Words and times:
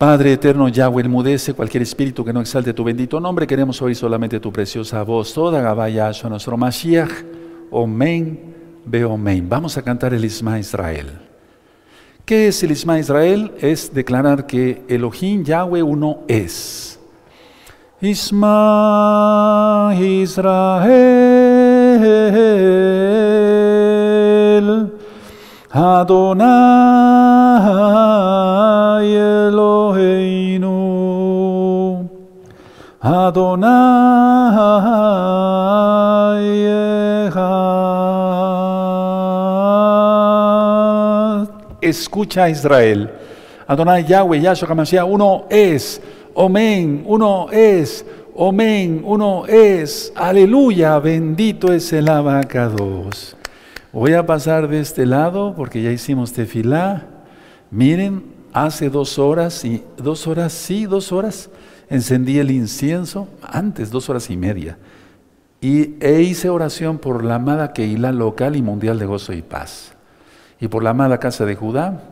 Padre 0.00 0.32
eterno 0.32 0.66
Yahweh, 0.66 1.06
mudece 1.08 1.52
cualquier 1.52 1.82
espíritu 1.82 2.24
que 2.24 2.32
no 2.32 2.40
exalte 2.40 2.72
tu 2.72 2.82
bendito 2.82 3.20
nombre. 3.20 3.46
Queremos 3.46 3.82
oír 3.82 3.94
solamente 3.94 4.40
tu 4.40 4.50
preciosa 4.50 5.02
voz. 5.02 5.34
Toda 5.34 5.60
Gabaya 5.60 6.08
a 6.08 6.28
nuestro 6.30 6.56
Mashiach. 6.56 7.10
Omen, 7.70 8.40
ve 8.86 9.04
omen. 9.04 9.46
Vamos 9.46 9.76
a 9.76 9.82
cantar 9.82 10.14
el 10.14 10.24
Isma 10.24 10.58
Israel. 10.58 11.18
¿Qué 12.24 12.48
es 12.48 12.62
el 12.62 12.70
Isma 12.70 12.98
Israel? 12.98 13.52
Es 13.60 13.92
declarar 13.92 14.46
que 14.46 14.82
Elohim 14.88 15.44
Yahweh 15.44 15.82
uno 15.82 16.20
es. 16.28 16.98
Isma 18.00 19.92
Israel. 20.00 21.10
Adonai 25.70 27.40
Adonai 33.30 33.70
Escucha 41.80 42.48
Israel. 42.48 43.08
Adonai 43.68 44.04
Yahweh 44.04 44.40
Yahshua 44.40 44.68
HaMashiach 44.68 45.06
uno 45.06 45.46
es 45.48 46.00
Omen 46.34 47.04
uno 47.06 47.48
es 47.52 48.04
Omen 48.34 49.02
uno 49.04 49.46
es. 49.46 50.12
Aleluya 50.16 50.98
bendito 50.98 51.72
es 51.72 51.92
el 51.92 52.08
abacados. 52.08 53.36
Voy 53.92 54.14
a 54.14 54.26
pasar 54.26 54.66
de 54.66 54.80
este 54.80 55.06
lado 55.06 55.54
porque 55.56 55.82
ya 55.82 55.92
hicimos 55.92 56.32
tefilá. 56.32 57.06
Miren, 57.70 58.24
hace 58.52 58.90
dos 58.90 59.20
horas 59.20 59.64
y 59.64 59.84
dos 59.96 60.26
horas, 60.26 60.52
sí, 60.52 60.86
dos 60.86 61.12
horas, 61.12 61.48
encendí 61.90 62.38
el 62.38 62.50
incienso, 62.50 63.28
antes 63.42 63.90
dos 63.90 64.08
horas 64.08 64.30
y 64.30 64.36
media, 64.38 64.78
y 65.60 65.96
e 66.00 66.22
hice 66.22 66.48
oración 66.48 66.98
por 66.98 67.22
la 67.22 67.34
amada 67.34 67.74
Keilah 67.74 68.12
local 68.12 68.56
y 68.56 68.62
mundial 68.62 68.98
de 68.98 69.04
gozo 69.04 69.34
y 69.34 69.42
paz, 69.42 69.92
y 70.58 70.68
por 70.68 70.82
la 70.82 70.90
amada 70.90 71.18
casa 71.18 71.44
de 71.44 71.56
Judá, 71.56 72.02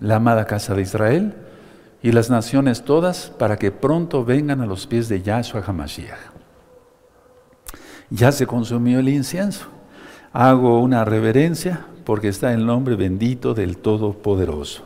la 0.00 0.16
amada 0.16 0.46
casa 0.46 0.74
de 0.74 0.82
Israel, 0.82 1.34
y 2.02 2.10
las 2.10 2.30
naciones 2.30 2.82
todas, 2.82 3.30
para 3.38 3.58
que 3.58 3.70
pronto 3.70 4.24
vengan 4.24 4.60
a 4.60 4.66
los 4.66 4.88
pies 4.88 5.08
de 5.08 5.22
Yahshua 5.22 5.62
HaMashiach. 5.64 6.18
Ya 8.08 8.32
se 8.32 8.46
consumió 8.46 8.98
el 8.98 9.08
incienso 9.08 9.68
hago 10.32 10.80
una 10.80 11.04
reverencia 11.04 11.86
porque 12.04 12.28
está 12.28 12.52
el 12.52 12.66
nombre 12.66 12.96
bendito 12.96 13.54
del 13.54 13.78
Todopoderoso. 13.78 14.84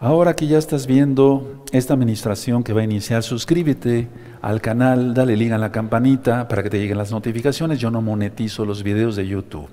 Ahora 0.00 0.34
que 0.34 0.46
ya 0.46 0.58
estás 0.58 0.86
viendo 0.86 1.62
esta 1.72 1.94
administración 1.94 2.64
que 2.64 2.72
va 2.72 2.80
a 2.80 2.84
iniciar, 2.84 3.22
suscríbete 3.22 4.08
al 4.40 4.60
canal, 4.60 5.14
dale 5.14 5.36
link 5.36 5.52
a 5.52 5.58
la 5.58 5.70
campanita 5.70 6.48
para 6.48 6.62
que 6.62 6.70
te 6.70 6.78
lleguen 6.78 6.98
las 6.98 7.12
notificaciones. 7.12 7.78
Yo 7.78 7.90
no 7.90 8.00
monetizo 8.00 8.64
los 8.64 8.82
videos 8.82 9.14
de 9.14 9.28
YouTube. 9.28 9.68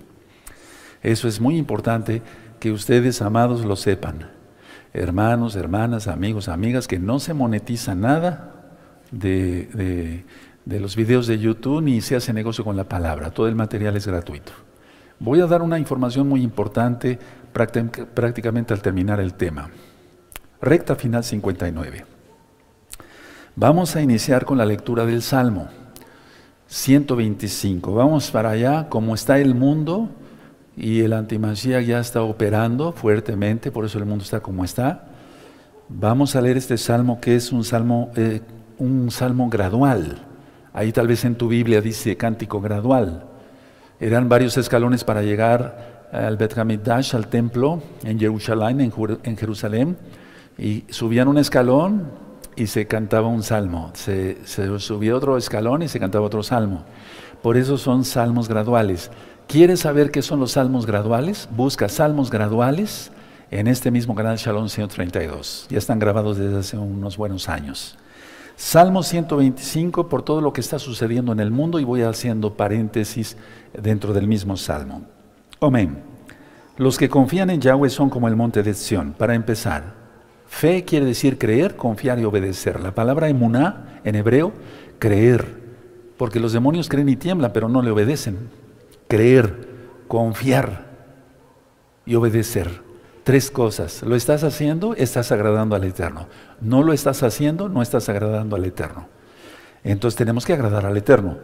Eso 1.01 1.27
es 1.27 1.39
muy 1.39 1.57
importante 1.57 2.21
que 2.59 2.71
ustedes, 2.71 3.21
amados, 3.21 3.63
lo 3.63 3.75
sepan. 3.75 4.29
Hermanos, 4.93 5.55
hermanas, 5.55 6.07
amigos, 6.07 6.49
amigas, 6.49 6.87
que 6.87 6.99
no 6.99 7.19
se 7.19 7.33
monetiza 7.33 7.95
nada 7.95 8.53
de, 9.11 9.67
de 9.73 10.25
de 10.67 10.81
los 10.81 10.97
videos 10.97 11.27
de 11.27 11.39
YouTube 11.39 11.81
ni 11.81 12.01
se 12.01 12.17
hace 12.17 12.33
negocio 12.33 12.65
con 12.65 12.75
la 12.75 12.83
palabra, 12.83 13.31
todo 13.31 13.47
el 13.47 13.55
material 13.55 13.95
es 13.95 14.05
gratuito. 14.05 14.51
Voy 15.17 15.39
a 15.39 15.47
dar 15.47 15.61
una 15.61 15.79
información 15.79 16.27
muy 16.27 16.43
importante 16.43 17.17
prácticamente 17.53 18.73
al 18.73 18.81
terminar 18.81 19.21
el 19.21 19.33
tema. 19.33 19.69
Recta 20.61 20.95
final 20.95 21.23
59. 21.23 22.05
Vamos 23.55 23.95
a 23.95 24.01
iniciar 24.01 24.45
con 24.45 24.57
la 24.57 24.65
lectura 24.65 25.05
del 25.05 25.21
Salmo 25.21 25.69
125. 26.67 27.93
Vamos 27.93 28.31
para 28.31 28.51
allá, 28.51 28.89
como 28.89 29.15
está 29.15 29.39
el 29.39 29.55
mundo 29.55 30.09
y 30.75 31.01
el 31.01 31.13
antimasía 31.13 31.81
ya 31.81 31.99
está 31.99 32.21
operando 32.21 32.91
fuertemente, 32.91 33.71
por 33.71 33.85
eso 33.85 33.97
el 33.97 34.05
mundo 34.05 34.23
está 34.23 34.39
como 34.39 34.63
está. 34.63 35.05
Vamos 35.89 36.35
a 36.35 36.41
leer 36.41 36.57
este 36.57 36.77
salmo 36.77 37.19
que 37.21 37.35
es 37.35 37.51
un 37.51 37.63
salmo, 37.63 38.11
eh, 38.15 38.41
un 38.77 39.09
salmo 39.09 39.49
gradual 39.49 40.27
Ahí 40.77 40.91
tal 40.91 41.07
vez 41.07 41.25
en 41.25 41.33
tu 41.33 41.47
Biblia 41.47 41.81
dice 41.81 42.15
cántico 42.17 42.61
gradual. 42.61 43.23
Eran 43.99 44.29
varios 44.29 44.57
escalones 44.57 45.03
para 45.03 45.23
llegar 45.23 46.05
al 46.11 46.37
Bet 46.37 46.55
Hamidash, 46.55 47.15
al 47.15 47.29
templo 47.29 47.81
en 48.03 48.19
Jerusalén, 48.19 48.79
en, 49.23 49.37
Jerusalén, 49.37 49.97
y 50.57 50.85
subían 50.89 51.27
un 51.27 51.37
escalón 51.37 52.09
y 52.55 52.67
se 52.67 52.87
cantaba 52.87 53.27
un 53.27 53.43
salmo. 53.43 53.91
Se, 53.93 54.37
subía 54.45 55.15
otro 55.15 55.37
escalón 55.37 55.83
y 55.83 55.87
se 55.87 55.99
cantaba 55.99 56.25
otro 56.25 56.43
salmo. 56.43 56.83
Por 57.41 57.55
eso 57.55 57.77
son 57.77 58.03
salmos 58.03 58.49
graduales. 58.49 59.11
¿Quieres 59.47 59.81
saber 59.81 60.11
qué 60.11 60.21
son 60.21 60.39
los 60.39 60.53
salmos 60.53 60.85
graduales? 60.85 61.47
Busca 61.55 61.87
salmos 61.87 62.31
graduales 62.31 63.11
en 63.51 63.67
este 63.67 63.91
mismo 63.91 64.15
canal 64.15 64.37
Shalom 64.37 64.67
132. 64.67 65.67
Ya 65.69 65.77
están 65.77 65.99
grabados 65.99 66.37
desde 66.37 66.57
hace 66.57 66.77
unos 66.77 67.15
buenos 67.15 67.47
años. 67.47 67.97
Salmo 68.55 69.03
125 69.03 70.09
por 70.09 70.23
todo 70.23 70.41
lo 70.41 70.51
que 70.51 70.61
está 70.61 70.79
sucediendo 70.79 71.31
en 71.31 71.39
el 71.39 71.51
mundo 71.51 71.79
y 71.79 71.83
voy 71.83 72.01
haciendo 72.01 72.55
paréntesis 72.55 73.37
dentro 73.79 74.13
del 74.13 74.27
mismo 74.27 74.57
salmo. 74.57 75.03
Amén. 75.61 76.01
Los 76.75 76.97
que 76.97 77.07
confían 77.07 77.51
en 77.51 77.61
Yahweh 77.61 77.91
son 77.91 78.09
como 78.09 78.27
el 78.27 78.35
monte 78.35 78.63
de 78.63 78.73
Sión. 78.73 79.13
Para 79.13 79.35
empezar, 79.35 79.96
fe 80.47 80.83
quiere 80.85 81.05
decir 81.05 81.37
creer, 81.37 81.75
confiar 81.75 82.19
y 82.19 82.25
obedecer. 82.25 82.79
La 82.79 82.95
palabra 82.95 83.29
emuná 83.29 83.99
en 84.03 84.15
hebreo, 84.15 84.53
creer, 84.99 85.45
porque 86.17 86.39
los 86.39 86.53
demonios 86.53 86.89
creen 86.89 87.09
y 87.09 87.15
tiemblan, 87.15 87.53
pero 87.53 87.69
no 87.69 87.81
le 87.81 87.91
obedecen. 87.91 88.49
Creer, 89.07 89.67
confiar 90.07 90.87
y 92.05 92.15
obedecer. 92.15 92.81
Tres 93.23 93.51
cosas. 93.51 94.03
¿Lo 94.03 94.15
estás 94.15 94.43
haciendo? 94.43 94.95
Estás 94.95 95.31
agradando 95.31 95.75
al 95.75 95.83
Eterno. 95.83 96.27
No 96.61 96.81
lo 96.81 96.93
estás 96.93 97.23
haciendo, 97.23 97.69
no 97.69 97.81
estás 97.81 98.07
agradando 98.09 98.55
al 98.55 98.65
Eterno. 98.65 99.07
Entonces 99.83 100.17
tenemos 100.17 100.45
que 100.45 100.53
agradar 100.53 100.85
al 100.85 100.97
Eterno. 100.97 101.37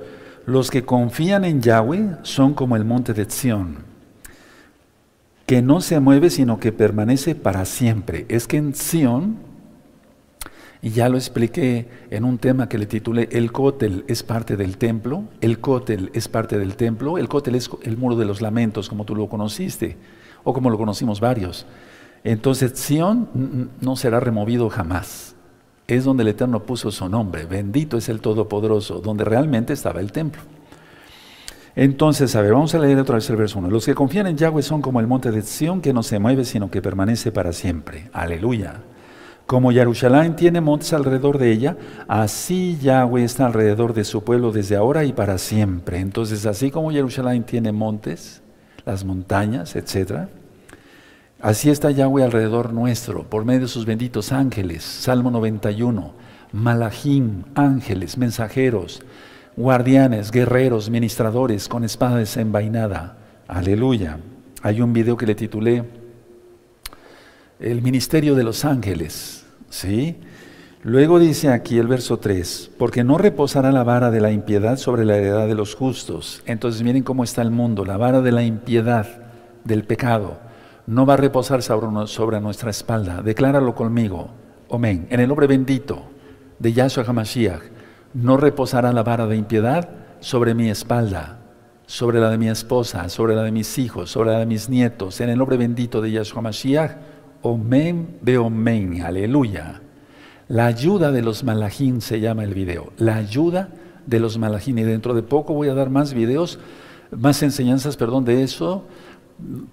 Los 0.45 0.71
que 0.71 0.83
confían 0.83 1.45
en 1.45 1.61
Yahweh 1.61 2.17
son 2.23 2.53
como 2.53 2.75
el 2.75 2.83
monte 2.83 3.13
de 3.13 3.29
Sión, 3.29 3.77
que 5.45 5.61
no 5.61 5.81
se 5.81 5.99
mueve 5.99 6.29
sino 6.29 6.59
que 6.59 6.71
permanece 6.71 7.35
para 7.35 7.65
siempre. 7.65 8.25
Es 8.29 8.47
que 8.47 8.57
en 8.57 8.75
Sión, 8.75 9.37
y 10.81 10.89
ya 10.91 11.09
lo 11.09 11.17
expliqué 11.17 11.87
en 12.09 12.25
un 12.25 12.37
tema 12.37 12.67
que 12.67 12.77
le 12.77 12.85
titulé 12.85 13.29
El 13.31 13.51
cótel 13.51 14.03
es 14.07 14.23
parte 14.23 14.57
del 14.57 14.77
templo, 14.77 15.25
el 15.41 15.59
cótel 15.59 16.11
es 16.13 16.27
parte 16.27 16.57
del 16.57 16.75
templo, 16.75 17.17
el 17.17 17.29
cótel 17.29 17.55
es 17.55 17.69
el 17.83 17.97
muro 17.97 18.15
de 18.15 18.25
los 18.25 18.41
lamentos, 18.41 18.89
como 18.89 19.05
tú 19.05 19.15
lo 19.15 19.29
conociste 19.29 19.97
o 20.43 20.53
como 20.53 20.69
lo 20.69 20.77
conocimos 20.77 21.19
varios. 21.19 21.65
Entonces, 22.23 22.73
Sión 22.75 23.69
no 23.81 23.95
será 23.95 24.19
removido 24.19 24.69
jamás. 24.69 25.35
Es 25.87 26.05
donde 26.05 26.23
el 26.23 26.29
Eterno 26.29 26.63
puso 26.63 26.91
su 26.91 27.09
nombre. 27.09 27.45
Bendito 27.45 27.97
es 27.97 28.07
el 28.07 28.21
Todopoderoso, 28.21 28.99
donde 28.99 29.25
realmente 29.25 29.73
estaba 29.73 29.99
el 29.99 30.13
templo. 30.13 30.41
Entonces, 31.75 32.35
a 32.35 32.41
ver, 32.41 32.53
vamos 32.53 32.75
a 32.75 32.79
leer 32.79 32.99
otra 32.99 33.15
vez 33.15 33.29
el 33.29 33.35
verso 33.35 33.57
1. 33.59 33.69
Los 33.69 33.85
que 33.85 33.95
confían 33.95 34.27
en 34.27 34.37
Yahweh 34.37 34.61
son 34.61 34.81
como 34.81 34.99
el 34.99 35.07
monte 35.07 35.31
de 35.31 35.41
Sión 35.41 35.81
que 35.81 35.93
no 35.93 36.03
se 36.03 36.19
mueve, 36.19 36.45
sino 36.45 36.69
que 36.69 36.81
permanece 36.81 37.31
para 37.31 37.51
siempre. 37.51 38.09
Aleluya. 38.13 38.81
Como 39.47 39.71
Jerusalén 39.71 40.35
tiene 40.35 40.61
montes 40.61 40.93
alrededor 40.93 41.37
de 41.37 41.51
ella, 41.51 41.75
así 42.07 42.77
Yahweh 42.81 43.23
está 43.23 43.45
alrededor 43.45 43.93
de 43.93 44.05
su 44.05 44.23
pueblo 44.23 44.51
desde 44.51 44.75
ahora 44.75 45.03
y 45.03 45.13
para 45.13 45.37
siempre. 45.37 45.99
Entonces, 45.99 46.45
así 46.45 46.71
como 46.71 46.91
Jerusalén 46.91 47.43
tiene 47.43 47.71
montes, 47.71 48.41
las 48.85 49.03
montañas, 49.03 49.75
etc. 49.75 50.27
Así 51.41 51.69
está 51.69 51.91
Yahweh 51.91 52.23
alrededor 52.23 52.71
nuestro, 52.71 53.23
por 53.23 53.45
medio 53.45 53.61
de 53.61 53.67
sus 53.67 53.85
benditos 53.85 54.31
ángeles. 54.31 54.83
Salmo 54.83 55.29
91. 55.31 56.13
Malachim, 56.53 57.43
ángeles, 57.55 58.17
mensajeros, 58.17 59.01
guardianes, 59.55 60.31
guerreros, 60.31 60.89
ministradores 60.89 61.67
con 61.67 61.83
espada 61.83 62.17
desenvainada. 62.17 63.17
Aleluya. 63.47 64.19
Hay 64.61 64.81
un 64.81 64.93
video 64.93 65.17
que 65.17 65.25
le 65.25 65.35
titulé 65.35 65.83
El 67.59 67.81
ministerio 67.81 68.35
de 68.35 68.43
los 68.43 68.65
ángeles. 68.65 69.45
¿Sí? 69.69 70.17
Luego 70.83 71.17
dice 71.17 71.49
aquí 71.49 71.77
el 71.77 71.87
verso 71.87 72.19
3, 72.19 72.71
porque 72.77 73.03
no 73.03 73.17
reposará 73.17 73.71
la 73.71 73.83
vara 73.83 74.11
de 74.11 74.19
la 74.19 74.31
impiedad 74.31 74.77
sobre 74.77 75.05
la 75.05 75.17
heredad 75.17 75.47
de 75.47 75.55
los 75.55 75.75
justos. 75.75 76.43
Entonces 76.45 76.83
miren 76.83 77.03
cómo 77.03 77.23
está 77.23 77.41
el 77.41 77.51
mundo, 77.51 77.85
la 77.85 77.95
vara 77.95 78.21
de 78.21 78.31
la 78.33 78.43
impiedad, 78.43 79.07
del 79.63 79.85
pecado, 79.85 80.39
no 80.85 81.05
va 81.05 81.13
a 81.13 81.17
reposar 81.17 81.61
sobre 81.63 82.41
nuestra 82.41 82.69
espalda. 82.69 83.21
Decláralo 83.21 83.73
conmigo. 83.73 84.29
Amén. 84.69 85.07
En 85.09 85.19
el 85.19 85.27
nombre 85.27 85.47
bendito 85.47 86.03
de 86.59 86.73
Yahshua 86.73 87.05
HaMashiach, 87.05 87.61
no 88.13 88.37
reposará 88.37 88.93
la 88.93 89.03
vara 89.03 89.27
de 89.27 89.35
impiedad 89.35 89.89
sobre 90.19 90.53
mi 90.53 90.69
espalda, 90.69 91.39
sobre 91.85 92.19
la 92.19 92.29
de 92.29 92.37
mi 92.37 92.49
esposa, 92.49 93.09
sobre 93.09 93.35
la 93.35 93.43
de 93.43 93.51
mis 93.51 93.77
hijos, 93.77 94.11
sobre 94.11 94.31
la 94.31 94.39
de 94.39 94.45
mis 94.45 94.69
nietos. 94.69 95.19
En 95.21 95.29
el 95.29 95.37
nombre 95.37 95.57
bendito 95.57 96.01
de 96.01 96.11
Yahshua 96.11 96.39
HaMashiach, 96.39 96.91
Omen 97.41 98.19
Beomen, 98.21 99.01
aleluya. 99.01 99.81
La 100.47 100.65
ayuda 100.67 101.11
de 101.11 101.21
los 101.21 101.43
malajín 101.43 102.01
se 102.01 102.19
llama 102.19 102.43
el 102.43 102.53
video. 102.53 102.93
La 102.97 103.15
ayuda 103.15 103.69
de 104.05 104.19
los 104.19 104.37
malajín. 104.37 104.77
Y 104.77 104.83
dentro 104.83 105.13
de 105.13 105.23
poco 105.23 105.53
voy 105.53 105.69
a 105.69 105.73
dar 105.73 105.89
más 105.89 106.13
videos, 106.13 106.59
más 107.11 107.43
enseñanzas, 107.43 107.97
perdón, 107.97 108.25
de 108.25 108.43
eso, 108.43 108.85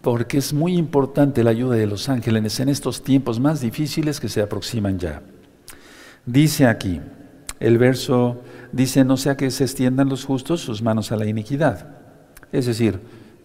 porque 0.01 0.39
es 0.39 0.53
muy 0.53 0.77
importante 0.77 1.45
la 1.45 1.51
ayuda 1.51 1.77
de 1.77 1.87
los 1.87 2.09
ángeles 2.09 2.59
en 2.61 2.69
estos 2.69 3.03
tiempos 3.03 3.39
más 3.39 3.61
difíciles 3.61 4.21
que 4.21 4.29
se 4.29 4.43
aproximan 4.43 4.99
ya. 4.99 5.23
Dice 6.27 6.67
aquí, 6.67 7.01
el 7.61 7.79
verso 7.79 8.43
dice, 8.73 9.05
no 9.05 9.17
sea 9.17 9.37
que 9.37 9.51
se 9.51 9.65
extiendan 9.65 10.09
los 10.09 10.25
justos 10.25 10.61
sus 10.61 10.83
manos 10.83 11.13
a 11.13 11.17
la 11.17 11.27
iniquidad. 11.27 11.89
Es 12.51 12.67
decir, 12.67 13.01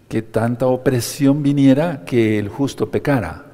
que 0.09 0.21
tanta 0.21 0.65
opresión 0.65 1.44
viniera 1.44 2.06
que 2.06 2.39
el 2.39 2.50
justo 2.50 2.89
pecara 2.89 3.45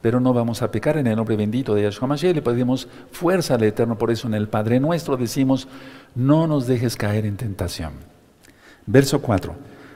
pero 0.00 0.20
no 0.20 0.32
vamos 0.32 0.62
a 0.62 0.70
pecar 0.70 0.96
en 0.96 1.06
el 1.06 1.16
nombre 1.16 1.36
bendito 1.36 1.74
de 1.74 1.82
Yahshua 1.82 2.08
Mashiach, 2.08 2.34
le 2.34 2.42
pedimos 2.42 2.88
fuerza 3.10 3.54
al 3.54 3.62
Eterno, 3.64 3.98
por 3.98 4.10
eso 4.10 4.28
en 4.28 4.34
el 4.34 4.48
Padre 4.48 4.80
Nuestro 4.80 5.16
decimos, 5.16 5.68
no 6.14 6.46
nos 6.46 6.66
dejes 6.66 6.96
caer 6.96 7.26
en 7.26 7.36
tentación. 7.36 7.92
Verso 8.86 9.20
4, 9.20 9.54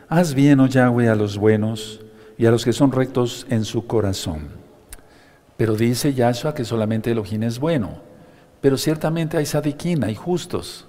haz 0.09 0.35
bien, 0.35 0.61
oh 0.61 0.67
Yahweh, 0.67 1.09
a 1.09 1.15
los 1.15 1.39
buenos 1.39 2.01
y 2.37 2.47
a 2.47 2.51
los 2.51 2.65
que 2.65 2.73
son 2.73 2.93
rectos 2.93 3.47
en 3.49 3.65
su 3.65 3.87
corazón. 3.87 4.49
Pero 5.57 5.77
dice 5.77 6.15
Yahshua 6.15 6.55
que 6.55 6.65
solamente 6.65 7.11
Elohim 7.11 7.45
es 7.45 7.59
bueno, 7.59 8.01
pero 8.63 8.79
ciertamente 8.79 9.37
hay 9.37 9.45
sadiquín, 9.45 10.05
hay 10.05 10.15
justos. 10.15 10.87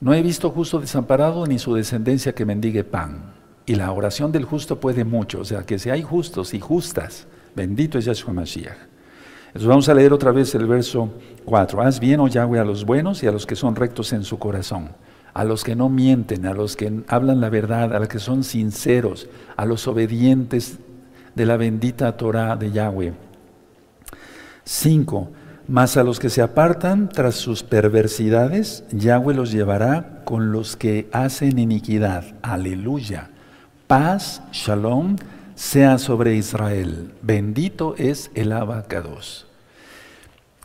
No 0.00 0.12
he 0.12 0.20
visto 0.20 0.50
justo 0.50 0.78
desamparado 0.78 1.46
ni 1.46 1.58
su 1.58 1.74
descendencia 1.74 2.34
que 2.34 2.44
mendigue 2.44 2.84
pan. 2.84 3.32
Y 3.64 3.76
la 3.76 3.90
oración 3.90 4.30
del 4.30 4.44
justo 4.44 4.78
puede 4.78 5.04
mucho, 5.04 5.40
o 5.40 5.44
sea 5.44 5.62
que 5.62 5.78
si 5.78 5.88
hay 5.88 6.02
justos 6.02 6.52
y 6.52 6.60
justas, 6.60 7.26
Bendito 7.56 7.98
es 7.98 8.04
Yahshua 8.04 8.34
Mashiach. 8.34 8.76
Entonces 9.46 9.66
vamos 9.66 9.88
a 9.88 9.94
leer 9.94 10.12
otra 10.12 10.30
vez 10.30 10.54
el 10.54 10.66
verso 10.66 11.10
4. 11.46 11.80
Haz 11.80 11.98
bien, 11.98 12.20
oh 12.20 12.28
Yahweh, 12.28 12.60
a 12.60 12.64
los 12.64 12.84
buenos 12.84 13.22
y 13.22 13.26
a 13.26 13.32
los 13.32 13.46
que 13.46 13.56
son 13.56 13.74
rectos 13.74 14.12
en 14.12 14.24
su 14.24 14.38
corazón, 14.38 14.90
a 15.32 15.42
los 15.42 15.64
que 15.64 15.74
no 15.74 15.88
mienten, 15.88 16.44
a 16.44 16.52
los 16.52 16.76
que 16.76 17.02
hablan 17.08 17.40
la 17.40 17.48
verdad, 17.48 17.94
a 17.96 17.98
los 17.98 18.08
que 18.08 18.18
son 18.18 18.44
sinceros, 18.44 19.28
a 19.56 19.64
los 19.64 19.88
obedientes 19.88 20.78
de 21.34 21.46
la 21.46 21.56
bendita 21.56 22.14
Torah 22.18 22.56
de 22.56 22.70
Yahweh. 22.70 23.14
5. 24.64 25.30
Mas 25.68 25.96
a 25.96 26.04
los 26.04 26.20
que 26.20 26.30
se 26.30 26.42
apartan 26.42 27.08
tras 27.08 27.34
sus 27.34 27.64
perversidades, 27.64 28.84
Yahweh 28.92 29.34
los 29.34 29.50
llevará 29.50 30.22
con 30.24 30.52
los 30.52 30.76
que 30.76 31.08
hacen 31.10 31.58
iniquidad. 31.58 32.24
Aleluya. 32.40 33.30
Paz, 33.88 34.42
shalom 34.52 35.16
sea 35.56 35.98
sobre 35.98 36.36
Israel. 36.36 37.12
Bendito 37.20 37.96
es 37.96 38.30
el 38.34 38.52
abacados. 38.52 39.48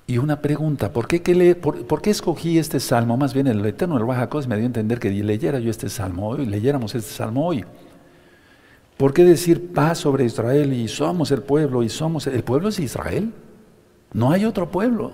Y 0.05 0.19
una 0.19 0.41
pregunta, 0.41 0.93
¿por 0.93 1.07
qué, 1.07 1.33
le, 1.33 1.57
escogí 2.05 2.59
este 2.59 2.79
salmo? 2.79 3.17
Más 3.17 3.33
bien 3.33 3.47
el 3.47 3.65
Eterno 3.65 3.97
el 3.97 4.05
Bajacos 4.05 4.47
me 4.47 4.55
dio 4.55 4.65
a 4.65 4.67
entender 4.67 4.99
que 4.99 5.09
leyera 5.09 5.57
yo 5.59 5.71
este 5.71 5.89
salmo 5.89 6.29
hoy, 6.29 6.45
leyéramos 6.45 6.93
este 6.93 7.11
salmo 7.11 7.47
hoy. 7.47 7.65
¿Por 8.97 9.13
qué 9.13 9.23
decir 9.23 9.73
paz 9.73 9.99
sobre 9.99 10.25
Israel 10.25 10.73
y 10.73 10.87
somos 10.87 11.31
el 11.31 11.41
pueblo 11.41 11.81
y 11.81 11.89
somos 11.89 12.27
el 12.27 12.43
pueblo 12.43 12.69
es 12.69 12.79
Israel? 12.79 13.33
No 14.13 14.31
hay 14.31 14.45
otro 14.45 14.69
pueblo. 14.69 15.13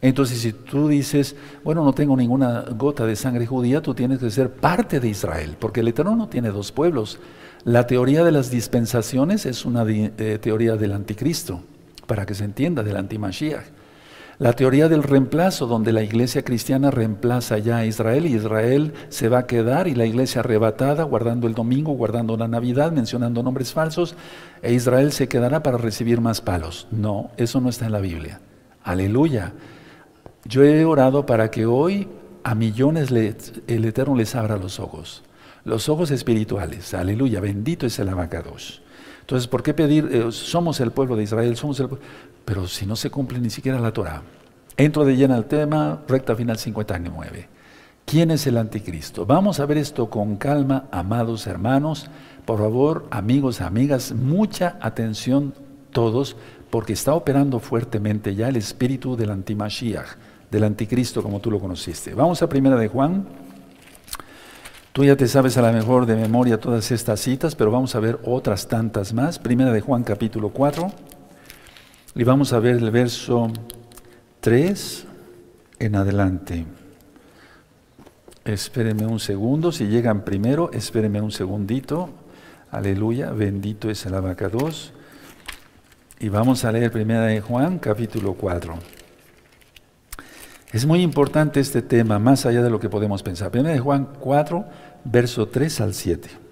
Entonces, 0.00 0.40
si 0.40 0.52
tú 0.52 0.88
dices, 0.88 1.34
bueno, 1.64 1.84
no 1.84 1.92
tengo 1.92 2.16
ninguna 2.16 2.64
gota 2.76 3.04
de 3.04 3.16
sangre 3.16 3.46
judía, 3.46 3.82
tú 3.82 3.94
tienes 3.94 4.20
que 4.20 4.30
ser 4.30 4.52
parte 4.52 5.00
de 5.00 5.08
Israel, 5.08 5.56
porque 5.58 5.80
el 5.80 5.88
Eterno 5.88 6.14
no 6.14 6.28
tiene 6.28 6.50
dos 6.50 6.70
pueblos. 6.70 7.18
La 7.64 7.86
teoría 7.86 8.22
de 8.22 8.30
las 8.30 8.50
dispensaciones 8.50 9.44
es 9.44 9.64
una 9.64 9.84
eh, 9.88 10.38
teoría 10.40 10.76
del 10.76 10.92
anticristo, 10.92 11.62
para 12.06 12.24
que 12.26 12.34
se 12.34 12.44
entienda, 12.44 12.84
del 12.84 12.96
antimashiach. 12.96 13.77
La 14.38 14.52
teoría 14.52 14.88
del 14.88 15.02
reemplazo, 15.02 15.66
donde 15.66 15.92
la 15.92 16.02
iglesia 16.02 16.44
cristiana 16.44 16.92
reemplaza 16.92 17.58
ya 17.58 17.78
a 17.78 17.86
Israel 17.86 18.24
y 18.24 18.36
Israel 18.36 18.94
se 19.08 19.28
va 19.28 19.38
a 19.38 19.46
quedar 19.46 19.88
y 19.88 19.96
la 19.96 20.06
iglesia 20.06 20.40
arrebatada, 20.40 21.02
guardando 21.02 21.48
el 21.48 21.54
domingo, 21.54 21.92
guardando 21.92 22.36
la 22.36 22.46
Navidad, 22.46 22.92
mencionando 22.92 23.42
nombres 23.42 23.72
falsos, 23.72 24.14
e 24.62 24.74
Israel 24.74 25.10
se 25.10 25.26
quedará 25.26 25.64
para 25.64 25.76
recibir 25.76 26.20
más 26.20 26.40
palos. 26.40 26.86
No, 26.92 27.32
eso 27.36 27.60
no 27.60 27.68
está 27.68 27.86
en 27.86 27.92
la 27.92 28.00
Biblia. 28.00 28.40
Aleluya. 28.84 29.54
Yo 30.44 30.62
he 30.62 30.84
orado 30.84 31.26
para 31.26 31.50
que 31.50 31.66
hoy 31.66 32.06
a 32.44 32.54
millones 32.54 33.10
el 33.10 33.84
Eterno 33.84 34.14
les 34.14 34.36
abra 34.36 34.56
los 34.56 34.78
ojos 34.78 35.24
los 35.68 35.88
ojos 35.88 36.10
espirituales. 36.10 36.94
Aleluya, 36.94 37.40
bendito 37.40 37.86
es 37.86 37.98
el 37.98 38.08
abacados. 38.08 38.82
Entonces, 39.20 39.46
¿por 39.46 39.62
qué 39.62 39.74
pedir? 39.74 40.08
Eh, 40.10 40.32
somos 40.32 40.80
el 40.80 40.90
pueblo 40.90 41.14
de 41.14 41.22
Israel, 41.22 41.54
somos 41.56 41.78
el 41.80 41.90
Pero 42.48 42.66
si 42.66 42.86
no 42.86 42.96
se 42.96 43.10
cumple 43.10 43.38
ni 43.40 43.50
siquiera 43.50 43.78
la 43.78 43.92
Torah. 43.92 44.22
Entro 44.74 45.04
de 45.04 45.14
lleno 45.16 45.34
al 45.34 45.44
tema, 45.44 46.00
recta 46.08 46.34
final 46.34 46.56
59. 46.56 47.46
¿Quién 48.06 48.30
es 48.30 48.46
el 48.46 48.56
anticristo? 48.56 49.26
Vamos 49.26 49.60
a 49.60 49.66
ver 49.66 49.76
esto 49.76 50.08
con 50.08 50.36
calma, 50.36 50.86
amados 50.90 51.46
hermanos. 51.46 52.08
Por 52.46 52.58
favor, 52.60 53.06
amigos, 53.10 53.60
amigas, 53.60 54.12
mucha 54.12 54.78
atención 54.80 55.52
todos, 55.92 56.36
porque 56.70 56.94
está 56.94 57.12
operando 57.12 57.60
fuertemente 57.60 58.34
ya 58.34 58.48
el 58.48 58.56
espíritu 58.56 59.14
del 59.14 59.30
antimashiach, 59.30 60.16
del 60.50 60.64
anticristo 60.64 61.22
como 61.22 61.40
tú 61.40 61.50
lo 61.50 61.60
conociste. 61.60 62.14
Vamos 62.14 62.40
a 62.40 62.48
primera 62.48 62.76
de 62.76 62.88
Juan 62.88 63.26
Tú 64.94 65.04
ya 65.04 65.16
te 65.16 65.28
sabes 65.28 65.58
a 65.58 65.62
lo 65.62 65.70
mejor 65.70 66.06
de 66.06 66.16
memoria 66.16 66.58
todas 66.58 66.90
estas 66.92 67.20
citas, 67.20 67.54
pero 67.54 67.70
vamos 67.70 67.94
a 67.94 68.00
ver 68.00 68.18
otras 68.24 68.66
tantas 68.68 69.12
más. 69.12 69.38
Primera 69.38 69.70
de 69.70 69.82
Juan 69.82 70.02
capítulo 70.02 70.48
4. 70.48 70.90
Y 72.14 72.24
vamos 72.24 72.52
a 72.52 72.58
ver 72.58 72.76
el 72.76 72.90
verso 72.90 73.52
3 74.40 75.06
en 75.78 75.94
adelante. 75.94 76.66
Espérenme 78.44 79.06
un 79.06 79.20
segundo, 79.20 79.72
si 79.72 79.86
llegan 79.86 80.24
primero, 80.24 80.70
espérenme 80.72 81.20
un 81.20 81.30
segundito. 81.30 82.08
Aleluya, 82.70 83.30
bendito 83.30 83.90
es 83.90 84.06
el 84.06 84.14
abacados. 84.14 84.92
Y 86.18 86.30
vamos 86.30 86.64
a 86.64 86.72
leer 86.72 86.90
Primera 86.90 87.26
de 87.26 87.40
Juan 87.40 87.78
capítulo 87.78 88.34
4. 88.34 88.74
Es 90.72 90.84
muy 90.84 91.02
importante 91.02 91.60
este 91.60 91.82
tema, 91.82 92.18
más 92.18 92.46
allá 92.46 92.62
de 92.62 92.70
lo 92.70 92.80
que 92.80 92.88
podemos 92.88 93.22
pensar. 93.22 93.50
Primera 93.50 93.74
de 93.74 93.80
Juan 93.80 94.08
4, 94.18 94.64
verso 95.04 95.48
3 95.48 95.80
al 95.82 95.94
7. 95.94 96.47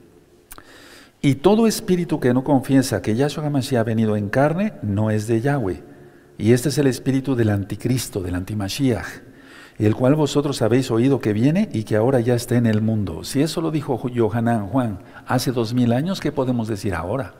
Y 1.23 1.37
todo 1.37 1.67
espíritu 1.67 2.21
que 2.21 2.35
no 2.35 2.45
confiesa 2.45 3.03
que 3.03 3.17
Yahshua 3.17 3.51
Mashiach 3.51 3.81
ha 3.81 3.85
venido 3.85 4.17
en 4.17 4.29
carne 4.29 4.75
no 4.83 5.11
es 5.11 5.27
de 5.27 5.41
Yahweh. 5.41 5.83
Y 6.39 6.53
este 6.53 6.69
es 6.69 6.79
el 6.79 6.87
espíritu 6.87 7.35
del 7.35 7.49
anticristo, 7.49 8.21
del 8.21 8.35
antimashiach, 8.35 9.07
el 9.79 9.95
cual 9.95 10.15
vosotros 10.15 10.61
habéis 10.61 10.91
oído 10.91 11.21
que 11.21 11.33
viene 11.33 11.69
y 11.73 11.85
que 11.85 11.97
ahora 11.97 12.21
ya 12.21 12.35
está 12.35 12.57
en 12.57 12.67
el 12.67 12.83
mundo. 12.83 13.25
Si 13.25 13.41
eso 13.41 13.61
lo 13.61 13.71
dijo 13.71 13.99
Johanán 14.15 14.69
Juan 14.69 14.99
hace 15.27 15.53
dos 15.53 15.73
mil 15.73 15.93
años, 15.93 16.21
¿qué 16.21 16.33
podemos 16.33 16.69
decir 16.69 16.95
ahora? 16.95 17.35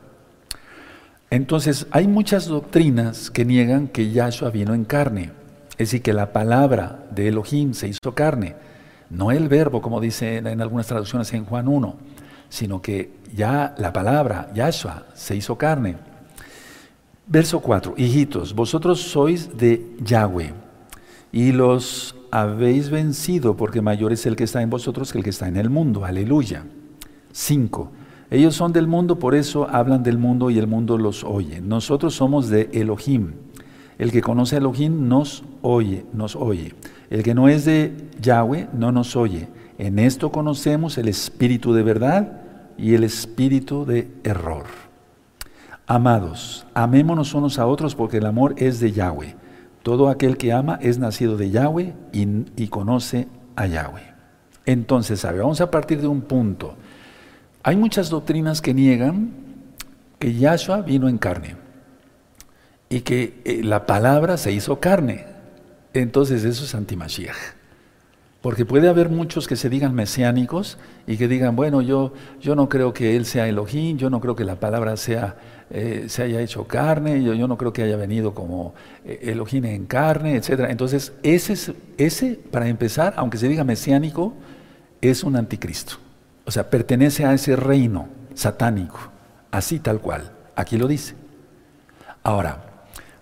Entonces, 1.29 1.87
hay 1.91 2.07
muchas 2.07 2.47
doctrinas 2.47 3.29
que 3.29 3.45
niegan 3.45 3.87
que 3.87 4.11
Yahshua 4.11 4.49
vino 4.49 4.73
en 4.73 4.85
carne. 4.85 5.31
Es 5.71 5.89
decir, 5.89 6.01
que 6.01 6.13
la 6.13 6.33
palabra 6.33 7.05
de 7.11 7.27
Elohim 7.27 7.73
se 7.73 7.87
hizo 7.87 8.15
carne 8.15 8.55
no 9.09 9.31
el 9.31 9.47
verbo, 9.47 9.81
como 9.81 10.01
dice 10.01 10.37
en 10.37 10.61
algunas 10.61 10.87
traducciones 10.87 11.31
en 11.33 11.45
Juan 11.45 11.67
1, 11.67 11.95
sino 12.49 12.81
que 12.81 13.11
ya 13.35 13.75
la 13.77 13.93
palabra, 13.93 14.49
Yahshua, 14.53 15.05
se 15.13 15.35
hizo 15.35 15.57
carne. 15.57 15.97
Verso 17.27 17.59
4, 17.59 17.95
hijitos, 17.97 18.55
vosotros 18.55 19.01
sois 19.01 19.57
de 19.57 19.95
Yahweh 20.01 20.53
y 21.31 21.51
los 21.51 22.15
habéis 22.31 22.89
vencido 22.89 23.55
porque 23.57 23.81
mayor 23.81 24.13
es 24.13 24.25
el 24.25 24.35
que 24.35 24.45
está 24.45 24.61
en 24.61 24.69
vosotros 24.69 25.11
que 25.11 25.17
el 25.17 25.23
que 25.23 25.29
está 25.29 25.47
en 25.47 25.57
el 25.57 25.69
mundo. 25.69 26.05
Aleluya. 26.05 26.65
5. 27.31 27.91
Ellos 28.29 28.55
son 28.55 28.73
del 28.73 28.87
mundo, 28.87 29.19
por 29.19 29.35
eso 29.35 29.67
hablan 29.69 30.03
del 30.03 30.17
mundo 30.17 30.49
y 30.49 30.57
el 30.57 30.67
mundo 30.67 30.97
los 30.97 31.23
oye. 31.23 31.61
Nosotros 31.61 32.15
somos 32.15 32.49
de 32.49 32.69
Elohim. 32.73 33.33
El 33.97 34.11
que 34.11 34.21
conoce 34.21 34.55
a 34.55 34.59
Elohim 34.59 35.07
nos 35.07 35.43
oye, 35.61 36.05
nos 36.13 36.35
oye. 36.35 36.75
El 37.09 37.23
que 37.23 37.33
no 37.33 37.47
es 37.47 37.65
de 37.65 37.93
Yahweh 38.21 38.67
no 38.73 38.91
nos 38.91 39.15
oye. 39.15 39.47
En 39.77 39.99
esto 39.99 40.31
conocemos 40.31 40.97
el 40.97 41.07
espíritu 41.07 41.73
de 41.73 41.83
verdad 41.83 42.41
y 42.77 42.95
el 42.95 43.03
espíritu 43.03 43.85
de 43.85 44.11
error. 44.23 44.65
Amados, 45.85 46.65
amémonos 46.73 47.33
unos 47.33 47.59
a 47.59 47.65
otros 47.65 47.95
porque 47.95 48.17
el 48.17 48.25
amor 48.25 48.55
es 48.57 48.79
de 48.79 48.91
Yahweh. 48.91 49.35
Todo 49.83 50.09
aquel 50.09 50.37
que 50.37 50.51
ama 50.51 50.79
es 50.81 50.99
nacido 50.99 51.37
de 51.37 51.49
Yahweh 51.49 51.93
y, 52.11 52.67
conoce 52.67 53.27
a 53.55 53.67
Yahweh. 53.67 54.13
Entonces, 54.65 55.23
vamos 55.23 55.61
a 55.61 55.71
partir 55.71 56.01
de 56.01 56.07
un 56.07 56.21
punto. 56.21 56.75
Hay 57.63 57.77
muchas 57.77 58.09
doctrinas 58.09 58.61
que 58.61 58.73
niegan 58.73 59.31
que 60.19 60.33
Yahshua 60.33 60.81
vino 60.81 61.07
en 61.07 61.17
carne 61.17 61.55
y 62.89 63.01
que 63.01 63.41
eh, 63.45 63.61
la 63.63 63.85
palabra 63.85 64.37
se 64.37 64.51
hizo 64.51 64.79
carne. 64.79 65.25
Entonces 65.93 66.43
eso 66.43 66.65
es 66.65 66.75
antimashiach. 66.75 67.56
Porque 68.47 68.65
puede 68.65 68.87
haber 68.87 69.09
muchos 69.09 69.45
que 69.45 69.57
se 69.57 69.69
digan 69.69 69.93
mesiánicos 69.93 70.77
y 71.05 71.17
que 71.17 71.27
digan, 71.27 71.57
bueno, 71.57 71.81
yo, 71.81 72.13
yo 72.39 72.55
no 72.55 72.69
creo 72.69 72.93
que 72.93 73.17
Él 73.17 73.25
sea 73.25 73.45
Elohim, 73.45 73.97
yo 73.97 74.09
no 74.09 74.21
creo 74.21 74.37
que 74.37 74.45
la 74.45 74.55
palabra 74.55 74.95
sea, 74.95 75.35
eh, 75.69 76.05
se 76.07 76.23
haya 76.23 76.39
hecho 76.39 76.65
carne, 76.65 77.21
yo, 77.21 77.33
yo, 77.33 77.45
no 77.49 77.57
creo 77.57 77.73
que 77.73 77.83
haya 77.83 77.97
venido 77.97 78.33
como 78.33 78.73
eh, 79.03 79.19
Elohim 79.23 79.65
en 79.65 79.85
carne, 79.85 80.37
etc. 80.37 80.67
Entonces, 80.69 81.11
ese, 81.23 81.75
ese, 81.97 82.39
para 82.49 82.69
empezar, 82.69 83.15
aunque 83.17 83.37
se 83.37 83.49
diga 83.49 83.65
mesiánico, 83.65 84.33
es 85.01 85.25
un 85.25 85.35
anticristo. 85.35 85.95
O 86.45 86.51
sea, 86.51 86.69
pertenece 86.69 87.25
a 87.25 87.33
ese 87.33 87.57
reino 87.57 88.07
satánico, 88.33 88.97
así 89.51 89.79
tal 89.79 89.99
cual. 89.99 90.31
Aquí 90.55 90.77
lo 90.77 90.87
dice. 90.87 91.15
Ahora, 92.23 92.66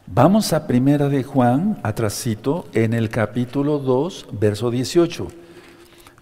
vamos 0.08 0.54
a 0.54 0.68
Primera 0.68 1.10
de 1.10 1.24
Juan, 1.24 1.78
atrasito, 1.84 2.66
en 2.74 2.94
el 2.94 3.10
capítulo 3.10 3.80
2, 3.80 4.28
verso 4.40 4.72
18. 4.72 5.28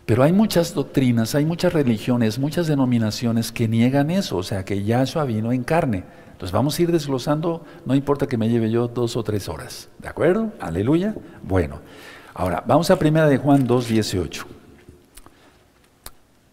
Pero 0.05 0.23
hay 0.23 0.33
muchas 0.33 0.73
doctrinas, 0.73 1.35
hay 1.35 1.45
muchas 1.45 1.73
religiones, 1.73 2.37
muchas 2.37 2.67
denominaciones 2.67 3.51
que 3.51 3.67
niegan 3.67 4.11
eso, 4.11 4.37
o 4.37 4.43
sea, 4.43 4.65
que 4.65 4.83
Yahshua 4.83 5.25
vino 5.25 5.51
en 5.51 5.63
carne. 5.63 6.03
Entonces 6.33 6.51
vamos 6.51 6.77
a 6.77 6.81
ir 6.81 6.91
desglosando, 6.91 7.63
no 7.85 7.95
importa 7.95 8.27
que 8.27 8.37
me 8.37 8.49
lleve 8.49 8.69
yo 8.69 8.87
dos 8.87 9.15
o 9.15 9.23
tres 9.23 9.47
horas. 9.47 9.89
¿De 9.99 10.09
acuerdo? 10.09 10.51
Aleluya. 10.59 11.15
Bueno, 11.41 11.79
ahora 12.33 12.63
vamos 12.67 12.91
a 12.91 12.99
Primera 12.99 13.27
de 13.27 13.37
Juan 13.37 13.65
2, 13.65 13.87
18. 13.87 14.45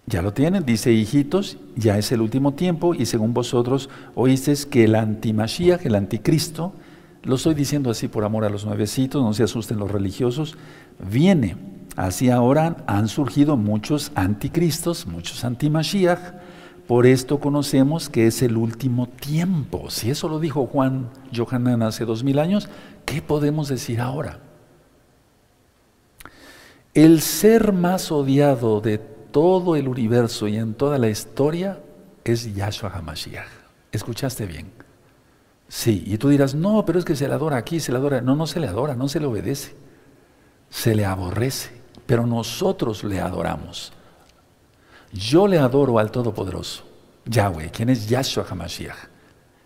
Ya 0.06 0.22
lo 0.22 0.32
tienen, 0.32 0.64
dice 0.64 0.92
hijitos, 0.92 1.56
ya 1.76 1.96
es 1.96 2.10
el 2.12 2.20
último 2.20 2.54
tiempo 2.54 2.94
y 2.94 3.06
según 3.06 3.32
vosotros 3.32 3.88
oísteis 4.14 4.66
que 4.66 4.84
el 4.84 4.96
antimashiach, 4.96 5.86
el 5.86 5.94
anticristo, 5.94 6.72
lo 7.22 7.34
estoy 7.34 7.54
diciendo 7.54 7.90
así 7.90 8.08
por 8.08 8.24
amor 8.24 8.44
a 8.44 8.50
los 8.50 8.64
nuevecitos, 8.64 9.22
no 9.22 9.32
se 9.34 9.42
asusten 9.42 9.78
los 9.78 9.90
religiosos, 9.90 10.56
viene. 10.98 11.56
Así 11.96 12.30
ahora 12.30 12.76
han 12.86 13.08
surgido 13.08 13.56
muchos 13.56 14.12
anticristos, 14.14 15.06
muchos 15.06 15.44
antimashiach, 15.44 16.34
por 16.86 17.06
esto 17.06 17.38
conocemos 17.38 18.08
que 18.08 18.26
es 18.26 18.42
el 18.42 18.56
último 18.56 19.06
tiempo. 19.06 19.90
Si 19.90 20.10
eso 20.10 20.28
lo 20.28 20.40
dijo 20.40 20.66
Juan 20.66 21.10
Johanan 21.32 21.82
hace 21.82 22.04
dos 22.04 22.24
mil 22.24 22.38
años, 22.38 22.68
¿qué 23.04 23.22
podemos 23.22 23.68
decir 23.68 24.00
ahora? 24.00 24.40
El 26.92 27.20
ser 27.20 27.72
más 27.72 28.10
odiado 28.10 28.80
de 28.80 28.98
todo 28.98 29.76
el 29.76 29.86
universo 29.86 30.48
y 30.48 30.56
en 30.56 30.74
toda 30.74 30.98
la 30.98 31.08
historia 31.08 31.78
es 32.24 32.52
Yahshua 32.52 32.90
HaMashiach. 32.90 33.46
¿Escuchaste 33.92 34.46
bien? 34.46 34.79
Sí, 35.70 36.02
y 36.04 36.18
tú 36.18 36.30
dirás, 36.30 36.56
no, 36.56 36.84
pero 36.84 36.98
es 36.98 37.04
que 37.04 37.14
se 37.14 37.28
le 37.28 37.34
adora 37.34 37.56
aquí, 37.56 37.78
se 37.78 37.92
le 37.92 37.98
adora. 37.98 38.20
No, 38.20 38.34
no 38.34 38.48
se 38.48 38.58
le 38.58 38.66
adora, 38.66 38.96
no 38.96 39.08
se 39.08 39.20
le 39.20 39.26
obedece. 39.26 39.76
Se 40.68 40.96
le 40.96 41.04
aborrece, 41.04 41.80
pero 42.06 42.26
nosotros 42.26 43.04
le 43.04 43.20
adoramos. 43.20 43.92
Yo 45.12 45.46
le 45.46 45.58
adoro 45.58 46.00
al 46.00 46.10
Todopoderoso, 46.10 46.82
Yahweh, 47.24 47.70
quien 47.70 47.88
es 47.88 48.08
Yahshua 48.08 48.46
HaMashiach. 48.50 48.96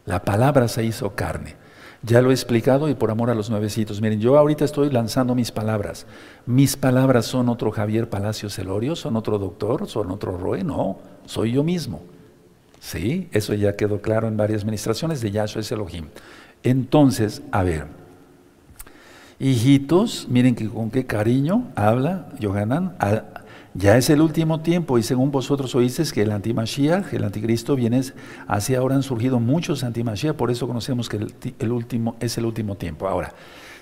La 0.05 0.23
palabra 0.23 0.69
se 0.69 0.85
hizo 0.85 1.15
carne. 1.15 1.57
Ya 2.03 2.21
lo 2.21 2.31
he 2.31 2.35
explicado 2.35 2.91
y 2.91 2.95
por 2.95 3.11
amor 3.11 3.31
a 3.31 3.35
los 3.35 3.49
nuevecitos. 3.49 4.03
Miren, 4.03 4.21
yo 4.21 4.37
ahorita 4.37 4.67
estoy 4.67 4.91
lanzando 4.91 5.35
mis 5.35 5.51
palabras. 5.53 6.05
Mis 6.45 6.77
palabras 6.77 7.25
son 7.25 7.49
otro 7.49 7.71
Javier 7.71 8.11
Palacio 8.11 8.51
Celorio, 8.51 8.95
son 8.95 9.17
otro 9.17 9.39
doctor, 9.39 9.89
son 9.89 10.11
otro 10.11 10.37
Roe. 10.37 10.63
No, 10.65 10.99
soy 11.25 11.53
yo 11.53 11.65
mismo. 11.65 12.03
Sí, 12.85 13.29
eso 13.33 13.55
ya 13.55 13.77
quedó 13.77 14.03
claro 14.03 14.29
en 14.29 14.37
varias 14.37 14.61
administraciones 14.61 15.23
de 15.23 15.31
Yahshua 15.31 15.63
es 15.63 15.73
Elohim. 15.73 16.05
Entonces, 16.63 17.41
a 17.51 17.63
ver, 17.63 17.87
hijitos, 19.39 20.27
miren 20.29 20.55
que 20.55 20.69
con 20.69 20.91
qué 20.91 21.07
cariño 21.07 21.73
habla 21.77 22.29
Yohanan. 22.39 22.95
Ya 23.73 23.97
es 23.97 24.11
el 24.11 24.21
último 24.21 24.61
tiempo 24.61 24.99
y 24.99 25.03
según 25.03 25.31
vosotros 25.31 25.75
oísteis 25.75 26.13
que 26.13 26.21
el 26.21 26.31
antimashiach, 26.31 27.15
el 27.15 27.25
anticristo 27.25 27.75
viene, 27.75 28.03
así 28.47 28.75
ahora 28.75 28.97
han 28.97 29.03
surgido 29.03 29.41
muchos 29.41 29.83
antimashiach, 29.83 30.37
por 30.37 30.51
eso 30.51 30.67
conocemos 30.67 31.09
que 31.09 31.27
el, 31.59 31.73
último 31.73 32.17
es 32.21 32.37
el 32.37 32.45
último 32.45 32.77
tiempo. 32.77 33.09
Ahora, 33.09 33.33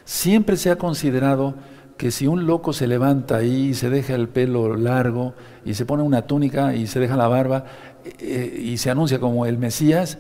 siempre 0.04 0.56
se 0.56 0.71
ha 0.71 0.76
considerado 0.76 1.56
que 1.97 2.11
si 2.11 2.26
un 2.26 2.47
loco 2.47 2.73
se 2.73 2.87
levanta 2.87 3.37
ahí 3.37 3.68
y 3.68 3.75
se 3.75 3.90
deja 3.90 4.14
el 4.14 4.28
pelo 4.28 4.76
largo 4.76 5.35
y 5.64 5.75
se 5.75 5.87
pone 5.87 6.02
una 6.02 6.23
túnica 6.23 6.75
y 6.75 6.87
se 6.87 6.99
deja 7.00 7.16
la 7.16 7.28
barba 7.28 7.64
eh, 8.04 8.61
y 8.62 8.78
se 8.78 8.90
anuncia 8.90 9.18
como 9.18 9.47
el 9.47 9.59
Mesías, 9.59 10.18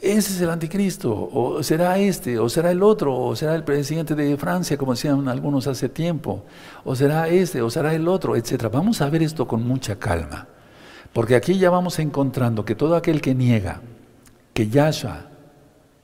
ese 0.00 0.32
es 0.32 0.40
el 0.40 0.48
anticristo, 0.48 1.12
o 1.30 1.62
será 1.62 1.98
este, 1.98 2.38
o 2.38 2.48
será 2.48 2.70
el 2.70 2.82
otro, 2.82 3.14
o 3.14 3.36
será 3.36 3.54
el 3.54 3.64
presidente 3.64 4.14
de 4.14 4.36
Francia, 4.38 4.78
como 4.78 4.92
decían 4.92 5.28
algunos 5.28 5.66
hace 5.66 5.90
tiempo, 5.90 6.44
o 6.84 6.96
será 6.96 7.28
este, 7.28 7.60
o 7.60 7.68
será 7.68 7.94
el 7.94 8.08
otro, 8.08 8.34
etc. 8.34 8.68
Vamos 8.72 9.02
a 9.02 9.10
ver 9.10 9.22
esto 9.22 9.46
con 9.46 9.66
mucha 9.66 9.96
calma, 9.96 10.48
porque 11.12 11.34
aquí 11.34 11.58
ya 11.58 11.68
vamos 11.68 11.98
encontrando 11.98 12.64
que 12.64 12.74
todo 12.74 12.96
aquel 12.96 13.20
que 13.20 13.34
niega 13.34 13.82
que 14.54 14.68
Yahshua, 14.68 15.26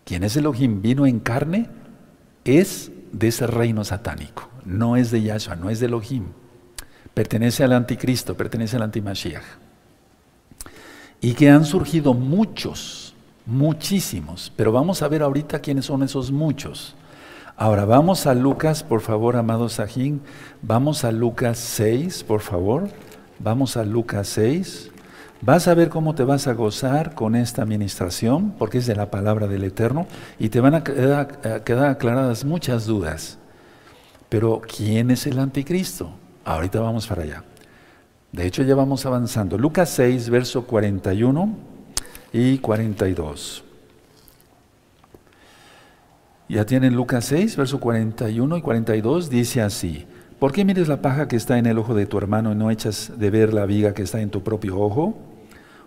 quien 0.04 0.24
es 0.24 0.36
Elohim, 0.36 0.82
vino 0.82 1.06
en 1.06 1.18
carne, 1.18 1.68
es 2.44 2.92
de 3.12 3.28
ese 3.28 3.46
reino 3.46 3.82
satánico, 3.82 4.50
no 4.66 4.96
es 4.96 5.10
de 5.10 5.22
Yahshua, 5.22 5.56
no 5.56 5.70
es 5.70 5.80
de 5.80 5.86
Elohim, 5.86 6.26
pertenece 7.14 7.64
al 7.64 7.72
anticristo, 7.72 8.36
pertenece 8.36 8.76
al 8.76 8.82
antimashiach. 8.82 9.65
Y 11.20 11.34
que 11.34 11.50
han 11.50 11.64
surgido 11.64 12.14
muchos, 12.14 13.06
Muchísimos, 13.46 14.52
pero 14.56 14.72
vamos 14.72 15.02
a 15.02 15.08
ver 15.08 15.22
ahorita 15.22 15.60
quiénes 15.60 15.84
son 15.84 16.02
esos 16.02 16.32
muchos. 16.32 16.96
Ahora 17.56 17.84
vamos 17.84 18.26
a 18.26 18.34
Lucas, 18.34 18.82
por 18.82 19.00
favor, 19.00 19.36
amado 19.36 19.68
Sajín. 19.68 20.20
Vamos 20.62 21.04
a 21.04 21.12
Lucas 21.12 21.56
6, 21.58 22.24
por 22.24 22.40
favor. 22.40 22.88
Vamos 23.38 23.76
a 23.76 23.84
Lucas 23.84 24.26
6. 24.30 24.90
Vas 25.42 25.68
a 25.68 25.74
ver 25.74 25.90
cómo 25.90 26.16
te 26.16 26.24
vas 26.24 26.48
a 26.48 26.54
gozar 26.54 27.14
con 27.14 27.36
esta 27.36 27.62
administración, 27.62 28.52
porque 28.58 28.78
es 28.78 28.86
de 28.86 28.96
la 28.96 29.12
palabra 29.12 29.46
del 29.46 29.62
Eterno, 29.62 30.08
y 30.40 30.48
te 30.48 30.58
van 30.58 30.74
a 30.74 30.82
quedar, 30.82 31.88
aclaradas 31.88 32.44
muchas 32.44 32.84
dudas. 32.84 33.38
Pero, 34.28 34.60
¿quién 34.60 35.12
es 35.12 35.24
el 35.28 35.38
anticristo? 35.38 36.10
Ahorita 36.44 36.80
vamos 36.80 37.06
para 37.06 37.22
allá. 37.22 37.44
De 38.32 38.46
hecho, 38.46 38.62
ya 38.62 38.74
vamos 38.74 39.06
avanzando. 39.06 39.56
Lucas 39.56 39.90
6, 39.90 40.30
verso 40.30 40.66
41 40.66 41.54
y 42.32 42.58
42. 42.58 43.64
Ya 46.48 46.64
tienen 46.64 46.94
Lucas 46.94 47.24
6, 47.24 47.56
verso 47.56 47.80
41 47.80 48.56
y 48.56 48.62
42, 48.62 49.30
dice 49.30 49.62
así, 49.62 50.06
¿por 50.38 50.52
qué 50.52 50.64
mires 50.64 50.86
la 50.86 51.02
paja 51.02 51.26
que 51.26 51.34
está 51.34 51.58
en 51.58 51.66
el 51.66 51.76
ojo 51.76 51.92
de 51.94 52.06
tu 52.06 52.18
hermano 52.18 52.52
y 52.52 52.54
no 52.54 52.70
echas 52.70 53.12
de 53.18 53.30
ver 53.30 53.52
la 53.52 53.66
viga 53.66 53.94
que 53.94 54.02
está 54.02 54.20
en 54.20 54.30
tu 54.30 54.44
propio 54.44 54.78
ojo? 54.78 55.18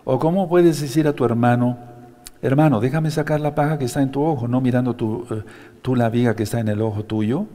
¿O 0.04 0.20
cómo 0.20 0.50
puedes 0.50 0.82
decir 0.82 1.08
a 1.08 1.14
tu 1.14 1.24
hermano, 1.24 1.78
hermano, 2.42 2.82
déjame 2.82 3.10
sacar 3.10 3.40
la 3.40 3.56
paja 3.56 3.78
que 3.78 3.86
está 3.86 4.02
en 4.02 4.12
tu 4.12 4.22
ojo, 4.22 4.50
no 4.50 4.60
mirando 4.60 4.96
tú, 4.96 5.26
eh, 5.32 5.44
tú 5.82 5.96
la 5.96 6.10
viga 6.10 6.36
que 6.36 6.44
está 6.44 6.60
en 6.60 6.68
el 6.68 6.82
ojo 6.82 7.06
tuyo? 7.06 7.46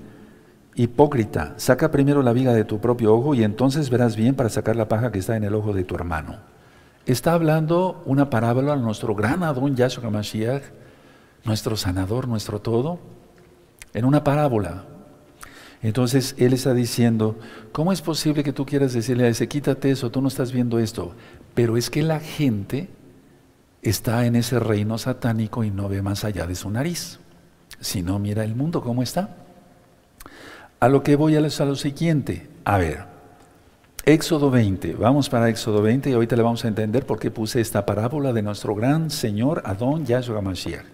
Hipócrita, 0.76 1.54
saca 1.57 1.90
primero 1.90 2.23
la 2.23 2.33
viga 2.33 2.52
de 2.52 2.64
tu 2.64 2.81
propio 2.81 3.14
ojo 3.14 3.35
y 3.35 3.45
entonces 3.45 3.90
verás 3.90 4.16
bien 4.16 4.35
para 4.35 4.49
sacar 4.49 4.76
la 4.76 4.88
paja 4.88 5.12
que 5.12 5.21
está 5.21 5.37
en 5.37 5.45
el 5.45 5.54
ojo 5.54 5.73
de 5.73 5.85
tu 5.85 5.95
hermano 5.95 6.54
está 7.07 7.35
hablando 7.35 8.02
una 8.07 8.31
parábola 8.31 8.75
a 8.75 8.76
nuestro 8.76 9.14
gran 9.14 9.43
Adón 9.43 9.76
Yahshua 9.76 10.11
Mashiach, 10.11 10.62
nuestro 11.45 11.76
sanador, 11.76 12.28
nuestro 12.28 12.61
todo, 12.61 12.99
en 13.93 14.04
una 14.04 14.25
parábola. 14.25 14.85
Entonces 15.83 16.35
él 16.38 16.54
está 16.54 16.73
diciendo, 16.73 17.38
¿cómo 17.73 17.93
es 17.93 18.00
posible 18.00 18.43
que 18.43 18.54
tú 18.54 18.64
quieras 18.64 18.95
decirle 18.95 19.26
a 19.26 19.28
ese, 19.28 19.49
quítate 19.49 19.90
eso, 19.90 20.11
tú 20.11 20.23
no 20.23 20.28
estás 20.28 20.50
viendo 20.50 20.78
esto? 20.78 21.12
Pero 21.54 21.76
es 21.76 21.90
que 21.90 22.02
la 22.02 22.21
gente 22.21 22.88
está 23.83 24.25
en 24.25 24.37
ese 24.37 24.59
reino 24.59 24.97
satánico 24.97 25.62
y 25.62 25.71
no 25.71 25.88
ve 25.88 26.00
más 26.00 26.25
allá 26.25 26.47
de 26.47 26.54
su 26.54 26.71
nariz. 26.71 27.21
Si 27.81 28.00
no, 28.00 28.19
mira 28.19 28.45
el 28.45 28.54
mundo, 28.54 28.81
¿cómo 28.81 29.02
está? 29.02 29.44
A 30.85 30.88
lo 30.91 31.03
que 31.03 31.17
voy 31.17 31.35
a 31.35 31.41
lo 31.41 31.76
siguiente, 31.76 32.47
a 32.62 32.76
ver, 32.76 33.07
Éxodo 34.05 34.50
20, 34.50 34.93
vamos 34.97 35.31
para 35.31 35.49
Éxodo 35.49 35.81
20 35.81 36.11
y 36.11 36.12
ahorita 36.12 36.37
le 36.37 36.43
vamos 36.43 36.62
a 36.62 36.69
entender 36.69 37.07
por 37.07 37.19
qué 37.19 37.31
puse 37.31 37.62
esta 37.62 37.87
parábola 37.87 38.35
de 38.35 38.43
nuestro 38.43 38.75
gran 38.75 39.11
Señor 39.11 39.62
Adón 39.64 40.05
Yahshua 40.05 40.43
Mashiach. 40.43 40.85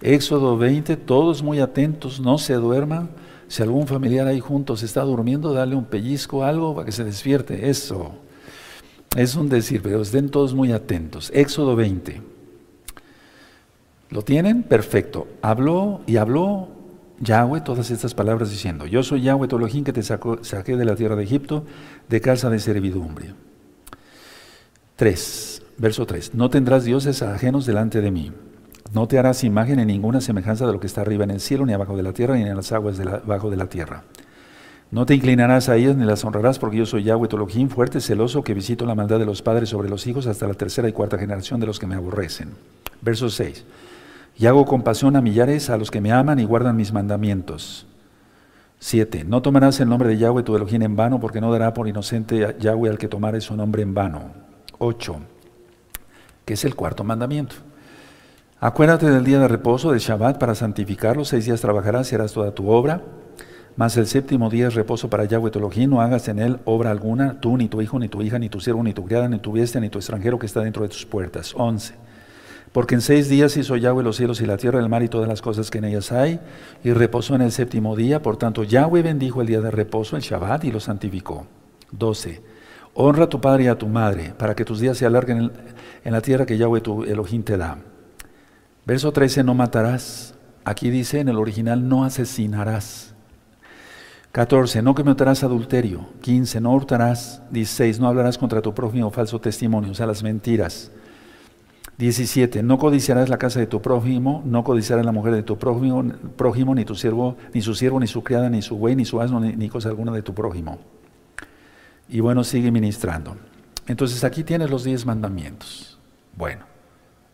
Éxodo 0.00 0.56
20, 0.56 0.96
todos 0.96 1.42
muy 1.42 1.58
atentos, 1.58 2.20
no 2.20 2.38
se 2.38 2.54
duerman. 2.54 3.10
Si 3.48 3.64
algún 3.64 3.88
familiar 3.88 4.28
ahí 4.28 4.38
juntos 4.38 4.84
está 4.84 5.02
durmiendo, 5.02 5.52
dale 5.52 5.74
un 5.74 5.86
pellizco, 5.86 6.44
algo 6.44 6.76
para 6.76 6.86
que 6.86 6.92
se 6.92 7.02
despierte. 7.02 7.68
Eso 7.68 8.12
es 9.16 9.34
un 9.34 9.48
decir, 9.48 9.82
pero 9.82 10.02
estén 10.02 10.28
todos 10.28 10.54
muy 10.54 10.70
atentos. 10.70 11.32
Éxodo 11.34 11.74
20. 11.74 12.22
¿Lo 14.10 14.22
tienen? 14.22 14.62
Perfecto. 14.62 15.26
Habló 15.42 16.02
y 16.06 16.18
habló 16.18 16.68
Yahweh 17.22 17.60
todas 17.60 17.90
estas 17.92 18.14
palabras 18.14 18.50
diciendo, 18.50 18.84
yo 18.84 19.02
soy 19.04 19.22
Yahweh 19.22 19.48
Elohim 19.50 19.84
que 19.84 19.92
te 19.92 20.02
saqué 20.02 20.76
de 20.76 20.84
la 20.84 20.96
tierra 20.96 21.14
de 21.14 21.22
Egipto, 21.22 21.64
de 22.08 22.20
casa 22.20 22.50
de 22.50 22.58
servidumbre. 22.58 23.32
3, 24.96 25.62
verso 25.78 26.04
3, 26.04 26.34
no 26.34 26.50
tendrás 26.50 26.84
dioses 26.84 27.22
ajenos 27.22 27.64
delante 27.64 28.00
de 28.00 28.10
mí, 28.10 28.32
no 28.92 29.06
te 29.06 29.18
harás 29.18 29.44
imagen 29.44 29.78
en 29.78 29.86
ninguna 29.86 30.20
semejanza 30.20 30.66
de 30.66 30.72
lo 30.72 30.80
que 30.80 30.88
está 30.88 31.00
arriba 31.00 31.22
en 31.22 31.30
el 31.30 31.40
cielo, 31.40 31.64
ni 31.64 31.72
abajo 31.72 31.96
de 31.96 32.02
la 32.02 32.12
tierra, 32.12 32.34
ni 32.34 32.42
en 32.42 32.56
las 32.56 32.72
aguas 32.72 32.98
debajo 32.98 33.50
de 33.50 33.56
la 33.56 33.66
tierra. 33.66 34.02
No 34.90 35.06
te 35.06 35.14
inclinarás 35.14 35.70
a 35.70 35.76
ellas 35.76 35.96
ni 35.96 36.04
las 36.04 36.24
honrarás, 36.24 36.58
porque 36.58 36.76
yo 36.76 36.86
soy 36.86 37.04
Yahweh 37.04 37.28
Elohim, 37.32 37.68
fuerte, 37.70 38.00
celoso, 38.00 38.42
que 38.42 38.52
visito 38.52 38.84
la 38.84 38.94
maldad 38.94 39.18
de 39.18 39.24
los 39.24 39.40
padres 39.40 39.70
sobre 39.70 39.88
los 39.88 40.06
hijos 40.06 40.26
hasta 40.26 40.46
la 40.46 40.54
tercera 40.54 40.88
y 40.88 40.92
cuarta 40.92 41.18
generación 41.18 41.60
de 41.60 41.66
los 41.66 41.78
que 41.78 41.86
me 41.86 41.94
aborrecen. 41.94 42.50
Verso 43.00 43.30
6. 43.30 43.64
Y 44.36 44.46
hago 44.46 44.64
compasión 44.64 45.16
a 45.16 45.20
millares 45.20 45.70
a 45.70 45.76
los 45.76 45.90
que 45.90 46.00
me 46.00 46.12
aman 46.12 46.38
y 46.38 46.44
guardan 46.44 46.76
mis 46.76 46.92
mandamientos. 46.92 47.86
7. 48.78 49.24
No 49.24 49.42
tomarás 49.42 49.78
el 49.80 49.88
nombre 49.88 50.08
de 50.08 50.18
Yahweh 50.18 50.42
tu 50.42 50.56
Elohim 50.56 50.82
en 50.82 50.96
vano, 50.96 51.20
porque 51.20 51.40
no 51.40 51.52
dará 51.52 51.72
por 51.72 51.86
inocente 51.86 52.56
Yahweh 52.58 52.90
al 52.90 52.98
que 52.98 53.06
tomare 53.06 53.40
su 53.40 53.54
nombre 53.54 53.82
en 53.82 53.94
vano. 53.94 54.32
8. 54.78 55.16
Que 56.44 56.54
es 56.54 56.64
el 56.64 56.74
cuarto 56.74 57.04
mandamiento. 57.04 57.54
Acuérdate 58.58 59.10
del 59.10 59.24
día 59.24 59.38
de 59.38 59.48
reposo, 59.48 59.92
del 59.92 60.00
Shabbat, 60.00 60.38
para 60.38 60.54
santificarlo. 60.54 61.24
Seis 61.24 61.44
días 61.44 61.60
trabajarás 61.60 62.10
y 62.10 62.16
harás 62.16 62.32
toda 62.32 62.52
tu 62.52 62.70
obra. 62.70 63.02
Mas 63.76 63.96
el 63.96 64.06
séptimo 64.06 64.50
día 64.50 64.68
es 64.68 64.74
reposo 64.74 65.08
para 65.08 65.24
Yahweh 65.24 65.50
tu 65.50 65.58
Elohim, 65.58 65.90
no 65.90 66.00
hagas 66.00 66.28
en 66.28 66.38
él 66.38 66.58
obra 66.64 66.90
alguna, 66.90 67.40
tú, 67.40 67.56
ni 67.56 67.68
tu 67.68 67.80
hijo, 67.80 67.98
ni 67.98 68.08
tu 68.08 68.20
hija, 68.20 68.38
ni 68.38 68.48
tu 68.48 68.60
siervo, 68.60 68.82
ni 68.82 68.92
tu 68.92 69.04
criada, 69.04 69.28
ni 69.28 69.38
tu 69.38 69.52
bestia, 69.52 69.80
ni 69.80 69.88
tu 69.88 69.98
extranjero 69.98 70.38
que 70.38 70.46
está 70.46 70.60
dentro 70.60 70.82
de 70.82 70.88
tus 70.88 71.06
puertas. 71.06 71.54
11. 71.56 71.94
Porque 72.72 72.94
en 72.94 73.02
seis 73.02 73.28
días 73.28 73.56
hizo 73.56 73.76
Yahweh 73.76 74.02
los 74.02 74.16
cielos 74.16 74.40
y 74.40 74.46
la 74.46 74.56
tierra, 74.56 74.80
el 74.80 74.88
mar 74.88 75.02
y 75.02 75.08
todas 75.08 75.28
las 75.28 75.42
cosas 75.42 75.70
que 75.70 75.78
en 75.78 75.84
ellas 75.84 76.10
hay, 76.10 76.40
y 76.82 76.92
reposó 76.92 77.34
en 77.34 77.42
el 77.42 77.52
séptimo 77.52 77.94
día. 77.96 78.22
Por 78.22 78.38
tanto, 78.38 78.64
Yahweh 78.64 79.02
bendijo 79.02 79.42
el 79.42 79.46
día 79.46 79.60
de 79.60 79.70
reposo, 79.70 80.16
el 80.16 80.22
Shabbat, 80.22 80.64
y 80.64 80.72
lo 80.72 80.80
santificó. 80.80 81.46
12. 81.90 82.42
Honra 82.94 83.24
a 83.24 83.28
tu 83.28 83.40
padre 83.40 83.64
y 83.64 83.66
a 83.66 83.76
tu 83.76 83.88
madre, 83.88 84.34
para 84.38 84.54
que 84.54 84.64
tus 84.64 84.80
días 84.80 84.96
se 84.96 85.04
alarguen 85.04 85.52
en 86.04 86.12
la 86.12 86.22
tierra 86.22 86.46
que 86.46 86.56
Yahweh 86.56 86.80
tu 86.80 87.04
Elohim 87.04 87.42
te 87.42 87.58
da. 87.58 87.78
Verso 88.86 89.12
13, 89.12 89.44
no 89.44 89.54
matarás. 89.54 90.34
Aquí 90.64 90.90
dice 90.90 91.20
en 91.20 91.28
el 91.28 91.36
original, 91.36 91.88
no 91.88 92.04
asesinarás. 92.04 93.14
14. 94.32 94.80
No 94.80 94.94
cometerás 94.94 95.44
adulterio. 95.44 96.06
15. 96.22 96.60
No 96.60 96.72
hurtarás. 96.72 97.42
16. 97.50 98.00
No 98.00 98.08
hablarás 98.08 98.38
contra 98.38 98.62
tu 98.62 98.74
prójimo 98.74 99.10
falso 99.10 99.38
testimonio, 99.40 99.92
o 99.92 99.94
sea, 99.94 100.06
las 100.06 100.22
mentiras. 100.22 100.90
17. 102.02 102.64
No 102.64 102.78
codiciarás 102.78 103.28
la 103.28 103.38
casa 103.38 103.60
de 103.60 103.68
tu 103.68 103.80
prójimo, 103.80 104.42
no 104.44 104.64
codiciarás 104.64 105.06
la 105.06 105.12
mujer 105.12 105.34
de 105.34 105.44
tu 105.44 105.56
prójimo, 105.56 106.04
prójimo 106.36 106.74
ni 106.74 106.84
tu 106.84 106.96
siervo, 106.96 107.36
ni 107.54 107.60
su 107.60 107.76
siervo, 107.76 108.00
ni 108.00 108.08
su 108.08 108.24
criada, 108.24 108.50
ni 108.50 108.60
su 108.60 108.76
buey, 108.76 108.96
ni 108.96 109.04
su 109.04 109.20
asno, 109.20 109.38
ni, 109.38 109.54
ni 109.54 109.68
cosa 109.68 109.88
alguna 109.88 110.10
de 110.10 110.22
tu 110.22 110.34
prójimo. 110.34 110.80
Y 112.08 112.18
bueno, 112.18 112.42
sigue 112.42 112.72
ministrando. 112.72 113.36
Entonces 113.86 114.24
aquí 114.24 114.42
tienes 114.42 114.68
los 114.68 114.82
diez 114.82 115.06
mandamientos. 115.06 115.96
Bueno, 116.36 116.64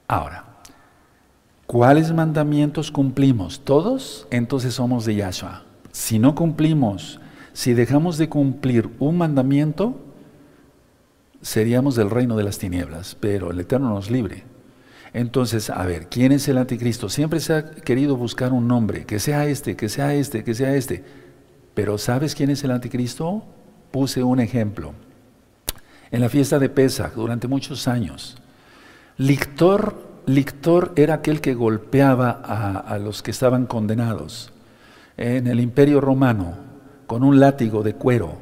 ahora, 0.06 0.44
¿cuáles 1.66 2.12
mandamientos 2.12 2.90
cumplimos? 2.90 3.64
¿Todos? 3.64 4.28
Entonces 4.30 4.74
somos 4.74 5.06
de 5.06 5.14
Yahshua. 5.14 5.62
Si 5.92 6.18
no 6.18 6.34
cumplimos, 6.34 7.20
si 7.54 7.72
dejamos 7.72 8.18
de 8.18 8.28
cumplir 8.28 8.90
un 8.98 9.16
mandamiento, 9.16 9.96
seríamos 11.40 11.96
del 11.96 12.10
reino 12.10 12.36
de 12.36 12.44
las 12.44 12.58
tinieblas, 12.58 13.16
pero 13.18 13.50
el 13.50 13.60
Eterno 13.60 13.88
nos 13.88 14.10
libre. 14.10 14.44
Entonces, 15.18 15.68
a 15.68 15.84
ver, 15.84 16.06
¿quién 16.06 16.30
es 16.30 16.46
el 16.46 16.58
anticristo? 16.58 17.08
Siempre 17.08 17.40
se 17.40 17.52
ha 17.52 17.70
querido 17.72 18.16
buscar 18.16 18.52
un 18.52 18.68
nombre, 18.68 19.04
que 19.04 19.18
sea 19.18 19.46
este, 19.46 19.74
que 19.74 19.88
sea 19.88 20.14
este, 20.14 20.44
que 20.44 20.54
sea 20.54 20.76
este. 20.76 21.04
Pero 21.74 21.98
¿sabes 21.98 22.36
quién 22.36 22.50
es 22.50 22.62
el 22.62 22.70
anticristo? 22.70 23.42
Puse 23.90 24.22
un 24.22 24.38
ejemplo. 24.38 24.92
En 26.12 26.20
la 26.20 26.28
fiesta 26.28 26.60
de 26.60 26.68
Pesach, 26.68 27.14
durante 27.14 27.48
muchos 27.48 27.88
años, 27.88 28.40
Lictor, 29.16 30.22
Lictor 30.26 30.92
era 30.94 31.14
aquel 31.14 31.40
que 31.40 31.54
golpeaba 31.54 32.30
a, 32.30 32.96
los 32.98 33.20
que 33.20 33.32
estaban 33.32 33.66
condenados 33.66 34.52
en 35.16 35.48
el 35.48 35.58
imperio 35.58 36.00
romano 36.00 36.54
con 37.08 37.24
un 37.24 37.40
látigo 37.40 37.82
de 37.82 37.94
cuero, 37.94 38.38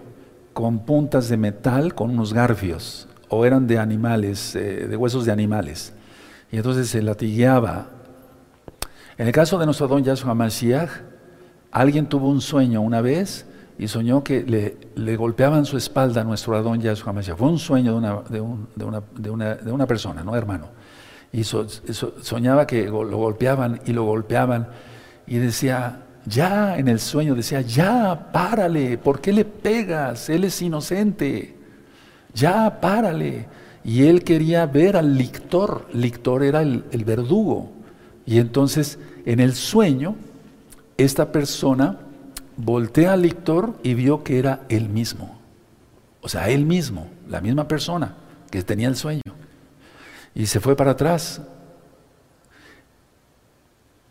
con 0.52 0.80
puntas 0.80 1.30
de 1.30 1.38
metal, 1.38 1.94
con 1.94 2.10
unos 2.10 2.34
garfios, 2.34 3.08
o 3.30 3.46
eran 3.46 3.66
de 3.66 3.78
animales, 3.78 4.54
eh, 4.54 4.86
de 4.86 4.96
huesos 4.98 5.24
de 5.24 5.32
animales. 5.32 5.94
Y 6.50 6.56
entonces 6.56 6.88
se 6.88 7.02
latigueaba. 7.02 7.88
En 9.18 9.26
el 9.26 9.32
caso 9.32 9.58
de 9.58 9.66
nuestro 9.66 9.88
don 9.88 10.04
Yahshua 10.04 10.34
Mashiach, 10.34 10.90
alguien 11.70 12.06
tuvo 12.06 12.28
un 12.28 12.40
sueño 12.40 12.80
una 12.82 13.00
vez 13.00 13.46
y 13.78 13.88
soñó 13.88 14.24
que 14.24 14.42
le, 14.94 15.16
golpeaban 15.16 15.64
su 15.64 15.76
espalda 15.76 16.22
a 16.22 16.24
nuestro 16.24 16.56
Adón 16.56 16.80
Yahshua 16.80 17.12
Mashiach. 17.12 17.36
Fue 17.36 17.48
un 17.48 17.58
sueño 17.58 17.92
de 17.92 17.98
una, 17.98 18.22
de, 18.28 18.40
una, 18.40 18.62
de, 19.14 19.30
una, 19.30 19.54
de 19.54 19.72
una, 19.72 19.86
persona, 19.86 20.22
no 20.22 20.34
hermano. 20.36 20.68
Y 21.32 21.44
soñaba 21.44 22.66
que 22.66 22.86
lo 22.86 23.16
golpeaban 23.16 23.80
y 23.84 23.92
lo 23.92 24.04
golpeaban 24.04 24.68
y 25.26 25.38
decía, 25.38 26.02
ya 26.24 26.78
en 26.78 26.88
el 26.88 26.98
sueño 27.00 27.34
decía, 27.34 27.60
ya, 27.60 28.30
párale, 28.32 28.98
¿por 28.98 29.20
qué 29.20 29.32
le 29.32 29.44
pegas? 29.44 30.28
Él 30.28 30.44
es 30.44 30.60
inocente. 30.62 31.56
Ya, 32.34 32.80
párale. 32.80 33.46
Y 33.86 34.08
él 34.08 34.24
quería 34.24 34.66
ver 34.66 34.96
al 34.96 35.16
lictor. 35.16 35.86
Lictor 35.92 36.42
era 36.42 36.60
el, 36.60 36.82
verdugo. 37.06 37.70
Y 38.26 38.38
entonces, 38.38 38.98
en 39.24 39.38
el 39.40 39.54
sueño, 39.54 40.16
esta 40.98 41.30
persona 41.30 42.00
voltea 42.56 43.12
al 43.12 43.22
lictor 43.22 43.78
y 43.82 43.94
vio 43.94 44.24
que 44.24 44.38
era 44.40 44.66
él 44.68 44.88
mismo. 44.88 45.38
O 46.20 46.28
sea, 46.28 46.50
él 46.50 46.66
mismo, 46.66 47.06
la 47.28 47.40
misma 47.40 47.68
persona 47.68 48.16
que 48.50 48.62
tenía 48.62 48.88
el 48.88 48.96
sueño. 48.96 49.22
Y 50.34 50.46
se 50.46 50.58
fue 50.58 50.76
para 50.76 50.90
atrás 50.90 51.40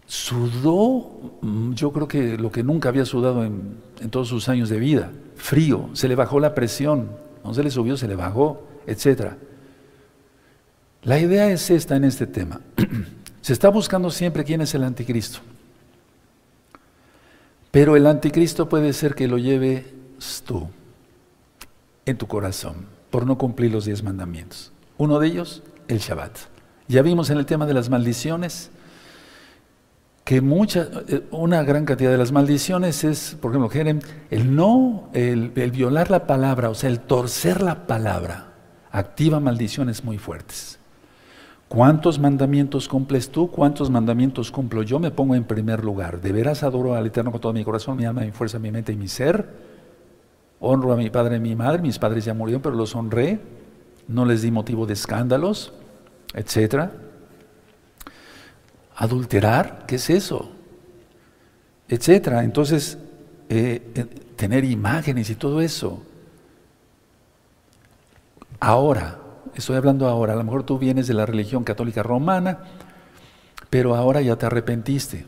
Sudó, 0.07 1.39
mm, 1.41 1.73
yo 1.73 1.91
creo 1.91 2.07
que 2.07 2.37
lo 2.37 2.51
que 2.51 2.63
nunca 2.63 2.89
había 2.89 3.05
sudado 3.05 3.43
en, 3.43 3.79
todos 4.11 4.27
sus 4.27 4.49
años 4.49 4.69
de 4.69 4.77
vida, 4.77 5.11
frío, 5.35 5.89
se 5.93 6.07
le 6.07 6.15
bajó 6.15 6.39
la 6.39 6.53
presión, 6.53 7.09
no 7.43 7.53
se 7.53 7.63
le 7.63 7.71
subió, 7.71 7.97
se 7.97 8.07
le 8.07 8.15
bajó, 8.15 8.67
etc. 8.85 9.33
La 11.05 11.19
idea 11.19 11.49
es 11.49 11.69
esta 11.69 11.95
en 11.95 12.03
este 12.03 12.25
tema. 12.25 12.59
se 13.41 13.53
está 13.53 13.69
buscando 13.69 14.09
siempre 14.09 14.43
quién 14.43 14.61
es 14.61 14.73
el 14.73 14.83
anticristo. 14.83 15.39
Pero 17.69 17.95
el 17.95 18.07
anticristo 18.07 18.67
puede 18.67 18.91
ser 18.91 19.13
que 19.13 19.27
lo 19.27 19.37
lleves 19.37 19.85
tú 20.45 20.67
en 22.05 22.17
tu 22.17 22.27
corazón 22.27 22.87
por 23.11 23.27
no 23.27 23.37
cumplir 23.37 23.71
los 23.71 23.85
diez 23.85 24.01
mandamientos. 24.01 24.71
Uno 24.97 25.19
de 25.19 25.27
ellos, 25.27 25.61
el 25.87 25.99
Shabbat. 25.99 26.37
Ya 26.87 27.03
vimos 27.03 27.29
en 27.29 27.37
el 27.37 27.45
tema 27.45 27.67
de 27.67 27.73
las 27.75 27.89
maldiciones 27.89 28.71
que 30.23 30.41
mucha, 30.41 30.89
eh, 31.07 31.23
una 31.29 31.61
gran 31.61 31.85
cantidad 31.85 32.09
de 32.09 32.17
las 32.17 32.31
maldiciones 32.31 33.03
es, 33.03 33.37
por 33.39 33.51
ejemplo, 33.51 33.69
el 34.31 34.55
no, 34.55 35.09
el, 35.13 35.51
violar 35.71 36.09
la 36.09 36.25
palabra, 36.25 36.71
o 36.71 36.73
sea, 36.75 36.89
el 36.89 36.99
torcer 36.99 37.61
la 37.61 37.85
palabra, 37.85 38.53
activa 38.91 39.39
maldiciones 39.39 40.03
muy 40.03 40.17
fuertes. 40.17 40.79
¿Cuántos 41.75 42.19
mandamientos 42.19 42.87
cumples 42.87 43.29
tú? 43.29 43.51
¿Cuántos 43.51 43.89
mandamientos 43.89 44.49
cumplo 44.49 44.81
yo? 44.81 44.97
Me 44.97 45.11
pongo 45.11 45.35
en 45.35 45.43
primer 45.43 45.83
lugar. 45.83 46.21
De 46.21 46.31
veras 46.31 46.63
adoro 46.63 46.95
al 46.95 47.05
Eterno 47.05 47.33
con 47.33 47.41
todo 47.41 47.51
mi 47.51 47.65
corazón, 47.65 47.97
mi 47.97 48.05
alma, 48.05 48.21
mi 48.21 48.31
fuerza, 48.31 48.57
mi 48.59 48.71
mente 48.71 48.93
y 48.93 48.95
mi 48.95 49.09
ser. 49.09 49.45
Honro 50.61 50.93
a 50.93 50.95
mi 50.95 51.09
padre 51.09 51.35
y 51.35 51.41
mi 51.41 51.53
madre. 51.53 51.81
Mis 51.81 51.99
padres 51.99 52.23
ya 52.23 52.33
murieron, 52.33 52.61
pero 52.61 52.75
los 52.75 52.95
honré. 52.95 53.41
No 54.07 54.23
les 54.23 54.41
di 54.41 54.51
motivo 54.51 54.85
de 54.85 54.93
escándalos, 54.93 55.73
etcétera. 56.33 56.93
Adulterar, 58.95 59.83
¿qué 59.85 59.95
es 59.95 60.09
eso? 60.09 60.49
Etcétera. 61.89 62.45
Entonces, 62.45 62.97
eh, 63.49 63.91
eh, 63.95 64.05
tener 64.37 64.63
imágenes 64.63 65.29
y 65.29 65.35
todo 65.35 65.59
eso. 65.59 66.01
Ahora, 68.61 69.24
estoy 69.55 69.75
hablando 69.75 70.07
ahora, 70.07 70.33
a 70.33 70.35
lo 70.35 70.43
mejor 70.43 70.63
tú 70.63 70.77
vienes 70.77 71.07
de 71.07 71.13
la 71.13 71.25
religión 71.25 71.63
católica 71.63 72.03
romana, 72.03 72.59
pero 73.69 73.95
ahora 73.95 74.21
ya 74.21 74.35
te 74.35 74.45
arrepentiste. 74.45 75.25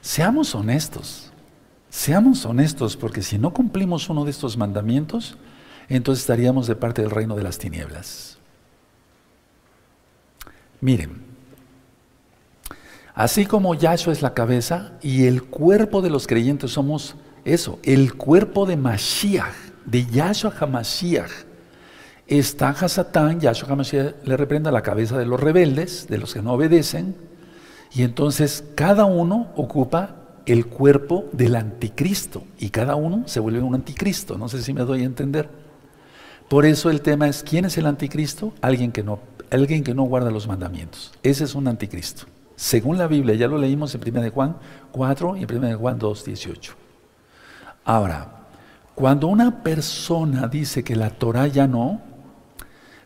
Seamos 0.00 0.54
honestos, 0.54 1.32
seamos 1.88 2.44
honestos, 2.44 2.96
porque 2.96 3.22
si 3.22 3.38
no 3.38 3.52
cumplimos 3.52 4.08
uno 4.08 4.24
de 4.24 4.30
estos 4.30 4.56
mandamientos, 4.56 5.36
entonces 5.88 6.22
estaríamos 6.22 6.66
de 6.66 6.76
parte 6.76 7.02
del 7.02 7.10
reino 7.10 7.36
de 7.36 7.42
las 7.42 7.58
tinieblas. 7.58 8.38
Miren, 10.80 11.26
Así 13.16 13.46
como 13.46 13.74
Yahshua 13.74 14.12
es 14.12 14.20
la 14.20 14.34
cabeza 14.34 14.92
y 15.00 15.24
el 15.24 15.42
cuerpo 15.42 16.02
de 16.02 16.10
los 16.10 16.26
creyentes 16.26 16.72
somos 16.72 17.16
eso, 17.46 17.78
el 17.82 18.14
cuerpo 18.14 18.66
de 18.66 18.76
Mashiach, 18.76 19.54
de 19.86 20.04
Yahshua 20.04 20.52
HaMashiach. 20.60 21.45
Está 22.26 22.70
Hasatán, 22.70 23.40
Yahshua 23.40 23.70
HaMashiach 23.70 24.24
le 24.24 24.36
reprenda 24.36 24.72
la 24.72 24.82
cabeza 24.82 25.18
de 25.18 25.26
los 25.26 25.38
rebeldes, 25.38 26.08
de 26.08 26.18
los 26.18 26.34
que 26.34 26.42
no 26.42 26.54
obedecen, 26.54 27.16
y 27.92 28.02
entonces 28.02 28.64
cada 28.74 29.04
uno 29.04 29.52
ocupa 29.56 30.16
el 30.44 30.66
cuerpo 30.66 31.26
del 31.32 31.56
anticristo 31.56 32.44
y 32.58 32.70
cada 32.70 32.94
uno 32.94 33.24
se 33.26 33.40
vuelve 33.40 33.60
un 33.60 33.74
anticristo. 33.74 34.36
No 34.36 34.48
sé 34.48 34.62
si 34.62 34.72
me 34.72 34.82
doy 34.82 35.02
a 35.02 35.06
entender. 35.06 35.48
Por 36.48 36.66
eso 36.66 36.90
el 36.90 37.00
tema 37.00 37.28
es 37.28 37.42
¿quién 37.42 37.64
es 37.64 37.78
el 37.78 37.86
anticristo? 37.86 38.52
Alguien 38.60 38.92
que 38.92 39.02
no, 39.02 39.20
alguien 39.50 39.82
que 39.82 39.94
no 39.94 40.02
guarda 40.04 40.30
los 40.30 40.46
mandamientos. 40.46 41.12
Ese 41.22 41.44
es 41.44 41.54
un 41.54 41.68
anticristo 41.68 42.26
según 42.56 42.96
la 42.96 43.06
Biblia, 43.06 43.34
ya 43.34 43.46
lo 43.46 43.58
leímos 43.58 43.94
en 43.94 44.00
1 44.00 44.22
de 44.22 44.30
Juan 44.30 44.56
4 44.90 45.36
y 45.36 45.42
en 45.44 45.56
1 45.56 45.68
de 45.68 45.74
Juan 45.74 45.98
2, 45.98 46.24
18. 46.24 46.74
Ahora, 47.84 48.32
Cuando 48.94 49.26
una 49.26 49.62
persona 49.62 50.48
dice 50.48 50.82
que 50.82 50.96
la 50.96 51.10
Torah 51.10 51.48
ya 51.48 51.66
no, 51.66 52.00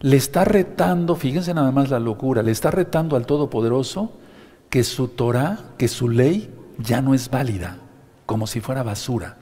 le 0.01 0.17
está 0.17 0.45
retando, 0.45 1.15
fíjense 1.15 1.53
nada 1.55 1.71
más 1.73 1.91
la 1.91 2.01
locura, 2.01 2.43
le 2.43 2.53
está 2.53 2.71
retando 2.71 3.17
al 3.17 3.27
Todopoderoso 3.27 4.13
que 4.71 4.83
su 4.83 5.09
Torah, 5.09 5.59
que 5.77 5.89
su 5.89 6.09
ley 6.09 6.51
ya 6.79 7.03
no 7.03 7.15
es 7.15 7.29
válida, 7.31 7.79
como 8.27 8.47
si 8.47 8.61
fuera 8.61 8.83
basura. 8.83 9.37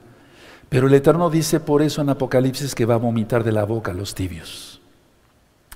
Pero 0.67 0.87
el 0.87 0.93
Eterno 0.93 1.29
dice 1.29 1.59
por 1.59 1.81
eso 1.81 2.01
en 2.01 2.09
Apocalipsis 2.09 2.75
que 2.75 2.85
va 2.85 2.95
a 2.95 2.97
vomitar 2.97 3.43
de 3.43 3.51
la 3.51 3.63
boca 3.63 3.91
a 3.91 3.95
los 3.95 4.13
tibios. 4.13 4.81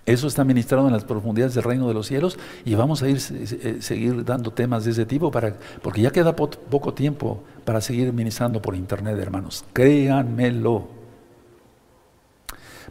Eso 0.06 0.28
está 0.28 0.44
ministrado 0.44 0.86
en 0.88 0.94
las 0.94 1.06
profundidades 1.06 1.56
del 1.56 1.64
reino 1.64 1.88
de 1.88 1.94
los 1.94 2.08
cielos 2.08 2.38
y 2.66 2.76
vamos 2.76 3.02
a 3.02 3.08
ir 3.08 3.18
eh, 3.18 3.78
seguir 3.80 4.26
dando 4.26 4.52
temas 4.52 4.84
de 4.84 4.92
ese 4.92 5.06
tipo 5.06 5.32
para, 5.32 5.56
porque 5.82 6.02
ya 6.02 6.12
queda 6.12 6.36
poco 6.36 6.94
tiempo 6.94 7.42
para 7.64 7.80
seguir 7.80 8.12
ministrando 8.12 8.62
por 8.62 8.76
internet, 8.76 9.18
hermanos. 9.18 9.64
Créanmelo. 9.72 11.03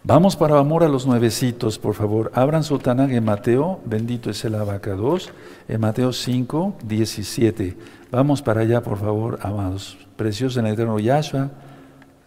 Vamos 0.05 0.35
para 0.35 0.59
amor 0.59 0.83
a 0.83 0.89
los 0.89 1.07
nuevecitos, 1.07 1.79
por 1.79 1.95
favor. 1.95 2.33
Abran 2.35 2.65
su 2.65 2.79
Tanag 2.79 3.13
en 3.13 3.25
Mateo, 3.25 3.81
bendito 3.85 4.31
es 4.31 4.45
el 4.45 4.57
abacados, 4.57 5.31
en 5.69 5.81
Mateo 5.81 6.13
5, 6.13 6.77
17. 6.85 7.77
Vamos 8.11 8.43
para 8.43 8.63
allá, 8.63 8.83
por 8.83 8.99
favor, 8.99 9.39
amados. 9.43 9.97
Precioso 10.17 10.59
en 10.59 10.67
el 10.67 10.75
eterno 10.75 10.99
Yahshua 10.99 11.51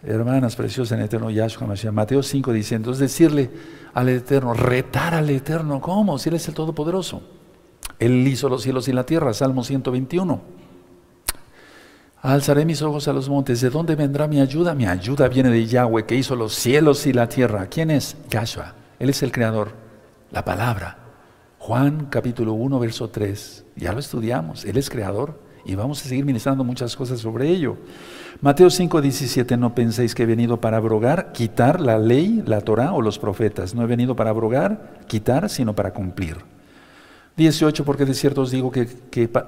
hermanas 0.06 0.54
preciosas 0.56 0.92
en 0.92 1.00
el 1.00 1.06
eterno 1.06 1.30
Yahshua. 1.30 1.74
Mateo 1.92 2.22
5 2.22 2.52
diciendo, 2.52 2.92
es 2.92 2.98
decirle 2.98 3.50
al 3.92 4.08
eterno, 4.08 4.54
retar 4.54 5.14
al 5.14 5.28
eterno, 5.30 5.80
¿cómo? 5.80 6.18
Si 6.18 6.28
él 6.28 6.36
es 6.36 6.48
el 6.48 6.54
Todopoderoso. 6.54 7.22
Él 7.98 8.26
hizo 8.26 8.48
los 8.48 8.62
cielos 8.62 8.88
y 8.88 8.92
la 8.92 9.04
tierra, 9.04 9.32
Salmo 9.32 9.64
121. 9.64 10.40
Alzaré 12.26 12.64
mis 12.64 12.82
ojos 12.82 13.06
a 13.06 13.12
los 13.12 13.28
montes, 13.28 13.60
¿de 13.60 13.70
dónde 13.70 13.94
vendrá 13.94 14.26
mi 14.26 14.40
ayuda? 14.40 14.74
Mi 14.74 14.84
ayuda 14.84 15.28
viene 15.28 15.48
de 15.48 15.64
Yahweh, 15.64 16.06
que 16.06 16.16
hizo 16.16 16.34
los 16.34 16.56
cielos 16.56 17.06
y 17.06 17.12
la 17.12 17.28
tierra. 17.28 17.68
¿Quién 17.68 17.88
es? 17.88 18.16
Yahshua. 18.28 18.74
Él 18.98 19.10
es 19.10 19.22
el 19.22 19.30
creador, 19.30 19.74
la 20.32 20.44
palabra. 20.44 20.98
Juan 21.60 22.08
capítulo 22.10 22.54
1, 22.54 22.80
verso 22.80 23.10
3. 23.10 23.66
Ya 23.76 23.92
lo 23.92 24.00
estudiamos, 24.00 24.64
Él 24.64 24.76
es 24.76 24.90
creador 24.90 25.40
y 25.64 25.76
vamos 25.76 26.04
a 26.04 26.08
seguir 26.08 26.24
ministrando 26.24 26.64
muchas 26.64 26.96
cosas 26.96 27.20
sobre 27.20 27.48
ello. 27.48 27.76
Mateo 28.40 28.70
5, 28.70 29.00
17, 29.00 29.56
no 29.56 29.76
penséis 29.76 30.12
que 30.12 30.24
he 30.24 30.26
venido 30.26 30.60
para 30.60 30.78
abrogar, 30.78 31.30
quitar 31.30 31.80
la 31.80 31.96
ley, 31.96 32.42
la 32.44 32.60
Torah 32.60 32.92
o 32.92 33.02
los 33.02 33.20
profetas. 33.20 33.72
No 33.72 33.84
he 33.84 33.86
venido 33.86 34.16
para 34.16 34.30
abrogar, 34.30 35.04
quitar, 35.06 35.48
sino 35.48 35.76
para 35.76 35.92
cumplir. 35.92 36.38
18, 37.36 37.84
porque 37.84 38.04
de 38.04 38.14
cierto 38.14 38.42
os 38.42 38.50
digo 38.50 38.70
que, 38.70 38.88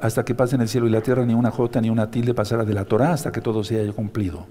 hasta 0.03 0.25
que 0.25 0.35
pasen 0.35 0.61
el 0.61 0.69
cielo 0.69 0.87
y 0.87 0.91
la 0.91 1.01
tierra, 1.01 1.25
ni 1.25 1.35
una 1.35 1.51
jota 1.51 1.81
ni 1.81 1.89
una 1.91 2.11
tilde 2.11 2.35
pasará 2.35 2.65
de 2.65 2.75
la 2.75 2.85
Torah 2.85 3.13
hasta 3.13 3.33
que 3.33 3.41
todo 3.41 3.65
se 3.65 3.81
haya 3.81 3.93
cumplido. 3.93 4.47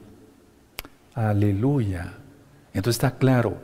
Aleluya. 1.14 2.14
Entonces 2.74 3.04
está 3.04 3.18
claro. 3.18 3.58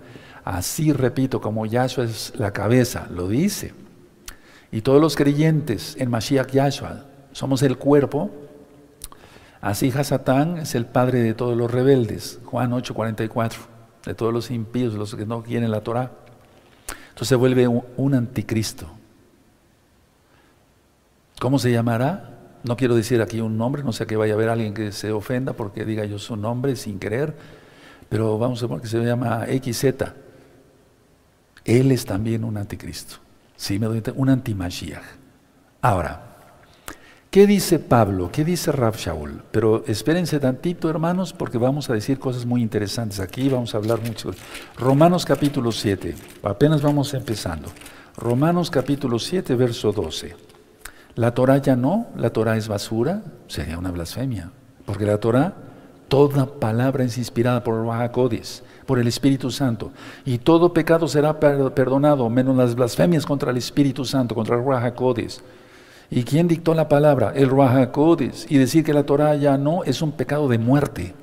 Así 0.44 0.92
repito, 0.94 1.42
como 1.42 1.66
Yahshua 1.66 2.06
es 2.06 2.34
la 2.36 2.52
cabeza, 2.52 3.08
lo 3.10 3.28
dice. 3.28 3.74
Y 4.72 4.82
todos 4.82 5.02
los 5.02 5.16
creyentes 5.16 5.96
en 5.98 6.10
Mashiach 6.10 6.52
Yahshua 6.52 7.06
somos 7.32 7.64
el 7.64 7.78
cuerpo, 7.78 8.32
Así 9.64 9.94
Hasatán 9.96 10.58
es 10.58 10.76
el 10.76 10.86
padre 10.86 11.22
de 11.22 11.34
todos 11.34 11.56
los 11.56 11.72
rebeldes, 11.72 12.42
Juan 12.44 12.74
8:44, 12.74 13.60
de 14.04 14.14
todos 14.14 14.34
los 14.34 14.52
impíos, 14.52 14.94
los 14.96 15.16
que 15.16 15.26
no 15.26 15.42
quieren 15.42 15.72
la 15.72 15.80
Torah. 15.80 16.12
Entonces 17.08 17.30
se 17.30 17.36
vuelve 17.36 17.70
un, 17.70 18.14
anticristo. 18.14 18.88
¿Cómo 21.44 21.60
se 21.60 21.74
llamará? 21.74 22.30
No 22.64 22.78
quiero 22.78 22.96
decir 22.96 23.22
aquí 23.22 23.42
un 23.42 23.58
nombre, 23.58 23.84
no 23.84 23.92
sé 23.92 24.06
que 24.06 24.16
vaya 24.16 24.32
a 24.32 24.36
haber 24.36 24.48
alguien 24.48 24.74
que 24.74 24.94
se 24.94 25.12
ofenda 25.12 25.52
porque 25.52 25.84
diga 25.84 26.06
yo 26.06 26.18
su 26.18 26.38
nombre 26.38 26.78
sin 26.78 27.00
querer, 27.00 27.36
pero 28.08 28.38
vamos 28.38 28.64
a 28.64 28.68
ver 28.68 28.80
que 28.80 28.88
se 28.88 29.04
llama 29.04 29.46
XZ. 29.48 29.84
Él 31.66 31.92
es 31.92 32.06
también 32.06 32.46
un 32.46 32.56
anticristo. 32.56 33.18
Sí, 33.58 33.78
me 33.78 33.88
doy 33.88 34.02
un 34.16 34.30
antimashiach. 34.30 35.04
Ahora, 35.82 36.30
¿Qué 37.30 37.46
dice 37.46 37.78
Pablo? 37.80 38.30
¿Qué 38.32 38.46
dice 38.46 38.72
Rab 38.72 38.96
Shaul? 38.96 39.44
Pero 39.52 39.84
espérense 39.86 40.40
tantito, 40.40 40.90
hermanos, 40.90 41.34
porque 41.34 41.58
vamos 41.58 41.90
a 41.90 41.94
decir 41.94 42.20
cosas 42.20 42.46
muy 42.46 42.62
interesantes 42.62 43.20
aquí, 43.20 43.50
vamos 43.50 43.76
a 43.76 43.80
hablar 43.80 44.00
mucho. 44.02 44.32
Romanos 44.78 45.26
capítulo 45.26 45.74
7, 45.74 46.16
apenas 46.44 46.82
vamos 46.82 47.14
empezando. 47.14 47.70
Romanos 48.16 48.70
capítulo 48.70 49.20
7, 49.20 49.56
verso 49.56 49.92
12. 49.92 50.53
La 51.16 51.34
Torah 51.34 51.58
ya 51.58 51.76
no, 51.76 52.08
la 52.18 52.32
Torah 52.32 52.58
es 52.58 52.68
basura, 52.68 53.22
sería 53.48 53.78
una 53.78 53.92
blasfemia, 53.92 54.50
porque 54.86 55.06
la 55.06 55.20
Torah, 55.20 55.54
toda 56.08 56.46
palabra 56.60 57.04
es 57.04 57.18
inspirada 57.18 57.64
por 57.64 57.76
el 57.76 58.42
por 58.86 59.00
el 59.00 59.08
Espíritu 59.08 59.52
Santo, 59.52 59.92
y 60.26 60.40
todo 60.40 60.74
pecado 60.74 61.08
será 61.08 61.40
perdonado, 61.40 62.30
menos 62.30 62.58
las 62.58 62.76
blasfemias 62.76 63.26
contra 63.26 63.52
el 63.52 63.58
Espíritu 63.58 64.06
Santo, 64.06 64.34
contra 64.34 64.58
el 64.58 64.66
Rahakodis. 64.66 65.42
¿Y 66.10 66.24
quién 66.24 66.48
dictó 66.48 66.74
la 66.74 66.90
palabra? 66.90 67.32
El 67.36 67.50
Ruach 67.50 67.90
Y 68.50 68.58
decir 68.58 68.84
que 68.84 68.94
la 68.94 69.04
Torah 69.04 69.36
ya 69.36 69.58
no 69.58 69.84
es 69.84 70.02
un 70.02 70.12
pecado 70.12 70.48
de 70.48 70.60
muerte. 70.60 71.16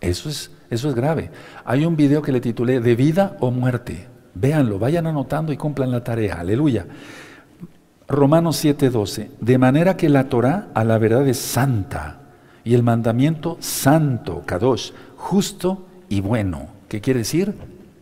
Eso 0.00 0.28
es, 0.30 0.50
eso 0.70 0.88
es 0.88 0.94
grave. 0.94 1.30
Hay 1.64 1.84
un 1.84 1.96
video 1.96 2.22
que 2.22 2.32
le 2.32 2.40
titulé 2.40 2.80
De 2.80 2.96
vida 2.96 3.36
o 3.40 3.50
muerte. 3.50 4.08
Véanlo, 4.34 4.78
vayan 4.78 5.06
anotando 5.06 5.52
y 5.52 5.58
cumplan 5.58 5.90
la 5.90 6.02
tarea. 6.02 6.36
Aleluya. 6.40 6.86
Romanos 8.08 8.62
7:12. 8.64 9.30
De 9.40 9.58
manera 9.58 9.96
que 9.96 10.08
la 10.08 10.28
Torah 10.28 10.68
a 10.74 10.84
la 10.84 10.98
verdad 10.98 11.26
es 11.28 11.38
santa 11.38 12.18
y 12.64 12.74
el 12.74 12.82
mandamiento 12.82 13.56
santo, 13.60 14.42
kadosh, 14.46 14.92
justo 15.16 15.86
y 16.08 16.20
bueno. 16.20 16.68
¿Qué 16.88 17.00
quiere 17.00 17.20
decir? 17.20 17.54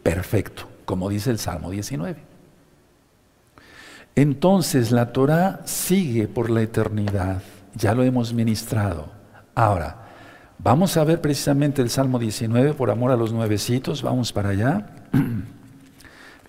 Perfecto, 0.02 0.64
como 0.84 1.08
dice 1.08 1.30
el 1.30 1.38
Salmo 1.38 1.70
19. 1.70 2.16
Entonces 4.16 4.90
la 4.90 5.12
Torah 5.12 5.60
sigue 5.64 6.26
por 6.26 6.50
la 6.50 6.62
eternidad. 6.62 7.42
Ya 7.74 7.94
lo 7.94 8.02
hemos 8.02 8.34
ministrado. 8.34 9.06
Ahora, 9.54 10.08
vamos 10.58 10.96
a 10.96 11.04
ver 11.04 11.20
precisamente 11.20 11.80
el 11.82 11.90
Salmo 11.90 12.18
19, 12.18 12.74
por 12.74 12.90
amor 12.90 13.12
a 13.12 13.16
los 13.16 13.32
nuevecitos. 13.32 14.02
Vamos 14.02 14.32
para 14.32 14.50
allá. 14.50 14.86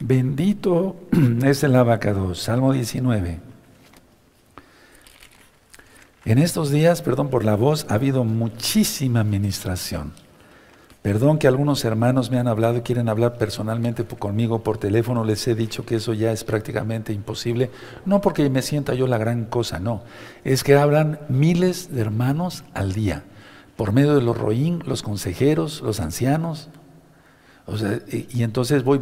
Bendito 0.03 0.95
es 1.45 1.63
el 1.63 1.75
abacados. 1.75 2.39
Salmo 2.39 2.73
19. 2.73 3.39
En 6.25 6.37
estos 6.39 6.71
días, 6.71 7.03
perdón 7.03 7.29
por 7.29 7.45
la 7.45 7.55
voz, 7.55 7.85
ha 7.87 7.95
habido 7.95 8.23
muchísima 8.23 9.19
administración. 9.19 10.13
Perdón 11.03 11.37
que 11.37 11.47
algunos 11.47 11.85
hermanos 11.85 12.31
me 12.31 12.39
han 12.39 12.47
hablado 12.47 12.77
y 12.77 12.81
quieren 12.81 13.09
hablar 13.09 13.37
personalmente 13.37 14.03
conmigo 14.03 14.63
por 14.63 14.79
teléfono, 14.79 15.23
les 15.23 15.47
he 15.47 15.53
dicho 15.53 15.85
que 15.85 15.95
eso 15.95 16.13
ya 16.13 16.31
es 16.31 16.43
prácticamente 16.43 17.13
imposible, 17.13 17.69
no 18.05 18.21
porque 18.21 18.47
me 18.49 18.61
sienta 18.61 18.93
yo 18.93 19.07
la 19.07 19.17
gran 19.17 19.45
cosa, 19.45 19.79
no, 19.79 20.03
es 20.43 20.63
que 20.63 20.75
hablan 20.75 21.19
miles 21.27 21.91
de 21.91 22.01
hermanos 22.01 22.63
al 22.75 22.93
día, 22.93 23.23
por 23.77 23.93
medio 23.93 24.13
de 24.13 24.21
los 24.21 24.37
roín, 24.37 24.83
los 24.85 25.01
consejeros, 25.01 25.81
los 25.81 25.99
ancianos, 25.99 26.69
y, 28.11 28.43
entonces 28.43 28.83
voy 28.83 28.99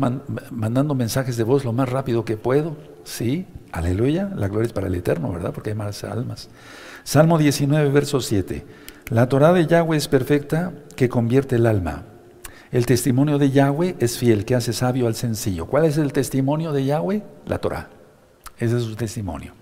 mandando 0.51 0.95
mensajes 0.95 1.38
de 1.38 1.43
voz 1.43 1.65
lo 1.65 1.73
más 1.73 1.89
rápido 1.89 2.25
que 2.25 2.38
puedo, 2.38 2.75
sí, 3.03 3.45
aleluya, 3.71 4.32
la 4.36 4.47
gloria 4.47 4.67
es 4.67 4.73
para 4.73 4.88
el 4.88 4.95
Eterno, 4.95 5.32
¿verdad? 5.32 5.51
Porque 5.53 5.71
hay 5.71 5.75
más 5.75 6.03
almas. 6.03 6.49
Salmo 7.03 7.38
19, 7.38 7.89
verso 7.89 8.21
7. 8.21 8.65
La 9.10 9.27
Torah 9.27 9.53
de 9.53 9.65
Yahweh 9.65 9.97
es 9.97 10.08
perfecta 10.08 10.73
que 10.95 11.10
convierte 11.10 11.55
el 11.55 11.65
alma. 11.65 12.05
El 12.71 12.86
testimonio 12.86 13.39
de 13.39 13.49
Yahweh 13.49 13.95
es 13.99 14.17
fiel, 14.17 14.45
que 14.45 14.53
hace 14.53 14.73
sabio 14.73 15.08
al 15.08 15.15
sencillo. 15.15 15.65
¿Cuál 15.65 15.86
es 15.86 15.97
el 15.97 16.13
testimonio 16.13 16.71
de 16.71 16.86
Yahweh? 16.86 17.23
La 17.47 17.58
Torah. 17.58 17.89
Ese 18.60 18.77
es 18.77 18.84
su 18.84 18.95
testimonio. 18.95 19.53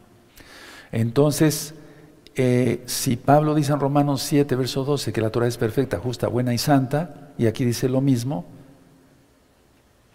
Entonces, 0.91 1.74
eh, 2.36 2.84
si 2.86 3.15
Pablo 3.15 3.56
dice 3.56 3.72
en 3.72 3.80
Romanos 3.80 4.22
7, 4.24 4.56
verso 4.56 4.84
12, 4.84 5.13
que 5.13 5.22
la 5.22 5.30
Torah 5.30 5.48
es 5.48 5.58
perfecta, 5.58 6.00
justa, 6.00 6.28
buena 6.28 6.54
y 6.54 6.58
santa, 6.58 7.32
y 7.38 7.46
aquí 7.46 7.63
dice 7.63 7.88
lo 7.88 8.02
mismo, 8.02 8.46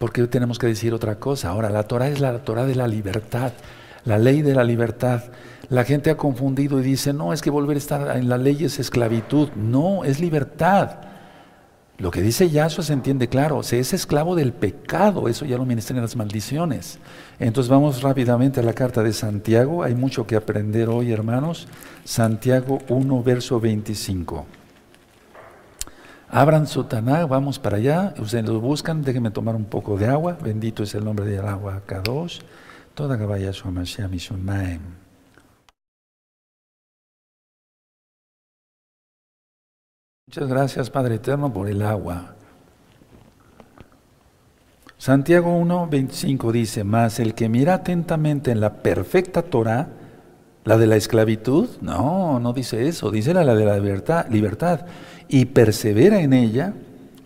¿por 0.03 0.11
qué 0.11 0.27
tenemos 0.27 0.59
que 0.59 0.67
decir 0.67 0.93
otra 0.93 1.15
cosa? 1.15 1.47
Ahora, 1.47 1.69
la 1.69 1.83
Torah 1.83 2.09
es 2.09 2.19
la 2.19 2.37
Torah 2.39 2.65
de 2.65 2.75
la 2.75 2.89
libertad, 2.89 3.53
la 4.03 4.17
ley 4.17 4.41
de 4.41 4.53
la 4.53 4.65
libertad. 4.65 5.23
La 5.69 5.85
gente 5.85 6.09
ha 6.09 6.17
confundido 6.17 6.77
y 6.81 6.83
dice, 6.83 7.13
no, 7.13 7.31
es 7.31 7.41
que 7.41 7.49
volver 7.49 7.77
a 7.77 7.79
estar 7.79 8.17
en 8.17 8.27
la 8.27 8.37
ley 8.37 8.65
es 8.65 8.79
esclavitud. 8.79 9.47
No, 9.55 10.03
es 10.03 10.19
libertad. 10.19 10.97
Lo 11.99 12.11
que 12.11 12.21
dice 12.21 12.49
Yahshua 12.49 12.83
se 12.83 12.91
entiende 12.91 13.29
claro, 13.29 13.63
se 13.63 13.79
es 13.79 13.93
esclavo 13.93 14.35
del 14.35 14.51
pecado, 14.51 15.29
eso 15.29 15.45
ya 15.45 15.55
lo 15.55 15.65
ministran 15.65 15.95
en 15.99 16.03
las 16.03 16.17
maldiciones. 16.17 16.99
Entonces 17.39 17.69
vamos 17.71 18.01
rápidamente 18.01 18.59
a 18.59 18.63
la 18.63 18.73
carta 18.73 19.03
de 19.03 19.13
Santiago, 19.13 19.83
hay 19.83 19.95
mucho 19.95 20.27
que 20.27 20.35
aprender 20.35 20.89
hoy 20.89 21.13
hermanos. 21.13 21.69
Santiago 22.03 22.79
1, 22.89 23.23
verso 23.23 23.57
25. 23.61 24.62
Abran 26.35 26.65
su 26.65 26.83
vamos 27.29 27.59
para 27.59 27.77
allá, 27.77 28.15
ustedes 28.17 28.49
lo 28.49 28.59
buscan, 28.59 29.03
déjenme 29.03 29.29
tomar 29.29 29.55
un 29.55 29.65
poco 29.65 29.97
de 29.97 30.07
agua, 30.07 30.35
bendito 30.41 30.81
es 30.81 30.95
el 30.95 31.05
nombre 31.05 31.25
del 31.25 31.45
agua 31.45 31.83
K2. 31.85 32.41
Toda 32.95 33.37
Yahshua 33.37 33.69
Mashiach 33.69 34.09
Mishunmaim. 34.09 34.81
Muchas 40.25 40.49
gracias, 40.49 40.89
Padre 40.89 41.15
Eterno, 41.15 41.53
por 41.53 41.69
el 41.69 41.83
agua. 41.83 42.33
Santiago 44.97 45.55
1, 45.55 45.87
25 45.87 46.51
dice, 46.51 46.83
más 46.83 47.19
el 47.19 47.35
que 47.35 47.47
mira 47.47 47.75
atentamente 47.75 48.49
en 48.49 48.59
la 48.59 48.81
perfecta 48.81 49.43
Torah, 49.43 49.89
la 50.63 50.77
de 50.77 50.87
la 50.87 50.95
esclavitud, 50.95 51.69
no, 51.81 52.39
no 52.39 52.53
dice 52.53 52.87
eso, 52.87 53.11
dice 53.11 53.35
la, 53.35 53.43
la 53.43 53.53
de 53.53 53.65
la 53.65 53.77
libertad, 53.77 54.25
libertad, 54.29 54.87
y 55.27 55.45
persevera 55.45 56.21
en 56.21 56.33
ella, 56.33 56.73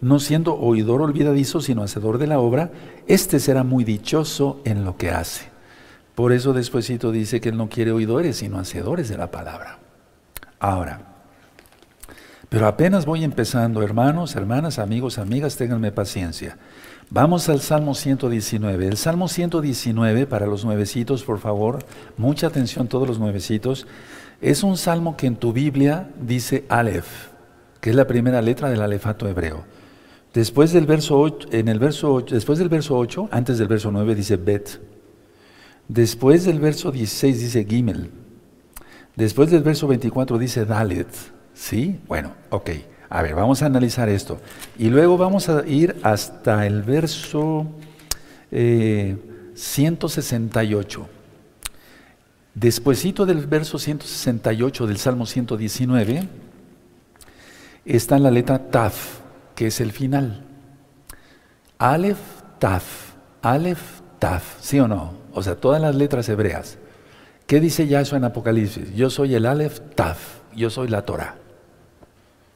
no 0.01 0.19
siendo 0.19 0.55
oidor 0.55 1.01
olvidadizo, 1.01 1.61
sino 1.61 1.83
hacedor 1.83 2.17
de 2.17 2.27
la 2.27 2.39
obra, 2.39 2.71
este 3.07 3.39
será 3.39 3.63
muy 3.63 3.83
dichoso 3.83 4.61
en 4.65 4.83
lo 4.83 4.97
que 4.97 5.09
hace. 5.09 5.45
Por 6.15 6.33
eso 6.33 6.53
despuesito 6.53 7.11
dice 7.11 7.41
que 7.41 7.49
él 7.49 7.57
no 7.57 7.69
quiere 7.69 7.91
oidores, 7.91 8.37
sino 8.37 8.59
hacedores 8.59 9.09
de 9.09 9.17
la 9.17 9.29
palabra. 9.29 9.79
Ahora, 10.59 11.01
pero 12.49 12.67
apenas 12.67 13.05
voy 13.05 13.23
empezando, 13.23 13.83
hermanos, 13.83 14.35
hermanas, 14.35 14.79
amigos, 14.79 15.17
amigas, 15.17 15.57
ténganme 15.57 15.91
paciencia. 15.91 16.57
Vamos 17.09 17.49
al 17.49 17.61
Salmo 17.61 17.93
119. 17.93 18.87
El 18.87 18.97
Salmo 18.97 19.27
119, 19.27 20.25
para 20.27 20.47
los 20.47 20.63
nuevecitos, 20.63 21.23
por 21.23 21.39
favor, 21.39 21.79
mucha 22.17 22.47
atención 22.47 22.87
todos 22.87 23.07
los 23.07 23.19
nuevecitos, 23.19 23.85
es 24.41 24.63
un 24.63 24.77
salmo 24.77 25.17
que 25.17 25.27
en 25.27 25.35
tu 25.35 25.51
Biblia 25.51 26.09
dice 26.21 26.65
Aleph, 26.69 27.29
que 27.81 27.91
es 27.91 27.95
la 27.95 28.07
primera 28.07 28.41
letra 28.41 28.69
del 28.69 28.81
alefato 28.81 29.27
hebreo. 29.27 29.65
Después 30.33 30.71
del 30.71 30.85
verso 30.85 31.19
8, 31.19 31.49
en 31.51 31.67
el 31.67 31.79
verso 31.79 32.13
8, 32.13 32.35
después 32.35 32.59
del 32.59 32.69
verso 32.69 32.97
8, 32.97 33.27
antes 33.31 33.57
del 33.57 33.67
verso 33.67 33.91
9 33.91 34.15
dice 34.15 34.37
Bet. 34.37 34.79
Después 35.87 36.45
del 36.45 36.59
verso 36.59 36.91
16 36.91 37.39
dice 37.39 37.65
Gimel. 37.65 38.11
Después 39.15 39.49
del 39.49 39.63
verso 39.63 39.87
24 39.87 40.37
dice 40.37 40.65
Dalet. 40.65 41.07
¿Sí? 41.53 41.97
Bueno, 42.07 42.33
ok. 42.49 42.69
A 43.09 43.21
ver, 43.21 43.35
vamos 43.35 43.63
a 43.63 43.67
analizar 43.67 44.09
esto. 44.09 44.41
Y 44.77 44.89
luego 44.89 45.17
vamos 45.17 45.47
a 45.49 45.65
ir 45.65 45.95
hasta 46.03 46.67
el 46.67 46.83
verso 46.83 47.67
168. 48.51 51.01
Eh, 51.01 51.05
Despuésito 52.53 53.25
del 53.25 53.45
verso 53.45 53.79
168 53.79 54.87
del 54.87 54.97
Salmo 54.97 55.25
119 55.25 56.27
está 57.95 58.19
la 58.19 58.31
letra 58.31 58.69
Taf, 58.69 59.19
que 59.55 59.67
es 59.67 59.79
el 59.79 59.91
final. 59.91 60.43
Aleph, 61.77 62.19
Taf, 62.59 63.13
Aleph, 63.41 64.01
Taf, 64.19 64.59
¿sí 64.59 64.79
o 64.79 64.87
no? 64.87 65.13
O 65.33 65.43
sea, 65.43 65.55
todas 65.55 65.81
las 65.81 65.95
letras 65.95 66.27
hebreas. 66.29 66.77
¿Qué 67.45 67.59
dice 67.59 67.87
Yahshua 67.87 68.17
en 68.17 68.25
Apocalipsis? 68.25 68.93
Yo 68.95 69.09
soy 69.09 69.35
el 69.35 69.45
Aleph, 69.45 69.79
Taf, 69.95 70.39
yo 70.55 70.69
soy 70.69 70.87
la 70.87 71.03
Torah. 71.03 71.35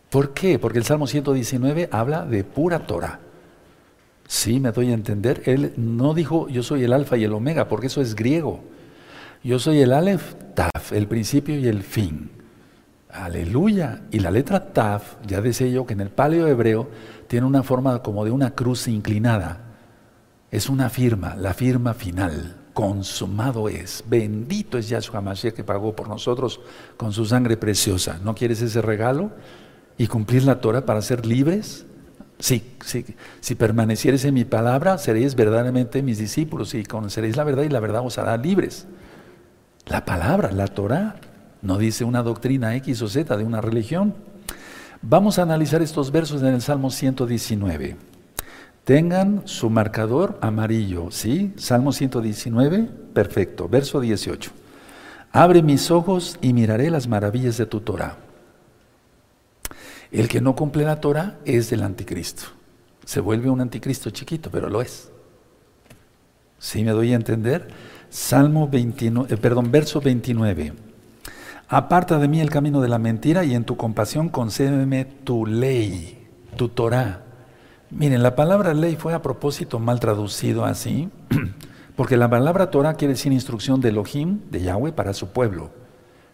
¿Por 0.09 0.33
qué? 0.33 0.59
Porque 0.59 0.79
el 0.79 0.83
Salmo 0.83 1.07
119 1.07 1.87
habla 1.91 2.25
de 2.25 2.43
pura 2.43 2.85
Torah. 2.85 3.19
Sí, 4.27 4.59
me 4.59 4.71
doy 4.71 4.91
a 4.91 4.93
entender. 4.93 5.41
Él 5.45 5.73
no 5.77 6.13
dijo 6.13 6.49
yo 6.49 6.63
soy 6.63 6.83
el 6.83 6.93
alfa 6.93 7.17
y 7.17 7.23
el 7.23 7.33
omega, 7.33 7.67
porque 7.67 7.87
eso 7.87 8.01
es 8.01 8.15
griego. 8.15 8.61
Yo 9.43 9.59
soy 9.59 9.79
el 9.79 9.93
alef, 9.93 10.35
taf, 10.53 10.91
el 10.91 11.07
principio 11.07 11.57
y 11.57 11.67
el 11.67 11.83
fin. 11.83 12.29
Aleluya. 13.13 14.01
Y 14.11 14.19
la 14.19 14.31
letra 14.31 14.73
taf, 14.73 15.15
ya 15.25 15.41
decía 15.41 15.67
yo 15.67 15.85
que 15.85 15.93
en 15.93 16.01
el 16.01 16.09
paleo 16.09 16.47
hebreo 16.47 16.89
tiene 17.27 17.45
una 17.45 17.63
forma 17.63 18.01
como 18.01 18.25
de 18.25 18.31
una 18.31 18.51
cruz 18.51 18.87
inclinada. 18.87 19.59
Es 20.49 20.69
una 20.69 20.89
firma, 20.89 21.35
la 21.35 21.53
firma 21.53 21.93
final. 21.93 22.57
Consumado 22.73 23.67
es. 23.69 24.03
Bendito 24.07 24.77
es 24.77 24.87
Yahshua 24.89 25.21
Mashiach 25.21 25.53
que 25.53 25.63
pagó 25.63 25.95
por 25.95 26.07
nosotros 26.07 26.61
con 26.97 27.11
su 27.11 27.25
sangre 27.25 27.57
preciosa. 27.57 28.19
¿No 28.23 28.33
quieres 28.33 28.61
ese 28.61 28.81
regalo? 28.81 29.31
y 30.01 30.07
cumplir 30.07 30.43
la 30.43 30.59
Torah 30.61 30.83
para 30.83 31.01
ser 31.03 31.27
libres? 31.27 31.85
Sí, 32.39 32.75
sí, 32.83 33.05
si 33.39 33.53
permanecieres 33.53 34.25
en 34.25 34.33
mi 34.33 34.45
palabra, 34.45 34.97
seréis 34.97 35.35
verdaderamente 35.35 36.01
mis 36.01 36.17
discípulos 36.17 36.73
y 36.73 36.83
conoceréis 36.83 37.37
la 37.37 37.43
verdad 37.43 37.63
y 37.63 37.69
la 37.69 37.79
verdad 37.79 38.01
os 38.03 38.17
hará 38.17 38.35
libres. 38.35 38.87
La 39.85 40.03
palabra, 40.03 40.51
la 40.51 40.67
Torah, 40.67 41.17
no 41.61 41.77
dice 41.77 42.03
una 42.03 42.23
doctrina 42.23 42.75
X 42.75 43.01
o 43.01 43.07
Z 43.07 43.37
de 43.37 43.43
una 43.43 43.61
religión. 43.61 44.15
Vamos 45.01 45.39
a 45.39 45.43
analizar 45.43 45.81
estos 45.81 46.11
versos 46.11 46.41
en 46.41 46.49
el 46.53 46.61
Salmo 46.61 46.89
119. 46.91 47.97
Tengan 48.83 49.43
su 49.45 49.69
marcador 49.69 50.39
amarillo, 50.41 51.11
¿sí? 51.11 51.53
Salmo 51.55 51.91
119, 51.91 52.89
perfecto. 53.13 53.69
Verso 53.69 53.99
18. 53.99 54.51
Abre 55.31 55.61
mis 55.61 55.91
ojos 55.91 56.37
y 56.41 56.53
miraré 56.53 56.89
las 56.89 57.07
maravillas 57.07 57.57
de 57.57 57.65
tu 57.65 57.81
Torah. 57.81 58.17
El 60.11 60.27
que 60.27 60.41
no 60.41 60.55
cumple 60.55 60.83
la 60.83 60.99
Torah 60.99 61.37
es 61.45 61.69
del 61.69 61.83
anticristo. 61.83 62.43
Se 63.05 63.21
vuelve 63.21 63.49
un 63.49 63.61
anticristo 63.61 64.09
chiquito, 64.09 64.49
pero 64.51 64.69
lo 64.69 64.81
es. 64.81 65.09
¿Sí 66.59 66.83
me 66.83 66.91
doy 66.91 67.13
a 67.13 67.15
entender? 67.15 67.69
Salmo 68.09 68.67
29, 68.67 69.33
eh, 69.33 69.37
perdón, 69.37 69.71
verso 69.71 70.01
29. 70.01 70.90
Aparta 71.73 72.19
de 72.19 72.27
mí 72.27 72.41
el 72.41 72.49
camino 72.49 72.81
de 72.81 72.89
la 72.89 72.99
mentira 72.99 73.45
y 73.45 73.55
en 73.55 73.63
tu 73.63 73.77
compasión 73.77 74.27
concédeme 74.27 75.05
tu 75.05 75.45
ley, 75.45 76.27
tu 76.57 76.67
Torah. 76.67 77.23
Miren, 77.89 78.23
la 78.23 78.35
palabra 78.35 78.73
ley 78.73 78.97
fue 78.97 79.13
a 79.13 79.21
propósito 79.21 79.79
mal 79.79 80.01
traducido 80.01 80.65
así, 80.65 81.09
porque 81.95 82.17
la 82.17 82.29
palabra 82.29 82.71
Torah 82.71 82.95
quiere 82.95 83.13
decir 83.13 83.31
instrucción 83.31 83.79
de 83.79 83.87
Elohim, 83.87 84.41
de 84.51 84.63
Yahweh, 84.63 84.91
para 84.91 85.13
su 85.13 85.29
pueblo. 85.29 85.69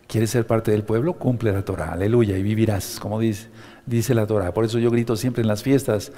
¿Quieres 0.07 0.31
ser 0.31 0.47
parte 0.47 0.71
del 0.71 0.83
pueblo? 0.83 1.13
Cumple 1.13 1.51
la 1.51 1.63
Torah, 1.63 1.91
aleluya, 1.91 2.35
y 2.35 2.41
vivirás, 2.41 2.99
como 2.99 3.19
dice, 3.19 3.49
dice 3.85 4.15
la 4.15 4.25
Torah. 4.25 4.55
Por 4.55 4.65
eso 4.65 4.79
yo 4.79 4.89
grito 4.89 5.15
siempre 5.15 5.43
en 5.43 5.47
las 5.47 5.61
fiestas, 5.61 6.13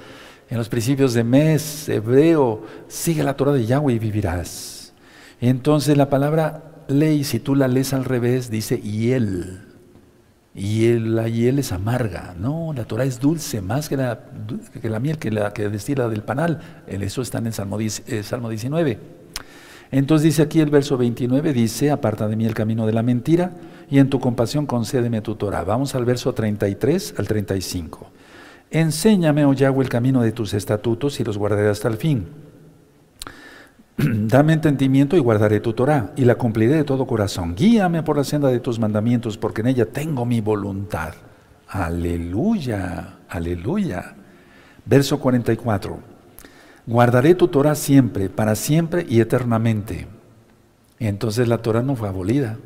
en 0.49 0.57
los 0.57 0.69
principios 0.69 1.13
de 1.13 1.25
mes, 1.25 1.89
hebreo, 1.89 2.63
sigue 2.87 3.21
la 3.23 3.35
Torah 3.35 3.51
de 3.51 3.65
Yahweh 3.65 3.95
y 3.95 3.99
vivirás. 3.99 4.93
Entonces 5.41 5.97
la 5.97 6.09
palabra 6.09 6.69
ley, 6.89 7.23
si 7.23 7.39
tú 7.39 7.55
la 7.55 7.67
lees 7.67 7.93
al 7.93 8.05
revés, 8.05 8.49
dice 8.49 8.79
hiel. 8.79 9.61
Y 10.55 10.93
la 10.99 11.29
hiel 11.29 11.59
es 11.59 11.71
amarga. 11.71 12.35
No, 12.37 12.73
la 12.75 12.85
Torah 12.85 13.05
es 13.05 13.19
dulce, 13.19 13.61
más 13.61 13.87
que 13.87 13.95
la, 13.95 14.19
que 14.81 14.89
la 14.89 14.99
miel 14.99 15.17
que, 15.17 15.31
la, 15.31 15.53
que 15.53 15.69
destila 15.69 16.09
del 16.09 16.23
panal. 16.23 16.59
Eso 16.87 17.21
está 17.21 17.37
en 17.37 17.47
el 17.47 17.53
Salmo, 17.53 17.79
eh, 17.79 18.23
Salmo 18.23 18.49
19. 18.49 18.99
Entonces 19.91 20.23
dice 20.23 20.41
aquí 20.41 20.59
el 20.59 20.69
verso 20.69 20.97
29, 20.97 21.53
dice, 21.53 21.91
aparta 21.91 22.27
de 22.27 22.35
mí 22.35 22.45
el 22.45 22.53
camino 22.53 22.85
de 22.85 22.93
la 22.93 23.01
mentira 23.01 23.53
y 23.89 23.97
en 23.97 24.09
tu 24.09 24.19
compasión 24.19 24.65
concédeme 24.65 25.21
tu 25.21 25.35
Torah. 25.35 25.63
Vamos 25.63 25.95
al 25.95 26.05
verso 26.05 26.33
33 26.33 27.15
al 27.17 27.27
35. 27.27 28.11
Enséñame, 28.71 29.45
oh 29.45 29.53
Yahweh, 29.53 29.83
el 29.83 29.89
camino 29.89 30.21
de 30.21 30.31
tus 30.31 30.53
estatutos 30.53 31.19
y 31.19 31.23
los 31.23 31.39
guardaré 31.39 31.69
hasta 31.69 31.87
el 31.87 31.97
fin. 31.97 32.27
Dame 34.27 34.53
entendimiento 34.53 35.17
y 35.17 35.19
guardaré 35.19 35.59
tu 35.59 35.73
Torah 35.73 36.13
y 36.15 36.23
la 36.23 36.35
cumpliré 36.35 36.75
de 36.75 36.83
todo 36.85 37.05
corazón. 37.05 37.53
Guíame 37.55 38.01
por 38.01 38.15
la 38.15 38.23
senda 38.23 38.47
de 38.47 38.61
tus 38.61 38.79
mandamientos 38.79 39.37
porque 39.37 39.61
en 39.61 39.67
ella 39.67 39.85
tengo 39.85 40.25
mi 40.25 40.39
voluntad. 40.39 41.13
Aleluya, 41.67 43.17
aleluya. 43.27 44.15
Verso 44.85 45.19
44. 45.19 45.99
Guardaré 46.87 47.35
tu 47.35 47.49
Torah 47.49 47.75
siempre, 47.75 48.29
para 48.29 48.55
siempre 48.55 49.05
y 49.07 49.19
eternamente. 49.19 50.07
entonces 50.99 51.47
la 51.47 51.59
Torah 51.59 51.81
no 51.81 51.95
fue 51.95 52.07
abolida. 52.07 52.57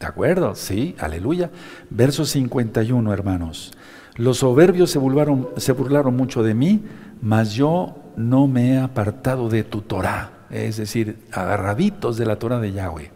¿De 0.00 0.06
acuerdo? 0.06 0.54
Sí, 0.54 0.96
aleluya. 0.98 1.50
Verso 1.90 2.24
51, 2.24 3.12
hermanos. 3.12 3.72
Los 4.16 4.38
soberbios 4.38 4.90
se 4.90 4.98
burlaron, 4.98 5.50
se 5.58 5.72
burlaron 5.72 6.16
mucho 6.16 6.42
de 6.42 6.54
mí, 6.54 6.82
mas 7.20 7.52
yo 7.52 8.01
no 8.16 8.46
me 8.46 8.74
he 8.74 8.78
apartado 8.78 9.48
de 9.48 9.64
tu 9.64 9.82
Torah. 9.82 10.46
Es 10.50 10.76
decir, 10.76 11.18
agarraditos 11.32 12.16
de 12.16 12.26
la 12.26 12.36
Torah 12.36 12.60
de 12.60 12.72
Yahweh. 12.72 13.10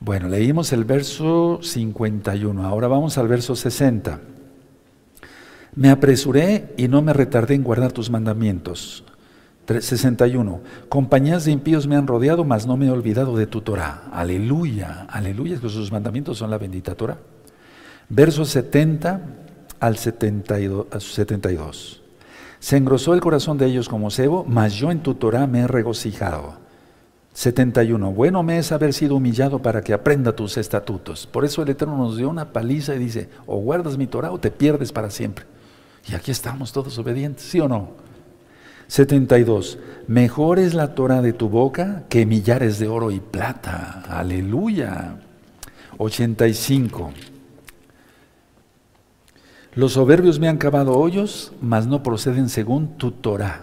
Bueno, 0.00 0.28
leímos 0.28 0.72
el 0.72 0.84
verso 0.84 1.60
51. 1.62 2.66
Ahora 2.66 2.88
vamos 2.88 3.18
al 3.18 3.28
verso 3.28 3.56
60. 3.56 4.20
Me 5.74 5.90
apresuré 5.90 6.74
y 6.76 6.88
no 6.88 7.02
me 7.02 7.12
retardé 7.12 7.54
en 7.54 7.62
guardar 7.62 7.92
tus 7.92 8.10
mandamientos. 8.10 9.04
61. 9.66 10.60
Compañías 10.88 11.44
de 11.44 11.52
impíos 11.52 11.86
me 11.86 11.96
han 11.96 12.06
rodeado, 12.06 12.44
mas 12.44 12.66
no 12.66 12.76
me 12.76 12.86
he 12.86 12.90
olvidado 12.90 13.36
de 13.36 13.46
tu 13.46 13.60
Torah. 13.60 14.04
Aleluya, 14.12 15.06
aleluya, 15.10 15.60
que 15.60 15.68
sus 15.68 15.92
mandamientos 15.92 16.38
son 16.38 16.50
la 16.50 16.58
bendita 16.58 16.94
Torah. 16.94 17.18
Versos 18.08 18.48
70 18.48 19.20
al 19.78 19.98
72. 19.98 22.02
Se 22.60 22.76
engrosó 22.76 23.14
el 23.14 23.20
corazón 23.20 23.58
de 23.58 23.66
ellos 23.66 23.88
como 23.88 24.10
cebo, 24.10 24.44
mas 24.46 24.74
yo 24.74 24.90
en 24.90 25.00
tu 25.00 25.14
Torah 25.14 25.46
me 25.46 25.60
he 25.60 25.66
regocijado. 25.66 26.56
71. 27.34 28.10
Bueno 28.10 28.42
me 28.42 28.58
es 28.58 28.72
haber 28.72 28.92
sido 28.92 29.14
humillado 29.14 29.62
para 29.62 29.82
que 29.82 29.92
aprenda 29.92 30.34
tus 30.34 30.56
estatutos. 30.56 31.26
Por 31.26 31.44
eso 31.44 31.62
el 31.62 31.68
Eterno 31.68 31.96
nos 31.96 32.16
dio 32.16 32.28
una 32.28 32.52
paliza 32.52 32.96
y 32.96 32.98
dice, 32.98 33.28
o 33.46 33.58
guardas 33.58 33.96
mi 33.96 34.08
Torah 34.08 34.32
o 34.32 34.40
te 34.40 34.50
pierdes 34.50 34.90
para 34.90 35.08
siempre. 35.08 35.44
Y 36.10 36.16
aquí 36.16 36.32
estamos 36.32 36.72
todos 36.72 36.98
obedientes, 36.98 37.44
¿sí 37.44 37.60
o 37.60 37.68
no? 37.68 37.90
72. 38.88 39.78
Mejor 40.08 40.58
es 40.58 40.74
la 40.74 40.94
Torah 40.94 41.22
de 41.22 41.32
tu 41.32 41.48
boca 41.48 42.04
que 42.08 42.26
millares 42.26 42.78
de 42.78 42.88
oro 42.88 43.12
y 43.12 43.20
plata. 43.20 44.02
Aleluya. 44.08 45.18
85. 45.98 47.12
Los 49.78 49.92
soberbios 49.92 50.40
me 50.40 50.48
han 50.48 50.58
cavado 50.58 50.98
hoyos, 50.98 51.52
mas 51.60 51.86
no 51.86 52.02
proceden 52.02 52.48
según 52.48 52.98
tu 52.98 53.12
Torah. 53.12 53.60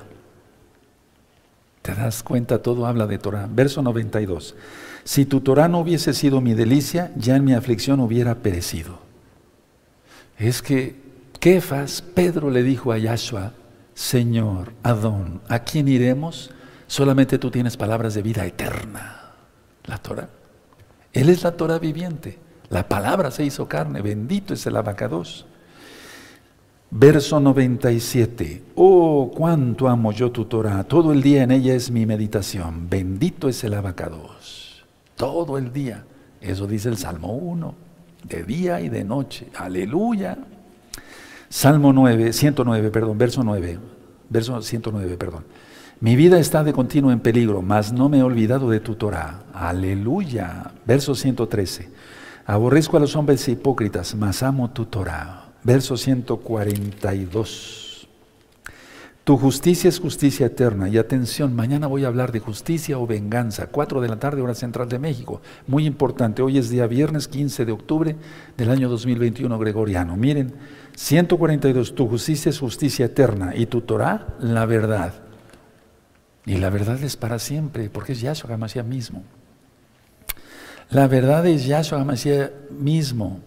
¿Te 1.81 1.93
das 1.93 2.23
cuenta? 2.23 2.61
Todo 2.61 2.85
habla 2.85 3.05
de 3.05 3.17
Torah. 3.17 3.49
Verso 3.51 3.81
92. 3.81 4.55
Si 5.03 5.25
tu 5.25 5.41
Torah 5.41 5.67
no 5.67 5.79
hubiese 5.79 6.13
sido 6.13 6.39
mi 6.39 6.53
delicia, 6.53 7.11
ya 7.17 7.35
en 7.35 7.43
mi 7.43 7.53
aflicción 7.53 7.99
hubiera 7.99 8.35
perecido. 8.35 8.99
Es 10.37 10.61
que 10.61 10.95
Kefas, 11.41 12.01
Pedro 12.01 12.49
le 12.49 12.63
dijo 12.63 12.93
a 12.93 12.97
Yahshua, 12.97 13.51
Señor, 13.93 14.71
Adón, 14.83 15.41
¿a 15.49 15.65
quién 15.65 15.89
iremos? 15.89 16.49
Solamente 16.87 17.39
tú 17.39 17.51
tienes 17.51 17.75
palabras 17.75 18.13
de 18.13 18.21
vida 18.21 18.45
eterna. 18.45 19.33
La 19.83 19.97
Torah. 19.97 20.29
Él 21.11 21.27
es 21.27 21.43
la 21.43 21.57
Torah 21.57 21.77
viviente. 21.77 22.39
La 22.69 22.87
palabra 22.87 23.31
se 23.31 23.43
hizo 23.43 23.67
carne. 23.67 24.01
Bendito 24.01 24.53
es 24.53 24.65
el 24.65 24.77
abacados. 24.77 25.45
Verso 26.91 27.39
97. 27.39 28.63
Oh, 28.75 29.31
cuánto 29.35 29.87
amo 29.87 30.11
yo 30.11 30.31
tu 30.31 30.45
Torah. 30.45 30.83
Todo 30.83 31.11
el 31.11 31.21
día 31.21 31.43
en 31.43 31.51
ella 31.51 31.73
es 31.73 31.91
mi 31.91 32.05
meditación. 32.05 32.89
Bendito 32.89 33.49
es 33.49 33.63
el 33.63 33.73
abacados. 33.73 34.85
Todo 35.15 35.57
el 35.57 35.73
día. 35.73 36.05
Eso 36.41 36.67
dice 36.67 36.89
el 36.89 36.97
Salmo 36.97 37.33
1. 37.33 37.75
De 38.23 38.43
día 38.43 38.81
y 38.81 38.89
de 38.89 39.03
noche. 39.03 39.47
Aleluya. 39.57 40.37
Salmo 41.49 41.93
9, 41.93 42.33
109, 42.33 42.89
perdón, 42.91 43.17
verso 43.17 43.43
9. 43.43 43.79
Verso 44.29 44.61
109, 44.61 45.17
perdón. 45.17 45.43
Mi 45.99 46.15
vida 46.15 46.39
está 46.39 46.63
de 46.63 46.73
continuo 46.73 47.11
en 47.11 47.19
peligro, 47.19 47.61
mas 47.61 47.93
no 47.93 48.09
me 48.09 48.19
he 48.19 48.23
olvidado 48.23 48.69
de 48.69 48.79
tu 48.79 48.95
Torah. 48.95 49.43
Aleluya. 49.53 50.71
Verso 50.85 51.15
113. 51.15 51.89
Aborrezco 52.45 52.97
a 52.97 52.99
los 52.99 53.15
hombres 53.15 53.47
hipócritas, 53.47 54.13
mas 54.15 54.43
amo 54.43 54.69
tu 54.71 54.85
Torah. 54.85 55.44
Verso 55.65 55.97
142. 55.97 58.07
Tu 59.23 59.35
justicia 59.35 59.89
es 59.89 59.99
justicia 59.99 60.45
eterna. 60.45 60.87
Y 60.87 60.99
atención, 60.99 61.55
mañana 61.55 61.87
voy 61.87 62.03
a 62.03 62.07
hablar 62.07 62.31
de 62.31 62.39
justicia 62.39 62.99
o 62.99 63.07
venganza. 63.07 63.69
4 63.71 63.99
de 63.99 64.07
la 64.07 64.19
tarde, 64.19 64.43
hora 64.43 64.53
central 64.53 64.87
de 64.87 64.99
México. 64.99 65.41
Muy 65.65 65.87
importante. 65.87 66.43
Hoy 66.43 66.59
es 66.59 66.69
día 66.69 66.85
viernes 66.85 67.27
15 67.27 67.65
de 67.65 67.71
octubre 67.71 68.15
del 68.55 68.69
año 68.69 68.87
2021 68.89 69.57
gregoriano. 69.57 70.15
Miren, 70.15 70.53
142. 70.95 71.95
Tu 71.95 72.07
justicia 72.07 72.51
es 72.51 72.59
justicia 72.59 73.07
eterna. 73.07 73.55
Y 73.55 73.65
tu 73.65 73.81
Torah, 73.81 74.35
la 74.39 74.67
verdad. 74.67 75.15
Y 76.45 76.57
la 76.57 76.69
verdad 76.69 77.03
es 77.03 77.17
para 77.17 77.39
siempre, 77.39 77.89
porque 77.89 78.11
es 78.11 78.21
Yahshua 78.21 78.53
HaMashiach 78.53 78.85
mismo. 78.85 79.23
La 80.91 81.07
verdad 81.07 81.47
es 81.47 81.65
Yahshua 81.65 82.01
HaMashiach 82.01 82.69
mismo. 82.69 83.41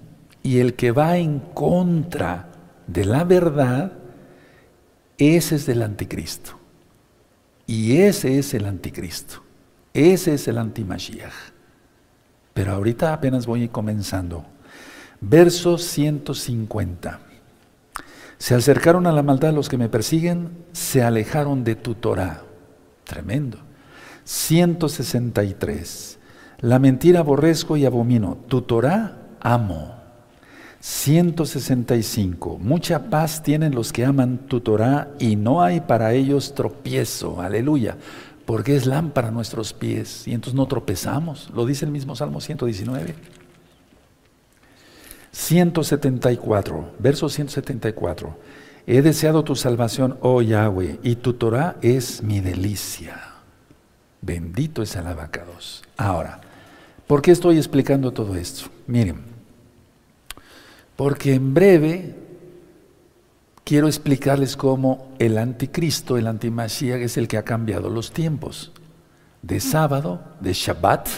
Y 0.48 0.60
el 0.60 0.72
que 0.76 0.92
va 0.92 1.18
en 1.18 1.40
contra 1.40 2.48
de 2.86 3.04
la 3.04 3.22
verdad, 3.24 3.92
ese 5.18 5.56
es 5.56 5.66
del 5.66 5.82
anticristo. 5.82 6.52
Y 7.66 7.98
ese 7.98 8.38
es 8.38 8.54
el 8.54 8.64
anticristo. 8.64 9.42
Ese 9.92 10.32
es 10.32 10.48
el 10.48 10.56
antimashiach. 10.56 11.34
Pero 12.54 12.72
ahorita 12.72 13.12
apenas 13.12 13.44
voy 13.44 13.68
comenzando. 13.68 14.46
Verso 15.20 15.76
150. 15.76 17.20
Se 18.38 18.54
acercaron 18.54 19.06
a 19.06 19.12
la 19.12 19.22
maldad 19.22 19.52
los 19.52 19.68
que 19.68 19.76
me 19.76 19.90
persiguen, 19.90 20.64
se 20.72 21.02
alejaron 21.02 21.62
de 21.62 21.74
tu 21.74 21.94
Torah. 21.94 22.42
Tremendo. 23.04 23.58
163. 24.24 26.18
La 26.60 26.78
mentira 26.78 27.20
aborrezco 27.20 27.76
y 27.76 27.84
abomino. 27.84 28.38
Tu 28.48 28.62
Torah 28.62 29.18
amo. 29.40 29.97
165. 30.80 32.58
Mucha 32.58 33.10
paz 33.10 33.42
tienen 33.42 33.74
los 33.74 33.92
que 33.92 34.04
aman 34.04 34.38
tu 34.46 34.60
Torah 34.60 35.08
y 35.18 35.36
no 35.36 35.62
hay 35.62 35.80
para 35.80 36.12
ellos 36.12 36.54
tropiezo. 36.54 37.40
Aleluya. 37.40 37.96
Porque 38.46 38.76
es 38.76 38.86
lámpara 38.86 39.28
a 39.28 39.32
nuestros 39.32 39.72
pies 39.72 40.26
y 40.26 40.32
entonces 40.32 40.54
no 40.54 40.66
tropezamos. 40.66 41.50
Lo 41.54 41.66
dice 41.66 41.84
el 41.84 41.90
mismo 41.90 42.16
Salmo 42.16 42.40
119. 42.40 43.14
174, 45.32 46.94
verso 46.98 47.28
174. 47.28 48.36
He 48.86 49.02
deseado 49.02 49.44
tu 49.44 49.54
salvación, 49.54 50.16
oh 50.22 50.40
Yahweh, 50.40 50.98
y 51.02 51.16
tu 51.16 51.34
Torah 51.34 51.76
es 51.82 52.22
mi 52.22 52.40
delicia. 52.40 53.20
Bendito 54.22 54.82
es 54.82 54.96
el 54.96 55.06
abacados. 55.06 55.82
Ahora, 55.98 56.40
¿por 57.06 57.20
qué 57.20 57.32
estoy 57.32 57.58
explicando 57.58 58.12
todo 58.12 58.34
esto? 58.34 58.70
Miren, 58.86 59.27
porque 60.98 61.34
en 61.34 61.54
breve 61.54 62.16
quiero 63.62 63.86
explicarles 63.86 64.56
cómo 64.56 65.12
el 65.20 65.38
anticristo, 65.38 66.16
el 66.18 66.26
antimashiach, 66.26 67.00
es 67.00 67.16
el 67.16 67.28
que 67.28 67.38
ha 67.38 67.44
cambiado 67.44 67.88
los 67.88 68.10
tiempos. 68.10 68.72
De 69.40 69.60
sábado, 69.60 70.20
de 70.40 70.52
Shabbat 70.52 71.08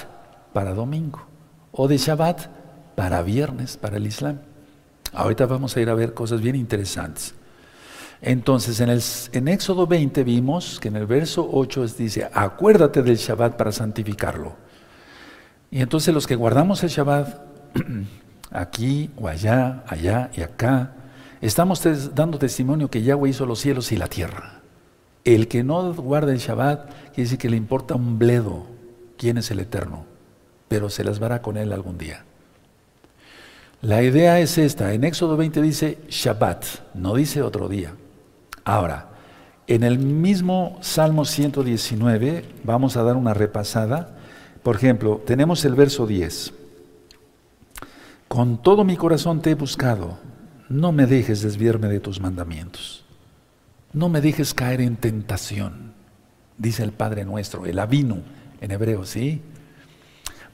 para 0.52 0.74
domingo, 0.74 1.26
o 1.72 1.88
de 1.88 1.96
Shabbat 1.96 2.48
para 2.94 3.22
viernes, 3.22 3.78
para 3.78 3.96
el 3.96 4.06
Islam. 4.06 4.40
Ahorita 5.14 5.46
vamos 5.46 5.74
a 5.74 5.80
ir 5.80 5.88
a 5.88 5.94
ver 5.94 6.12
cosas 6.12 6.42
bien 6.42 6.56
interesantes. 6.56 7.34
Entonces, 8.20 8.80
en, 8.80 8.90
el, 8.90 9.02
en 9.32 9.48
Éxodo 9.48 9.86
20 9.86 10.24
vimos 10.24 10.78
que 10.78 10.88
en 10.88 10.96
el 10.96 11.06
verso 11.06 11.48
8 11.50 11.86
dice, 11.96 12.28
acuérdate 12.34 13.02
del 13.02 13.16
Shabbat 13.16 13.56
para 13.56 13.72
santificarlo. 13.72 14.56
Y 15.70 15.80
entonces 15.80 16.12
los 16.12 16.26
que 16.26 16.36
guardamos 16.36 16.82
el 16.82 16.90
Shabbat, 16.90 17.40
aquí 18.50 19.10
o 19.16 19.28
allá, 19.28 19.84
allá 19.86 20.30
y 20.36 20.42
acá, 20.42 20.92
estamos 21.40 21.82
dando 22.14 22.38
testimonio 22.38 22.90
que 22.90 23.02
Yahweh 23.02 23.30
hizo 23.30 23.46
los 23.46 23.60
cielos 23.60 23.92
y 23.92 23.96
la 23.96 24.08
tierra. 24.08 24.60
El 25.24 25.48
que 25.48 25.62
no 25.62 25.92
guarda 25.94 26.32
el 26.32 26.38
Shabbat 26.38 26.88
quiere 27.08 27.22
decir 27.22 27.38
que 27.38 27.50
le 27.50 27.56
importa 27.56 27.94
un 27.94 28.18
bledo 28.18 28.66
quién 29.18 29.38
es 29.38 29.50
el 29.50 29.60
Eterno, 29.60 30.04
pero 30.68 30.88
se 30.88 31.04
las 31.04 31.18
vará 31.18 31.42
con 31.42 31.56
él 31.56 31.72
algún 31.72 31.98
día. 31.98 32.24
La 33.82 34.02
idea 34.02 34.40
es 34.40 34.58
esta, 34.58 34.92
en 34.92 35.04
Éxodo 35.04 35.36
20 35.36 35.62
dice 35.62 35.98
Shabbat, 36.08 36.64
no 36.94 37.14
dice 37.14 37.42
otro 37.42 37.68
día. 37.68 37.94
Ahora, 38.64 39.08
en 39.66 39.84
el 39.84 39.98
mismo 39.98 40.78
Salmo 40.80 41.24
119 41.24 42.44
vamos 42.64 42.96
a 42.96 43.02
dar 43.02 43.16
una 43.16 43.34
repasada. 43.34 44.16
Por 44.62 44.76
ejemplo, 44.76 45.22
tenemos 45.24 45.64
el 45.64 45.74
verso 45.74 46.06
10. 46.06 46.59
Con 48.30 48.62
todo 48.62 48.84
mi 48.84 48.96
corazón 48.96 49.42
te 49.42 49.50
he 49.50 49.54
buscado, 49.56 50.16
no 50.68 50.92
me 50.92 51.06
dejes 51.06 51.42
desviarme 51.42 51.88
de 51.88 51.98
tus 51.98 52.20
mandamientos. 52.20 53.04
No 53.92 54.08
me 54.08 54.20
dejes 54.20 54.54
caer 54.54 54.80
en 54.82 54.94
tentación, 54.94 55.94
dice 56.56 56.84
el 56.84 56.92
Padre 56.92 57.24
nuestro, 57.24 57.66
el 57.66 57.80
Avinu 57.80 58.22
en 58.60 58.70
hebreo, 58.70 59.04
¿sí? 59.04 59.42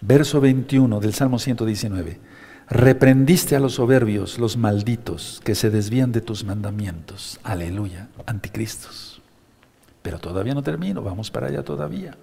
Verso 0.01 0.41
21 0.41 1.01
del 1.01 1.13
Salmo 1.13 1.39
119. 1.39 2.19
Reprendiste 2.71 3.57
a 3.57 3.61
los 3.61 3.75
soberbios, 3.75 4.39
los 4.39 4.57
malditos, 4.57 5.43
que 5.45 5.55
se 5.55 5.69
desvían 5.69 6.13
de 6.13 6.23
tus 6.23 6.45
mandamientos. 6.45 7.39
Aleluya, 7.43 8.09
anticristos. 8.25 9.21
Pero 10.01 10.19
todavía 10.19 10.55
no 10.55 10.63
termino, 10.63 11.03
vamos 11.03 11.31
para 11.31 11.49
allá 11.49 11.63
todavía. 11.63 12.17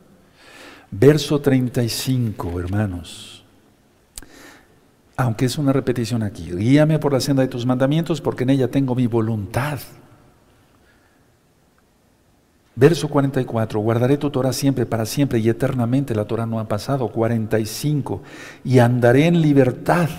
Verso 0.89 1.39
35, 1.39 2.60
hermanos. 2.60 3.43
Aunque 5.15 5.45
es 5.45 5.58
una 5.58 5.73
repetición 5.73 6.23
aquí. 6.23 6.52
Guíame 6.52 6.99
por 6.99 7.13
la 7.13 7.19
senda 7.19 7.43
de 7.43 7.47
tus 7.47 7.65
mandamientos, 7.65 8.21
porque 8.21 8.43
en 8.43 8.52
ella 8.52 8.69
tengo 8.69 8.95
mi 8.95 9.08
voluntad. 9.08 9.80
Verso 12.76 13.08
44, 13.08 13.80
guardaré 13.80 14.17
tu 14.17 14.32
Torah 14.32 14.54
siempre, 14.54 14.88
para 14.88 15.06
siempre 15.06 15.39
y 15.39 15.47
eternamente. 15.47 16.15
La 16.15 16.26
Torah 16.26 16.47
no 16.47 16.60
ha 16.60 16.67
pasado. 16.67 17.10
45, 17.10 18.23
y 18.63 18.80
andaré 18.80 19.28
en 19.28 19.41
libertad 19.41 20.10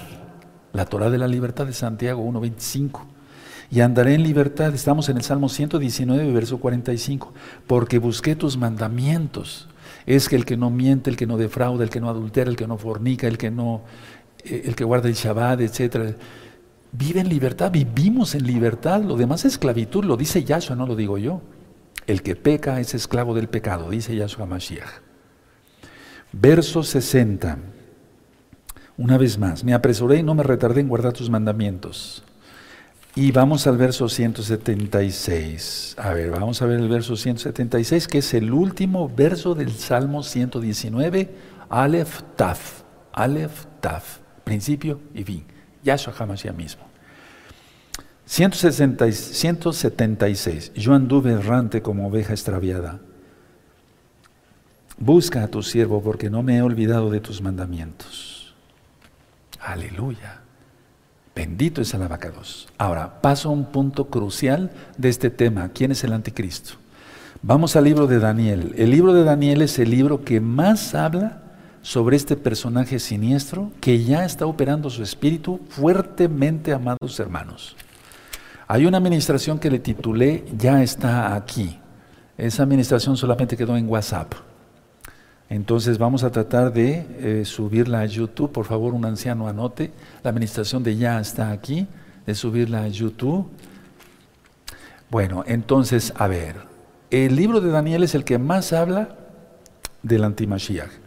la 0.75 0.85
Torah 0.85 1.09
de 1.09 1.19
la 1.19 1.29
libertad 1.29 1.67
de 1.67 1.73
Santiago 1.73 2.23
1.25. 2.25 3.01
Y 3.71 3.81
andaré 3.81 4.15
en 4.15 4.23
libertad, 4.23 4.75
estamos 4.75 5.09
en 5.09 5.17
el 5.17 5.23
Salmo 5.23 5.49
119, 5.49 6.33
verso 6.33 6.59
45, 6.59 7.33
porque 7.67 7.99
busqué 7.99 8.37
tus 8.37 8.59
mandamientos. 8.59 9.69
Es 10.05 10.29
que 10.29 10.37
el 10.37 10.45
que 10.45 10.57
no 10.57 10.71
miente, 10.71 11.09
el 11.09 11.17
que 11.17 11.27
no 11.27 11.39
defrauda, 11.39 11.83
el 11.83 11.91
que 11.91 12.01
no 12.01 12.11
adultera, 12.11 12.51
el 12.51 12.57
que 12.57 12.67
no 12.67 12.77
fornica, 12.77 13.27
el 13.27 13.39
que 13.39 13.51
no, 13.51 13.83
el 14.45 14.75
que 14.75 14.85
guarda 14.85 15.09
el 15.09 15.15
Shabbat, 15.15 15.61
etc. 15.61 16.17
Vive 16.93 17.21
en 17.21 17.29
libertad, 17.29 17.71
vivimos 17.71 18.35
en 18.35 18.47
libertad. 18.47 19.03
Lo 19.03 19.17
demás 19.17 19.45
es 19.45 19.55
esclavitud, 19.55 20.05
lo 20.05 20.17
dice 20.17 20.45
Yahshua, 20.45 20.77
no 20.77 20.87
lo 20.87 20.97
digo 20.97 21.19
yo. 21.19 21.43
El 22.07 22.23
que 22.23 22.37
peca 22.37 22.81
es 22.81 22.95
esclavo 22.95 23.35
del 23.35 23.49
pecado, 23.49 23.91
dice 23.91 24.15
Yahshua 24.15 24.47
Mashiach. 24.47 25.01
Verso 26.33 26.83
60. 26.83 27.59
Una 28.97 29.19
vez 29.19 29.39
más, 29.39 29.65
me 29.65 29.75
apresuré 29.75 30.19
y 30.19 30.23
no 30.23 30.35
me 30.35 30.43
retardé 30.43 30.81
en 30.81 30.89
guardar 30.89 31.13
tus 31.13 31.31
mandamientos. 31.31 32.23
Y 33.17 33.31
vamos 33.31 33.67
al 33.67 33.77
verso 33.77 34.09
176. 34.09 35.95
A 35.99 36.13
ver, 36.13 36.31
vamos 36.31 36.61
a 36.63 36.67
ver 36.67 36.81
el 36.81 36.89
verso 36.89 37.17
176, 37.17 38.09
que 38.09 38.19
es 38.19 38.35
el 38.35 38.53
último 38.53 39.09
verso 39.09 39.55
del 39.55 39.71
Salmo 39.73 40.23
119, 40.23 41.33
Aleph 41.69 42.23
Taf. 42.37 42.83
Aleph 43.13 43.67
Taf, 43.81 44.19
principio 44.45 45.01
y 45.15 45.25
fin. 45.25 45.45
Yahshua 45.83 46.35
ya 46.37 46.53
mismo. 46.53 46.85
176. 48.27 50.73
Yo 50.75 50.95
anduve 50.95 51.33
errante 51.33 51.83
como 51.83 52.07
oveja 52.07 52.33
extraviada. 52.33 53.01
Busca 54.97 55.43
a 55.43 55.49
tu 55.49 55.63
siervo 55.63 56.03
porque 56.03 56.31
no 56.31 56.43
me 56.43 56.57
he 56.57 56.63
olvidado 56.63 57.11
de 57.11 57.21
tus 57.21 57.43
mandamientos. 57.43 58.55
Aleluya. 59.61 60.41
Bendito 61.35 61.83
es 61.83 61.93
el 61.95 62.03
abacados. 62.03 62.69
Ahora, 62.79 63.21
paso 63.21 63.49
a 63.49 63.53
un 63.53 63.67
punto 63.67 64.07
crucial 64.07 64.71
de 64.97 65.09
este 65.09 65.31
tema. 65.31 65.71
¿Quién 65.75 65.91
es 65.91 66.05
el 66.05 66.13
anticristo? 66.13 66.75
Vamos 67.43 67.75
al 67.77 67.85
libro 67.85 68.07
de 68.07 68.21
Daniel. 68.21 68.75
El 68.79 68.91
libro 68.91 69.13
de 69.13 69.25
Daniel 69.25 69.63
es 69.63 69.79
el 69.79 69.91
libro 69.91 70.25
que 70.25 70.41
más 70.41 70.95
habla 70.95 71.43
sobre 71.85 72.17
este 72.17 72.35
personaje 72.35 72.99
siniestro 72.99 73.71
que 73.83 74.03
ya 74.03 74.25
está 74.25 74.47
operando 74.47 74.89
su 74.89 75.03
espíritu 75.03 75.61
fuertemente, 75.69 76.73
amados 76.73 77.21
hermanos. 77.21 77.77
Hay 78.67 78.87
una 78.87 78.97
administración 78.97 79.59
que 79.59 79.71
le 79.71 79.79
titulé 79.79 80.47
Ya 80.57 80.83
está 80.83 81.35
aquí. 81.35 81.79
Esa 82.39 82.63
administración 82.63 83.19
solamente 83.19 83.55
quedó 83.55 83.77
en 83.77 83.87
WhatsApp. 83.87 84.33
Entonces 85.51 85.99
vamos 85.99 86.25
a 86.25 86.31
tratar 86.31 86.73
de 86.73 87.07
eh, 87.19 87.45
subirla 87.45 88.01
a 88.01 88.07
YouTube. 88.07 88.51
Por 88.51 88.65
favor, 88.65 88.95
un 88.95 89.05
anciano 89.05 89.47
anote. 89.47 89.93
La 90.23 90.31
administración 90.31 90.83
de 90.83 90.97
Ya 90.97 91.21
está 91.21 91.51
aquí, 91.51 91.87
de 92.25 92.35
subirla 92.35 92.85
a 92.85 92.89
YouTube. 92.89 93.47
Bueno, 95.11 95.45
entonces, 95.47 96.15
a 96.17 96.29
ver, 96.29 96.57
el 97.11 97.37
libro 97.37 97.61
de 97.61 97.69
Daniel 97.69 98.05
es 98.05 98.15
el 98.15 98.25
que 98.25 98.39
más 98.39 98.73
habla 98.73 99.17
del 100.03 100.25
antimashiach. 100.25 101.04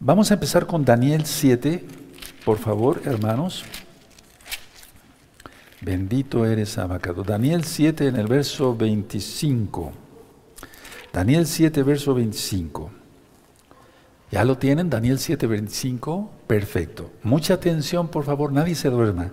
Vamos 0.00 0.30
a 0.30 0.34
empezar 0.34 0.66
con 0.66 0.84
Daniel 0.84 1.26
7, 1.26 1.84
por 2.44 2.58
favor, 2.58 3.02
hermanos. 3.04 3.64
Bendito 5.80 6.46
eres, 6.46 6.78
abacado. 6.78 7.24
Daniel 7.24 7.64
7 7.64 8.06
en 8.06 8.14
el 8.14 8.28
verso 8.28 8.76
25. 8.76 9.92
Daniel 11.12 11.48
7, 11.48 11.82
verso 11.82 12.14
25. 12.14 12.90
¿Ya 14.30 14.44
lo 14.44 14.56
tienen? 14.56 14.88
Daniel 14.88 15.18
7, 15.18 15.48
25. 15.48 16.30
Perfecto. 16.46 17.10
Mucha 17.24 17.54
atención, 17.54 18.06
por 18.06 18.24
favor, 18.24 18.52
nadie 18.52 18.76
se 18.76 18.90
duerma. 18.90 19.32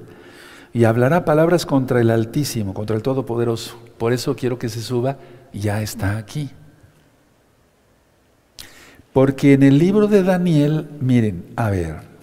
Y 0.74 0.86
hablará 0.86 1.26
palabras 1.26 1.68
contra 1.68 2.01
el 2.01 2.09
Altísimo, 2.09 2.74
contra 2.74 2.95
el 2.95 3.03
Todopoderoso. 3.03 3.78
Por 3.99 4.13
eso 4.13 4.36
quiero 4.36 4.57
que 4.57 4.70
se 4.70 4.82
suba. 4.82 5.20
Ya 5.53 5.84
está 5.84 6.18
aquí. 6.18 6.49
Porque 9.16 9.53
en 9.53 9.63
el 9.63 9.80
libro 9.80 10.07
de 10.07 10.24
Daniel, 10.24 10.89
miren, 10.99 11.45
a 11.55 11.70
ver, 11.70 12.16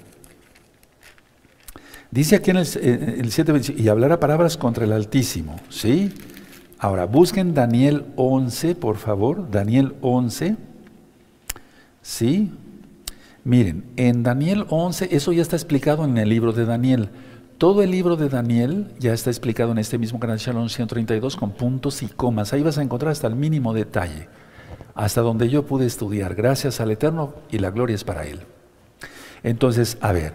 Dice 2.11 2.36
aquí 2.36 2.51
en 2.51 2.59
el, 2.59 2.66
7, 2.66 3.74
y 3.78 3.88
hablará 3.88 4.20
palabras 4.20 4.59
contra 4.59 4.84
el 4.84 4.93
Altísimo, 4.93 5.59
¿sí? 5.70 6.12
Ahora, 6.78 7.07
busquen 7.07 7.55
Daniel 7.55 8.05
11, 8.16 8.74
por 8.74 8.99
favor, 8.99 9.51
Daniel 9.51 9.95
11, 10.03 10.57
¿sí? 12.03 12.53
Miren, 13.45 13.84
en 13.97 14.22
Daniel 14.22 14.66
11, 14.68 15.16
eso 15.16 15.32
ya 15.32 15.40
está 15.40 15.57
explicado 15.57 16.05
en 16.05 16.18
el 16.18 16.28
libro 16.28 16.53
de 16.53 16.66
Daniel. 16.66 17.09
Todo 17.57 17.82
el 17.82 17.90
libro 17.90 18.16
de 18.16 18.28
Daniel 18.28 18.88
ya 18.99 19.14
está 19.14 19.30
explicado 19.30 19.72
en 19.72 19.78
este 19.78 19.97
mismo 19.97 20.20
canal 20.20 20.36
Shalom 20.36 20.68
132 20.68 21.36
con 21.36 21.53
puntos 21.53 22.03
y 22.03 22.09
comas. 22.09 22.53
Ahí 22.53 22.62
vas 22.62 22.76
a 22.76 22.82
encontrar 22.82 23.12
hasta 23.12 23.28
el 23.28 23.36
mínimo 23.36 23.72
detalle, 23.72 24.28
hasta 24.95 25.20
donde 25.20 25.49
yo 25.49 25.64
pude 25.66 25.86
estudiar. 25.86 26.34
Gracias 26.34 26.80
al 26.80 26.90
Eterno 26.90 27.34
y 27.51 27.59
la 27.59 27.70
gloria 27.70 27.95
es 27.95 28.05
para 28.05 28.24
Él. 28.24 28.40
Entonces, 29.43 29.99
a 30.01 30.12
ver, 30.12 30.34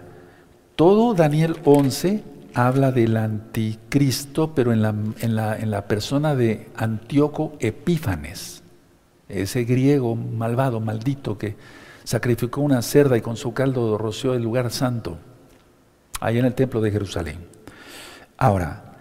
todo 0.76 1.14
Daniel 1.14 1.58
11 1.64 2.24
habla 2.53 2.91
del 2.91 3.18
anticristo, 3.18 4.53
pero 4.53 4.74
en 4.74 4.82
la, 4.82 4.89
en 5.20 5.72
la, 5.72 5.88
persona 5.88 6.36
de 6.36 6.70
Antíoco 6.76 7.53
Epífanes, 7.60 8.64
ese 9.30 9.64
griego 9.64 10.16
malvado, 10.16 10.80
maldito, 10.80 11.38
que 11.38 11.55
sacrificó 12.03 12.62
una 12.62 12.82
cerda 12.82 13.18
y 13.18 13.22
con 13.22 13.38
su 13.38 13.53
caldo 13.53 13.97
roció 13.97 14.34
el 14.34 14.43
lugar 14.43 14.72
santo, 14.72 15.18
ahí 16.20 16.39
en 16.39 16.45
el 16.45 16.53
templo 16.53 16.82
de 16.82 16.91
Jerusalén. 16.91 17.38
Ahora, 18.38 18.95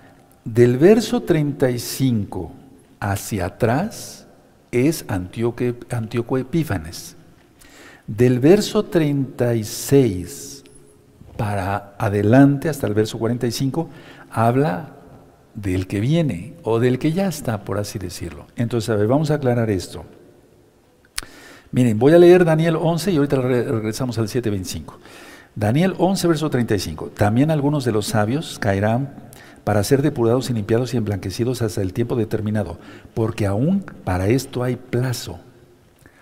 del 0.44 0.76
verso 0.78 1.22
35 1.22 2.52
hacia 3.00 3.46
atrás 3.46 4.15
es 4.76 5.04
Antíoco 5.08 6.38
Epífanes. 6.38 7.16
Del 8.06 8.38
verso 8.38 8.84
36 8.84 10.64
para 11.36 11.94
adelante, 11.98 12.68
hasta 12.68 12.86
el 12.86 12.94
verso 12.94 13.18
45, 13.18 13.88
habla 14.30 14.92
del 15.54 15.86
que 15.86 16.00
viene 16.00 16.54
o 16.62 16.78
del 16.78 16.98
que 16.98 17.12
ya 17.12 17.26
está, 17.26 17.64
por 17.64 17.78
así 17.78 17.98
decirlo. 17.98 18.46
Entonces, 18.56 18.90
a 18.90 18.96
ver, 18.96 19.06
vamos 19.06 19.30
a 19.30 19.34
aclarar 19.34 19.70
esto. 19.70 20.04
Miren, 21.72 21.98
voy 21.98 22.12
a 22.12 22.18
leer 22.18 22.44
Daniel 22.44 22.76
11 22.76 23.12
y 23.12 23.16
ahorita 23.16 23.36
regresamos 23.36 24.18
al 24.18 24.28
7.25. 24.28 24.94
Daniel 25.56 25.94
11, 25.98 26.28
verso 26.28 26.50
35. 26.50 27.10
También 27.16 27.50
algunos 27.50 27.84
de 27.84 27.90
los 27.90 28.06
sabios 28.06 28.60
caerán 28.60 29.12
para 29.64 29.82
ser 29.82 30.02
depurados 30.02 30.48
y 30.48 30.52
limpiados 30.52 30.94
y 30.94 30.96
emblanquecidos 30.96 31.60
hasta 31.62 31.82
el 31.82 31.92
tiempo 31.92 32.14
determinado, 32.14 32.78
porque 33.14 33.46
aún 33.46 33.84
para 34.04 34.28
esto 34.28 34.62
hay 34.62 34.76
plazo. 34.76 35.40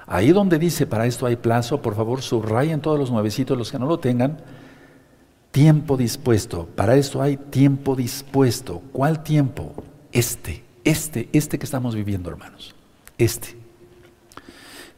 Ahí 0.06 0.32
donde 0.32 0.58
dice 0.58 0.86
para 0.86 1.04
esto 1.04 1.26
hay 1.26 1.36
plazo, 1.36 1.82
por 1.82 1.94
favor 1.94 2.22
subrayen 2.22 2.80
todos 2.80 2.98
los 2.98 3.10
nuevecitos, 3.10 3.58
los 3.58 3.70
que 3.70 3.78
no 3.78 3.86
lo 3.86 3.98
tengan, 3.98 4.38
Tiempo 5.54 5.96
dispuesto. 5.96 6.66
Para 6.74 6.96
esto 6.96 7.22
hay 7.22 7.36
tiempo 7.36 7.94
dispuesto. 7.94 8.82
¿Cuál 8.90 9.22
tiempo? 9.22 9.72
Este, 10.10 10.64
este, 10.82 11.28
este 11.32 11.60
que 11.60 11.64
estamos 11.64 11.94
viviendo, 11.94 12.28
hermanos. 12.28 12.74
Este. 13.18 13.56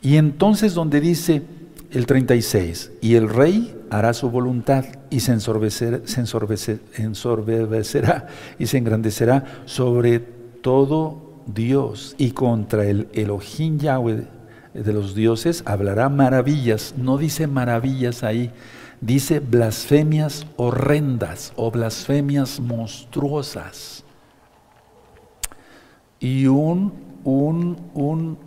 Y 0.00 0.16
entonces 0.16 0.72
donde 0.72 1.02
dice 1.02 1.42
el 1.92 2.06
36, 2.06 2.92
y 3.00 3.14
el 3.14 3.28
rey 3.28 3.74
hará 3.90 4.12
su 4.14 4.30
voluntad 4.30 4.84
y 5.10 5.20
se, 5.20 5.38
se 5.38 6.20
ensorbecerá 6.96 8.26
y 8.58 8.66
se 8.66 8.78
engrandecerá 8.78 9.44
sobre 9.64 10.18
todo 10.18 11.42
Dios 11.46 12.14
y 12.18 12.32
contra 12.32 12.86
el 12.86 13.08
Elohim 13.12 13.78
Yahweh 13.78 14.26
de 14.74 14.92
los 14.92 15.14
dioses 15.14 15.62
hablará 15.64 16.08
maravillas. 16.08 16.94
No 16.96 17.18
dice 17.18 17.46
maravillas 17.46 18.22
ahí, 18.22 18.50
dice 19.00 19.40
blasfemias 19.40 20.46
horrendas 20.56 21.52
o 21.56 21.70
blasfemias 21.70 22.60
monstruosas. 22.60 24.04
Y 26.18 26.46
un, 26.46 26.92
un, 27.24 28.38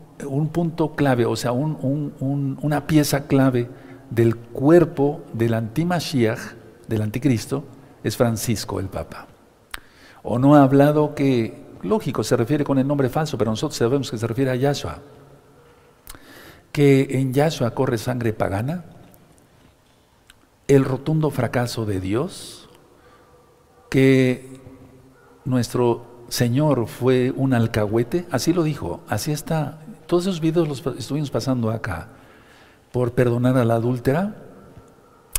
punto 0.50 0.96
clave, 0.96 1.26
o 1.26 1.36
sea, 1.36 1.52
una 1.52 2.88
pieza 2.88 3.28
clave 3.28 3.70
del 4.10 4.36
cuerpo 4.36 5.24
del 5.34 5.54
antimashiach, 5.54 6.40
del 6.88 7.02
anticristo, 7.02 7.64
es 8.04 8.18
Francisco 8.18 8.80
el 8.80 8.88
Papa. 8.88 9.28
O 10.24 10.40
no 10.40 10.56
ha 10.56 10.64
hablado 10.64 11.16
que, 11.16 11.66
lógico, 11.82 12.24
se 12.24 12.36
refiere 12.36 12.64
con 12.64 12.78
el 12.80 12.88
nombre 12.88 13.10
falso, 13.10 13.38
pero 13.38 13.52
nosotros 13.52 13.78
sabemos 13.78 14.12
que 14.12 14.18
se 14.18 14.28
refiere 14.28 14.52
a 14.52 14.56
Yahshua. 14.56 15.00
Que 16.72 17.08
en 17.12 17.34
Yahshua 17.34 17.72
corre 17.72 17.98
sangre 17.98 18.34
pagana, 18.34 18.86
el 20.68 20.86
rotundo 20.86 21.30
fracaso 21.32 21.86
de 21.86 22.00
Dios, 22.00 22.70
que 23.90 24.60
nuestro 25.46 26.06
Señor 26.30 26.88
fue 26.88 27.32
un 27.36 27.54
alcahuete, 27.54 28.28
así 28.30 28.54
lo 28.54 28.64
dijo, 28.64 29.02
así 29.08 29.32
está. 29.32 29.80
Todos 30.10 30.24
esos 30.24 30.42
videos 30.42 30.68
los 30.68 30.84
estuvimos 30.98 31.30
pasando 31.30 31.70
acá. 31.70 32.08
Por 32.92 33.14
perdonar 33.14 33.56
a 33.58 33.64
la 33.64 33.76
adúltera, 33.76 34.38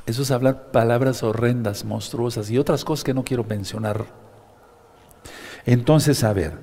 eso 0.07 0.23
es 0.23 0.31
hablar 0.31 0.71
palabras 0.71 1.25
horrendas, 1.25 1.85
monstruosas 1.85 2.49
y 2.53 2.57
otras 2.57 2.85
cosas 2.85 3.03
que 3.03 3.13
no 3.13 3.25
quiero 3.25 3.43
mencionar. 3.43 4.05
Entonces, 5.67 6.23
a 6.23 6.33
ver, 6.33 6.59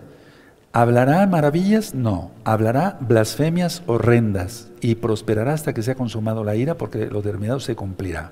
¿hablará 0.71 1.27
maravillas? 1.27 1.93
No, 1.93 2.31
hablará 2.45 2.97
blasfemias 3.01 3.83
horrendas 3.87 4.69
y 4.79 4.95
prosperará 4.95 5.51
hasta 5.51 5.73
que 5.73 5.83
sea 5.83 5.95
consumado 5.95 6.45
la 6.45 6.55
ira 6.55 6.77
porque 6.77 7.07
lo 7.07 7.21
determinado 7.21 7.59
se 7.59 7.75
cumplirá. 7.75 8.31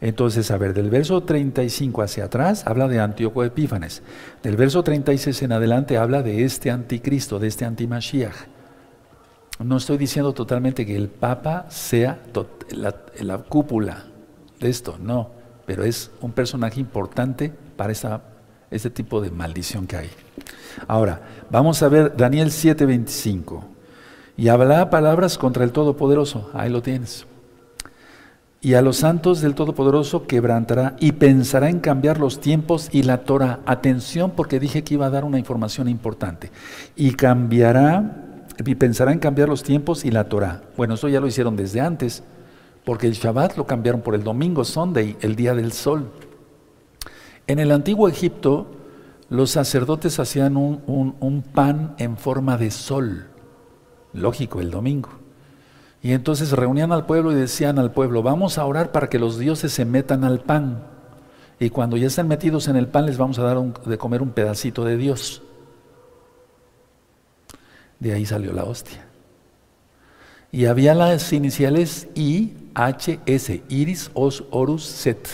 Entonces, 0.00 0.50
a 0.50 0.58
ver, 0.58 0.74
del 0.74 0.90
verso 0.90 1.22
35 1.22 2.02
hacia 2.02 2.24
atrás 2.24 2.66
habla 2.66 2.88
de 2.88 2.98
Antíoco 2.98 3.44
Epífanes. 3.44 4.02
Del 4.42 4.56
verso 4.56 4.82
36 4.82 5.42
en 5.42 5.52
adelante 5.52 5.96
habla 5.96 6.24
de 6.24 6.42
este 6.42 6.72
anticristo, 6.72 7.38
de 7.38 7.46
este 7.46 7.64
antimashiach. 7.64 8.49
No 9.64 9.76
estoy 9.76 9.98
diciendo 9.98 10.32
totalmente 10.32 10.86
que 10.86 10.96
el 10.96 11.08
Papa 11.08 11.66
sea 11.68 12.18
la, 12.70 13.38
cúpula 13.38 14.04
de 14.58 14.70
esto, 14.70 14.96
no, 14.98 15.30
pero 15.66 15.84
es 15.84 16.10
un 16.22 16.32
personaje 16.32 16.80
importante 16.80 17.52
para 17.76 17.92
esta, 17.92 18.22
este 18.70 18.88
tipo 18.88 19.20
de 19.20 19.30
maldición 19.30 19.86
que 19.86 19.96
hay. 19.96 20.10
Ahora, 20.88 21.20
vamos 21.50 21.82
a 21.82 21.88
ver 21.88 22.16
Daniel 22.16 22.50
7:25. 22.50 23.62
Y 24.38 24.48
habla 24.48 24.88
palabras 24.88 25.36
contra 25.36 25.62
el 25.64 25.72
Todopoderoso. 25.72 26.50
Ahí 26.54 26.70
lo 26.70 26.80
tienes. 26.80 27.26
y 28.62 28.74
a 28.74 28.82
los 28.82 28.98
santos 28.98 29.40
del 29.40 29.54
Todopoderoso 29.54 30.26
quebrantará 30.26 30.94
y 31.00 31.12
pensará 31.12 31.70
en 31.70 31.80
cambiar 31.80 32.18
los 32.18 32.40
tiempos 32.40 32.88
y 32.92 33.02
la 33.02 33.24
Torah. 33.24 33.60
Atención 33.66 34.32
porque 34.32 34.60
dije 34.60 34.84
que 34.84 34.94
iba 34.94 35.06
a 35.06 35.10
dar 35.10 35.24
una 35.24 35.38
información 35.38 35.88
importante. 35.88 36.50
Y 36.96 37.12
cambiará 37.12 38.29
y 38.68 38.74
pensará 38.74 39.12
en 39.12 39.18
cambiar 39.18 39.48
los 39.48 39.62
tiempos 39.62 40.04
y 40.04 40.10
la 40.10 40.28
Torah. 40.28 40.62
Bueno, 40.76 40.94
eso 40.94 41.08
ya 41.08 41.20
lo 41.20 41.26
hicieron 41.26 41.56
desde 41.56 41.80
antes, 41.80 42.22
porque 42.84 43.06
el 43.06 43.14
Shabbat 43.14 43.56
lo 43.56 43.66
cambiaron 43.66 44.02
por 44.02 44.14
el 44.14 44.22
domingo, 44.22 44.64
Sunday, 44.64 45.16
el 45.20 45.36
día 45.36 45.54
del 45.54 45.72
sol. 45.72 46.10
En 47.46 47.58
el 47.58 47.72
antiguo 47.72 48.08
Egipto, 48.08 48.66
los 49.28 49.50
sacerdotes 49.50 50.18
hacían 50.18 50.56
un, 50.56 50.82
un 50.86 51.42
pan 51.42 51.94
en 51.98 52.16
forma 52.16 52.56
de 52.58 52.70
sol. 52.70 53.26
Lógico, 54.12 54.60
el 54.60 54.70
domingo. 54.70 55.10
Y 56.02 56.12
entonces 56.12 56.52
reunían 56.52 56.92
al 56.92 57.06
pueblo 57.06 57.32
y 57.32 57.34
decían 57.34 57.78
al 57.78 57.92
pueblo, 57.92 58.22
vamos 58.22 58.58
a 58.58 58.64
orar 58.64 58.90
para 58.90 59.08
que 59.08 59.18
los 59.18 59.38
dioses 59.38 59.72
se 59.72 59.84
metan 59.84 60.24
al 60.24 60.40
pan. 60.40 60.84
Y 61.58 61.70
cuando 61.70 61.96
ya 61.96 62.06
estén 62.06 62.26
metidos 62.26 62.68
en 62.68 62.76
el 62.76 62.88
pan 62.88 63.04
les 63.06 63.18
vamos 63.18 63.38
a 63.38 63.42
dar 63.42 63.62
de 63.84 63.98
comer 63.98 64.22
un 64.22 64.30
pedacito 64.30 64.84
de 64.84 64.96
Dios. 64.96 65.42
De 68.00 68.12
ahí 68.12 68.26
salió 68.26 68.52
la 68.52 68.64
hostia. 68.64 69.06
Y 70.50 70.64
había 70.66 70.94
las 70.94 71.32
iniciales 71.32 72.08
I, 72.14 72.54
H, 72.74 73.20
S, 73.26 73.62
Iris, 73.68 74.10
Os, 74.14 74.44
Horus, 74.50 74.84
Set. 74.84 75.28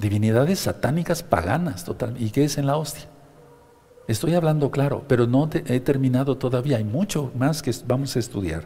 Divinidades 0.00 0.60
satánicas 0.60 1.24
paganas, 1.24 1.84
total. 1.84 2.14
¿Y 2.20 2.30
qué 2.30 2.44
es 2.44 2.56
en 2.56 2.66
la 2.66 2.76
hostia? 2.76 3.06
Estoy 4.06 4.34
hablando 4.34 4.70
claro, 4.70 5.04
pero 5.08 5.26
no 5.26 5.50
he 5.52 5.80
terminado 5.80 6.38
todavía. 6.38 6.76
Hay 6.76 6.84
mucho 6.84 7.32
más 7.36 7.62
que 7.62 7.72
vamos 7.86 8.14
a 8.14 8.20
estudiar. 8.20 8.64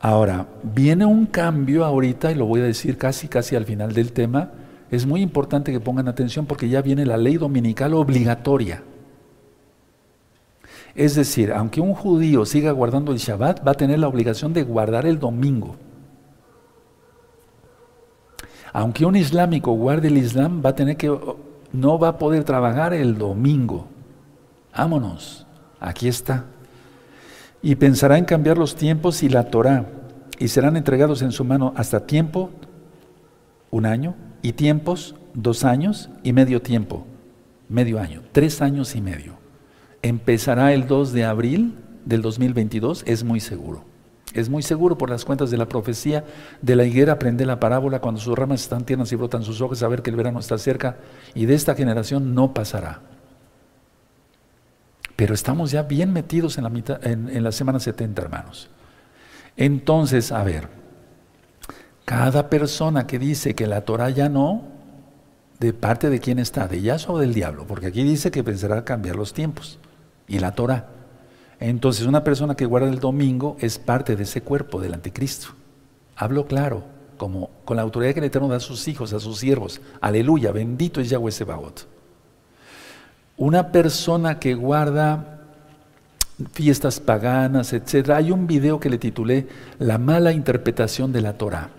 Ahora, 0.00 0.46
viene 0.62 1.04
un 1.04 1.26
cambio 1.26 1.84
ahorita, 1.84 2.30
y 2.32 2.34
lo 2.34 2.46
voy 2.46 2.60
a 2.60 2.64
decir 2.64 2.96
casi, 2.96 3.28
casi 3.28 3.56
al 3.56 3.66
final 3.66 3.92
del 3.92 4.12
tema. 4.12 4.52
Es 4.90 5.06
muy 5.06 5.20
importante 5.20 5.70
que 5.70 5.80
pongan 5.80 6.08
atención 6.08 6.46
porque 6.46 6.68
ya 6.68 6.80
viene 6.80 7.04
la 7.04 7.18
ley 7.18 7.36
dominical 7.36 7.92
obligatoria. 7.94 8.82
Es 10.98 11.14
decir, 11.14 11.52
aunque 11.52 11.80
un 11.80 11.94
judío 11.94 12.44
siga 12.44 12.72
guardando 12.72 13.12
el 13.12 13.18
Shabbat, 13.18 13.64
va 13.64 13.70
a 13.70 13.74
tener 13.74 14.00
la 14.00 14.08
obligación 14.08 14.52
de 14.52 14.64
guardar 14.64 15.06
el 15.06 15.20
domingo. 15.20 15.76
Aunque 18.72 19.06
un 19.06 19.14
islámico 19.14 19.72
guarde 19.72 20.08
el 20.08 20.18
Islam, 20.18 20.60
va 20.64 20.70
a 20.70 20.74
tener 20.74 20.96
que, 20.96 21.16
no 21.72 21.98
va 22.00 22.08
a 22.08 22.18
poder 22.18 22.42
trabajar 22.42 22.94
el 22.94 23.16
domingo. 23.16 23.86
Vámonos, 24.76 25.46
aquí 25.78 26.08
está 26.08 26.46
y 27.62 27.76
pensará 27.76 28.18
en 28.18 28.24
cambiar 28.24 28.58
los 28.58 28.74
tiempos 28.74 29.22
y 29.22 29.28
la 29.28 29.44
Torah, 29.50 29.86
y 30.38 30.48
serán 30.48 30.76
entregados 30.76 31.22
en 31.22 31.32
su 31.32 31.44
mano 31.44 31.72
hasta 31.76 32.06
tiempo, 32.06 32.50
un 33.70 33.86
año, 33.86 34.16
y 34.42 34.52
tiempos, 34.52 35.14
dos 35.34 35.64
años, 35.64 36.10
y 36.22 36.32
medio 36.32 36.60
tiempo, 36.62 37.06
medio 37.68 38.00
año, 38.00 38.22
tres 38.32 38.62
años 38.62 38.94
y 38.94 39.00
medio. 39.00 39.47
Empezará 40.02 40.72
el 40.72 40.86
2 40.86 41.12
de 41.12 41.24
abril 41.24 41.74
del 42.04 42.22
2022, 42.22 43.02
es 43.06 43.24
muy 43.24 43.40
seguro. 43.40 43.84
Es 44.34 44.48
muy 44.48 44.62
seguro 44.62 44.98
por 44.98 45.10
las 45.10 45.24
cuentas 45.24 45.50
de 45.50 45.56
la 45.56 45.68
profecía 45.68 46.24
de 46.62 46.76
la 46.76 46.84
higuera, 46.84 47.14
aprende 47.14 47.46
la 47.46 47.58
parábola, 47.58 48.00
cuando 48.00 48.20
sus 48.20 48.36
ramas 48.36 48.60
están 48.60 48.84
tiernas 48.84 49.10
y 49.10 49.16
brotan 49.16 49.42
sus 49.42 49.60
hojas, 49.60 49.78
saber 49.78 50.02
que 50.02 50.10
el 50.10 50.16
verano 50.16 50.38
está 50.38 50.58
cerca, 50.58 50.98
y 51.34 51.46
de 51.46 51.54
esta 51.54 51.74
generación 51.74 52.34
no 52.34 52.54
pasará. 52.54 53.00
Pero 55.16 55.34
estamos 55.34 55.70
ya 55.72 55.82
bien 55.82 56.12
metidos 56.12 56.58
en 56.58 56.64
la, 56.64 56.70
mitad, 56.70 57.04
en, 57.04 57.42
la 57.42 57.50
semana 57.50 57.80
70, 57.80 58.22
hermanos. 58.22 58.70
Entonces, 59.56 60.30
a 60.30 60.44
ver, 60.44 60.68
cada 62.04 62.48
persona 62.48 63.06
que 63.06 63.18
dice 63.18 63.54
que 63.54 63.66
la 63.66 63.80
Torah 63.80 64.10
ya 64.10 64.28
no, 64.28 64.62
¿de 65.58 65.72
parte 65.72 66.10
de 66.10 66.20
quién 66.20 66.38
está? 66.38 66.68
¿De 66.68 66.80
Yahshua 66.80 67.16
o 67.16 67.18
del 67.18 67.34
diablo? 67.34 67.66
Porque 67.66 67.88
aquí 67.88 68.04
dice 68.04 68.30
que 68.30 68.44
pensará 68.44 68.84
cambiar 68.84 69.16
los 69.16 69.32
tiempos 69.32 69.80
y 70.28 70.38
la 70.38 70.52
Torah. 70.52 70.88
Entonces, 71.58 72.06
una 72.06 72.22
persona 72.22 72.54
que 72.54 72.66
guarda 72.66 72.88
el 72.88 73.00
domingo 73.00 73.56
es 73.60 73.78
parte 73.78 74.14
de 74.14 74.22
ese 74.22 74.42
cuerpo 74.42 74.80
del 74.80 74.94
anticristo. 74.94 75.48
Hablo 76.14 76.46
claro, 76.46 76.84
como 77.16 77.50
con 77.64 77.76
la 77.76 77.82
autoridad 77.82 78.12
que 78.12 78.20
el 78.20 78.26
Eterno 78.26 78.48
da 78.48 78.56
a 78.56 78.60
sus 78.60 78.86
hijos, 78.86 79.12
a 79.12 79.20
sus 79.20 79.38
siervos. 79.38 79.80
Aleluya, 80.00 80.52
bendito 80.52 81.00
es 81.00 81.10
Yahweh 81.10 81.32
Sebaot. 81.32 81.86
Una 83.36 83.72
persona 83.72 84.38
que 84.38 84.54
guarda 84.54 85.38
fiestas 86.52 87.00
paganas, 87.00 87.72
etc. 87.72 88.10
Hay 88.10 88.30
un 88.30 88.46
video 88.46 88.78
que 88.78 88.90
le 88.90 88.98
titulé 88.98 89.48
La 89.78 89.98
mala 89.98 90.32
interpretación 90.32 91.12
de 91.12 91.20
la 91.20 91.34
Torah. 91.34 91.70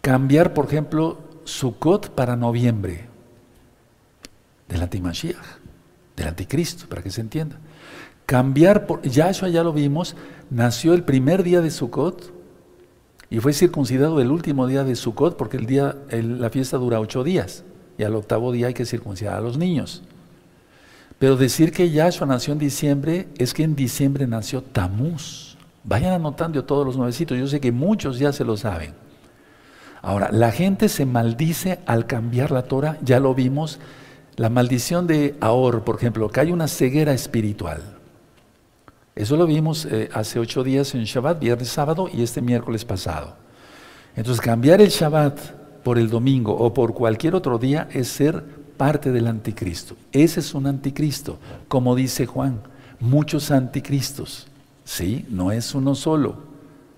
Cambiar, 0.00 0.54
por 0.54 0.66
ejemplo, 0.66 1.18
Sukkot 1.44 2.10
para 2.10 2.36
noviembre, 2.36 3.06
del 4.68 4.82
antimashiach, 4.82 5.57
del 6.18 6.28
anticristo, 6.28 6.88
para 6.88 7.02
que 7.02 7.10
se 7.10 7.20
entienda. 7.20 7.56
Cambiar, 8.26 8.86
por, 8.86 9.00
Yahshua 9.02 9.48
ya 9.48 9.62
lo 9.62 9.72
vimos, 9.72 10.16
nació 10.50 10.92
el 10.92 11.04
primer 11.04 11.42
día 11.42 11.62
de 11.62 11.70
Sukkot 11.70 12.34
y 13.30 13.38
fue 13.40 13.52
circuncidado 13.52 14.20
el 14.20 14.30
último 14.30 14.66
día 14.66 14.84
de 14.84 14.96
Sukkot 14.96 15.36
porque 15.36 15.56
el 15.56 15.66
día, 15.66 15.96
la 16.10 16.50
fiesta 16.50 16.76
dura 16.76 17.00
ocho 17.00 17.24
días 17.24 17.64
y 17.96 18.02
al 18.02 18.14
octavo 18.14 18.52
día 18.52 18.66
hay 18.66 18.74
que 18.74 18.84
circuncidar 18.84 19.34
a 19.34 19.40
los 19.40 19.56
niños. 19.56 20.02
Pero 21.18 21.36
decir 21.36 21.72
que 21.72 21.90
Yahshua 21.90 22.26
nació 22.26 22.52
en 22.52 22.58
diciembre 22.58 23.28
es 23.38 23.54
que 23.54 23.64
en 23.64 23.74
diciembre 23.74 24.26
nació 24.26 24.62
Tamuz. 24.62 25.56
Vayan 25.84 26.12
anotando 26.12 26.62
todos 26.64 26.84
los 26.84 26.96
nuevecitos, 26.96 27.38
yo 27.38 27.46
sé 27.46 27.60
que 27.60 27.72
muchos 27.72 28.18
ya 28.18 28.32
se 28.32 28.44
lo 28.44 28.56
saben. 28.56 28.92
Ahora, 30.02 30.30
la 30.30 30.52
gente 30.52 30.88
se 30.88 31.06
maldice 31.06 31.80
al 31.86 32.06
cambiar 32.06 32.50
la 32.50 32.62
Torah, 32.62 32.98
ya 33.02 33.20
lo 33.20 33.34
vimos. 33.34 33.80
La 34.38 34.48
maldición 34.48 35.08
de 35.08 35.36
Ahor, 35.40 35.82
por 35.82 35.96
ejemplo, 35.96 36.28
que 36.28 36.38
hay 36.38 36.52
una 36.52 36.68
ceguera 36.68 37.12
espiritual. 37.12 37.82
Eso 39.16 39.36
lo 39.36 39.46
vimos 39.48 39.84
eh, 39.84 40.10
hace 40.14 40.38
ocho 40.38 40.62
días 40.62 40.94
en 40.94 41.02
Shabbat, 41.02 41.40
viernes, 41.40 41.70
sábado 41.70 42.08
y 42.12 42.22
este 42.22 42.40
miércoles 42.40 42.84
pasado. 42.84 43.34
Entonces, 44.14 44.40
cambiar 44.40 44.80
el 44.80 44.90
Shabbat 44.90 45.40
por 45.82 45.98
el 45.98 46.08
domingo 46.08 46.56
o 46.56 46.72
por 46.72 46.94
cualquier 46.94 47.34
otro 47.34 47.58
día 47.58 47.88
es 47.92 48.06
ser 48.06 48.44
parte 48.76 49.10
del 49.10 49.26
anticristo. 49.26 49.96
Ese 50.12 50.38
es 50.38 50.54
un 50.54 50.68
anticristo, 50.68 51.40
como 51.66 51.96
dice 51.96 52.24
Juan, 52.24 52.60
muchos 53.00 53.50
anticristos. 53.50 54.46
Sí, 54.84 55.26
no 55.28 55.50
es 55.50 55.74
uno 55.74 55.96
solo. 55.96 56.36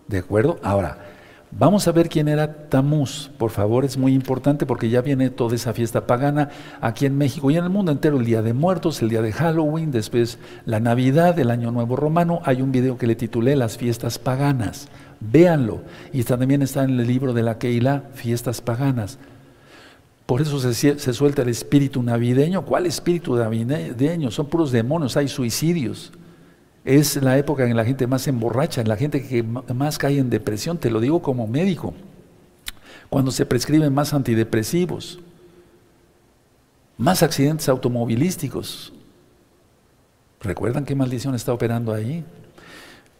¿De 0.09 0.19
acuerdo? 0.19 0.61
Ahora, 0.63 1.10
vamos 1.51 1.87
a 1.89 1.93
ver 1.93 2.09
quién 2.09 2.29
era 2.29 2.69
Tamuz. 2.69 3.31
Por 3.39 3.51
favor, 3.51 3.85
es 3.85 3.97
muy 3.97 4.15
importante 4.15 4.67
porque 4.67 4.91
ya 4.91 5.01
viene 5.01 5.31
toda 5.31 5.55
esa 5.55 5.73
fiesta 5.73 6.07
pagana 6.07 6.51
aquí 6.81 7.07
en 7.07 7.17
México 7.17 7.51
y 7.51 7.57
en 7.57 7.65
el 7.65 7.71
mundo 7.71 7.93
entero. 7.93 8.19
El 8.19 8.27
Día 8.27 8.43
de 8.43 8.53
Muertos, 8.53 9.03
el 9.03 9.09
Día 9.09 9.23
de 9.23 9.33
Halloween, 9.33 9.91
después 9.91 10.39
la 10.65 10.81
Navidad, 10.81 11.39
el 11.39 11.51
Año 11.51 11.71
Nuevo 11.71 11.97
Romano. 11.97 12.41
Hay 12.45 12.63
un 12.63 12.73
video 12.73 12.99
que 12.99 13.07
le 13.07 13.17
titulé 13.17 13.57
Las 13.57 13.77
fiestas 13.77 14.19
paganas. 14.19 14.89
Véanlo. 15.21 15.83
Y 16.13 16.25
también 16.25 16.63
está 16.63 16.85
en 16.85 16.99
el 16.99 17.07
libro 17.07 17.33
de 17.33 17.43
la 17.43 17.59
Keilah, 17.59 18.05
Fiestas 18.15 18.61
Paganas. 18.61 19.19
Por 20.27 20.41
eso 20.41 20.61
se, 20.61 20.99
se, 20.99 21.13
suelta 21.13 21.43
el 21.43 21.49
espíritu 21.49 22.03
navideño. 22.03 22.65
¿Cuál 22.65 22.87
espíritu 22.87 23.35
navideño? 23.35 24.31
Son 24.31 24.47
puros 24.47 24.71
demonios, 24.71 25.17
hay 25.17 25.27
suicidios. 25.27 26.13
Es 26.85 27.17
la 27.23 27.37
época 27.37 27.65
en 27.67 27.77
la 27.77 27.85
gente 27.85 28.07
más 28.07 28.27
emborracha, 28.27 28.81
en 28.81 28.89
la 28.89 28.97
gente 28.97 29.27
que 29.27 29.43
más 29.43 29.99
cae 29.99 30.19
en 30.19 30.31
depresión, 30.31 30.79
te 30.79 30.91
lo 30.91 31.01
digo 31.01 31.21
como 31.21 31.47
médico. 31.47 31.95
Cuando 33.11 33.31
se 33.31 33.45
prescriben 33.45 33.93
más 33.93 34.15
antidepresivos, 34.15 35.21
más 36.97 37.23
accidentes 37.23 37.69
automovilísticos. 37.69 38.93
¿Recuerdan 40.41 40.85
qué 40.85 40.95
maldición 40.95 41.35
está 41.35 41.53
operando 41.53 41.93
ahí? 41.93 42.25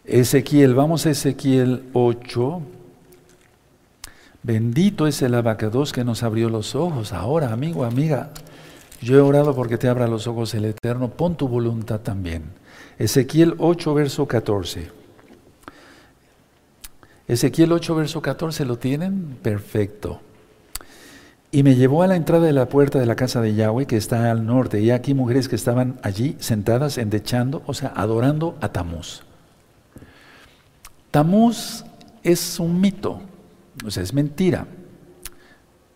Ezequiel, 0.05 0.73
vamos 0.73 1.05
a 1.05 1.11
Ezequiel 1.11 1.83
8. 1.93 2.61
Bendito 4.43 5.05
es 5.05 5.21
el 5.21 5.35
abacados 5.35 5.93
que 5.93 6.03
nos 6.03 6.23
abrió 6.23 6.49
los 6.49 6.73
ojos. 6.73 7.13
Ahora, 7.13 7.51
amigo, 7.51 7.83
amiga, 7.83 8.31
yo 9.01 9.17
he 9.17 9.21
orado 9.21 9.55
porque 9.55 9.77
te 9.77 9.87
abra 9.87 10.07
los 10.07 10.25
ojos 10.25 10.53
el 10.55 10.65
Eterno. 10.65 11.09
Pon 11.09 11.35
tu 11.35 11.47
voluntad 11.47 11.99
también. 11.99 12.60
Ezequiel 12.97 13.55
8, 13.57 13.93
verso 13.93 14.27
14. 14.27 14.89
Ezequiel 17.27 17.71
8, 17.71 17.95
verso 17.95 18.21
14, 18.21 18.65
¿lo 18.65 18.77
tienen? 18.77 19.37
Perfecto. 19.41 20.19
Y 21.51 21.63
me 21.63 21.75
llevó 21.75 22.03
a 22.03 22.07
la 22.07 22.15
entrada 22.15 22.45
de 22.45 22.53
la 22.53 22.69
puerta 22.69 22.99
de 22.99 23.05
la 23.05 23.15
casa 23.15 23.41
de 23.41 23.55
Yahweh, 23.55 23.85
que 23.85 23.97
está 23.97 24.31
al 24.31 24.45
norte, 24.45 24.81
y 24.81 24.91
aquí 24.91 25.13
mujeres 25.13 25.49
que 25.49 25.55
estaban 25.55 25.99
allí 26.01 26.37
sentadas 26.39 26.97
endechando, 26.97 27.61
o 27.65 27.73
sea, 27.73 27.91
adorando 27.95 28.57
a 28.61 28.69
Tamuz. 28.69 29.23
Tamuz 31.09 31.83
es 32.23 32.59
un 32.59 32.79
mito, 32.79 33.21
o 33.85 33.91
sea, 33.91 34.03
es 34.03 34.13
mentira. 34.13 34.67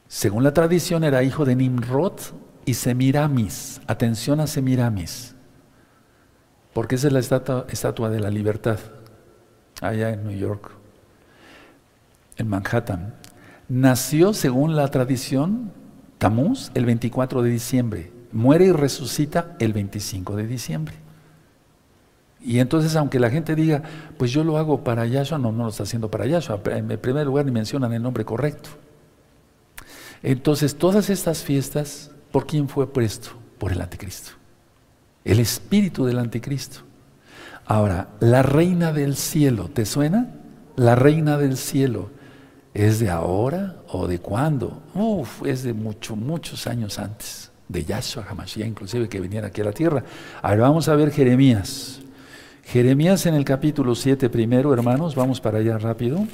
Según 0.08 0.44
la 0.44 0.54
tradición 0.54 1.04
era 1.04 1.24
hijo 1.24 1.46
de 1.46 1.56
Nimrod 1.56 2.20
y 2.66 2.74
Semiramis. 2.74 3.82
Atención 3.88 4.40
a 4.40 4.48
Semiramis, 4.48 5.35
porque 6.76 6.96
esa 6.96 7.08
es 7.08 7.14
la 7.14 7.20
estatua, 7.20 8.10
de 8.10 8.20
la 8.20 8.30
libertad 8.30 8.78
allá 9.80 10.10
en 10.10 10.28
New 10.28 10.38
York. 10.38 10.72
en 12.36 12.50
Manhattan. 12.50 13.16
Nació, 13.70 14.34
según 14.34 14.76
la 14.76 14.90
tradición, 14.90 15.72
Tamuz 16.18 16.72
el 16.74 16.84
24 16.84 17.44
de 17.44 17.50
diciembre. 17.50 18.12
Muere 18.34 18.66
y 18.66 18.72
resucita 18.74 19.56
el 19.60 19.72
25 19.72 20.36
de 20.36 20.48
diciembre. 20.48 20.96
Y 22.42 22.60
entonces, 22.60 22.98
aunque 22.98 23.22
la 23.22 23.30
gente 23.30 23.56
diga, 23.56 23.82
pues 24.18 24.32
yo 24.32 24.44
lo 24.44 24.58
hago 24.58 24.84
para 24.84 25.06
Yahshua, 25.06 25.38
no, 25.38 25.54
no 25.54 25.64
lo 25.64 25.70
está 25.70 25.84
haciendo 25.84 26.12
para 26.12 26.26
Yahshua. 26.26 26.60
En 26.72 26.90
primer 27.00 27.26
lugar, 27.26 27.46
ni 27.46 27.52
mencionan 27.52 27.94
el 27.94 28.04
nombre 28.04 28.26
correcto. 28.26 28.72
Entonces, 30.22 30.76
todas 30.76 31.10
estas 31.10 31.42
fiestas, 31.42 32.12
¿por 32.34 32.46
quién 32.46 32.68
fue 32.68 32.92
puesto? 32.92 33.30
Por 33.60 33.72
el 33.72 33.80
anticristo. 33.80 34.32
El 35.26 35.40
espíritu 35.40 36.06
del 36.06 36.20
anticristo. 36.20 36.82
Ahora, 37.66 38.10
la 38.20 38.44
reina 38.44 38.94
del 38.94 39.16
cielo, 39.16 39.70
¿te 39.74 39.86
suena? 39.86 40.30
La 40.76 40.96
reina 40.96 41.38
del 41.38 41.58
cielo. 41.58 42.12
¿Es 42.76 43.00
de 43.00 43.10
ahora 43.10 43.78
o 43.88 44.08
de 44.08 44.20
cuándo? 44.20 44.84
Uf, 44.94 45.46
es 45.46 45.64
de 45.64 45.74
muchos, 45.74 46.16
muchos 46.16 46.68
años 46.68 47.00
antes, 47.00 47.52
de 47.68 47.84
Yahshua 47.84 48.26
Hamashiach, 48.30 48.68
inclusive 48.68 49.10
que 49.10 49.20
viniera 49.20 49.48
aquí 49.48 49.62
a 49.62 49.66
la 49.66 49.72
tierra. 49.72 50.04
Ahora 50.42 50.64
vamos 50.64 50.88
a 50.90 50.96
ver 50.96 51.10
Jeremías. 51.10 52.02
Jeremías 52.66 53.26
en 53.26 53.34
el 53.34 53.46
capítulo 53.46 53.96
7 53.96 54.30
primero, 54.30 54.74
hermanos, 54.74 55.16
vamos 55.16 55.42
para 55.42 55.60
allá 55.60 55.78
rápido. 55.78 56.28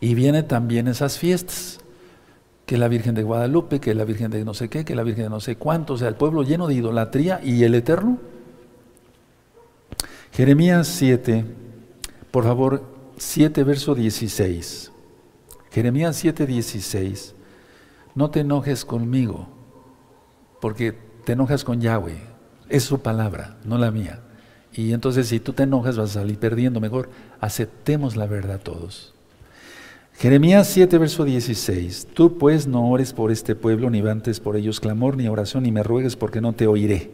Y 0.00 0.14
viene 0.14 0.42
también 0.42 0.88
esas 0.88 1.18
fiestas, 1.18 1.75
que 2.66 2.76
la 2.76 2.88
Virgen 2.88 3.14
de 3.14 3.22
Guadalupe, 3.22 3.80
que 3.80 3.94
la 3.94 4.04
Virgen 4.04 4.30
de 4.30 4.44
no 4.44 4.52
sé 4.52 4.68
qué, 4.68 4.84
que 4.84 4.96
la 4.96 5.04
Virgen 5.04 5.24
de 5.24 5.30
no 5.30 5.40
sé 5.40 5.56
cuánto, 5.56 5.94
o 5.94 5.98
sea, 5.98 6.08
el 6.08 6.16
pueblo 6.16 6.42
lleno 6.42 6.66
de 6.66 6.74
idolatría 6.74 7.40
y 7.42 7.62
el 7.62 7.74
Eterno. 7.74 8.18
Jeremías 10.32 10.88
7, 10.88 11.44
por 12.30 12.44
favor, 12.44 12.82
7 13.16 13.62
verso 13.64 13.94
16. 13.94 14.92
Jeremías 15.70 16.16
7, 16.16 16.46
16. 16.46 17.34
No 18.14 18.30
te 18.30 18.40
enojes 18.40 18.84
conmigo, 18.84 19.48
porque 20.60 20.98
te 21.24 21.32
enojas 21.32 21.64
con 21.64 21.80
Yahweh. 21.80 22.20
Es 22.68 22.82
su 22.82 23.00
palabra, 23.00 23.58
no 23.64 23.78
la 23.78 23.90
mía. 23.90 24.22
Y 24.72 24.92
entonces 24.92 25.28
si 25.28 25.40
tú 25.40 25.52
te 25.52 25.62
enojas 25.62 25.96
vas 25.96 26.10
a 26.10 26.20
salir 26.20 26.38
perdiendo. 26.38 26.80
Mejor 26.80 27.08
aceptemos 27.40 28.16
la 28.16 28.26
verdad 28.26 28.60
todos. 28.62 29.15
Jeremías 30.18 30.66
7, 30.68 30.96
verso 30.96 31.24
16. 31.24 32.08
Tú 32.14 32.38
pues 32.38 32.66
no 32.66 32.88
ores 32.88 33.12
por 33.12 33.30
este 33.30 33.54
pueblo, 33.54 33.90
ni 33.90 33.98
levantes 33.98 34.40
por 34.40 34.56
ellos 34.56 34.80
clamor, 34.80 35.16
ni 35.16 35.28
oración, 35.28 35.64
ni 35.64 35.72
me 35.72 35.82
ruegues 35.82 36.16
porque 36.16 36.40
no 36.40 36.54
te 36.54 36.66
oiré. 36.66 37.10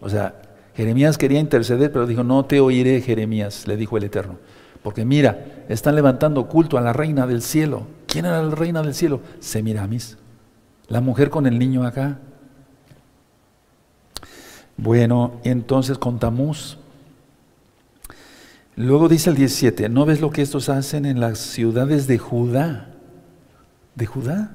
O 0.00 0.08
sea, 0.08 0.42
Jeremías 0.76 1.18
quería 1.18 1.40
interceder, 1.40 1.90
pero 1.90 2.06
dijo, 2.06 2.22
no 2.22 2.44
te 2.44 2.60
oiré, 2.60 3.00
Jeremías, 3.00 3.66
le 3.66 3.76
dijo 3.76 3.96
el 3.96 4.04
Eterno. 4.04 4.36
Porque 4.84 5.04
mira, 5.04 5.64
están 5.68 5.96
levantando 5.96 6.46
culto 6.46 6.78
a 6.78 6.80
la 6.80 6.92
reina 6.92 7.26
del 7.26 7.42
cielo. 7.42 7.88
¿Quién 8.06 8.26
era 8.26 8.40
la 8.40 8.54
reina 8.54 8.80
del 8.80 8.94
cielo? 8.94 9.20
Semiramis. 9.40 10.16
La 10.86 11.00
mujer 11.00 11.30
con 11.30 11.46
el 11.46 11.58
niño 11.58 11.82
acá. 11.84 12.20
Bueno, 14.76 15.40
entonces 15.42 15.98
con 15.98 16.20
Tamuz, 16.20 16.78
Luego 18.76 19.08
dice 19.08 19.30
el 19.30 19.36
17, 19.36 19.88
¿no 19.88 20.04
ves 20.04 20.20
lo 20.20 20.30
que 20.30 20.42
estos 20.42 20.68
hacen 20.68 21.06
en 21.06 21.18
las 21.18 21.38
ciudades 21.38 22.06
de 22.06 22.18
Judá? 22.18 22.90
De 23.94 24.04
Judá. 24.04 24.54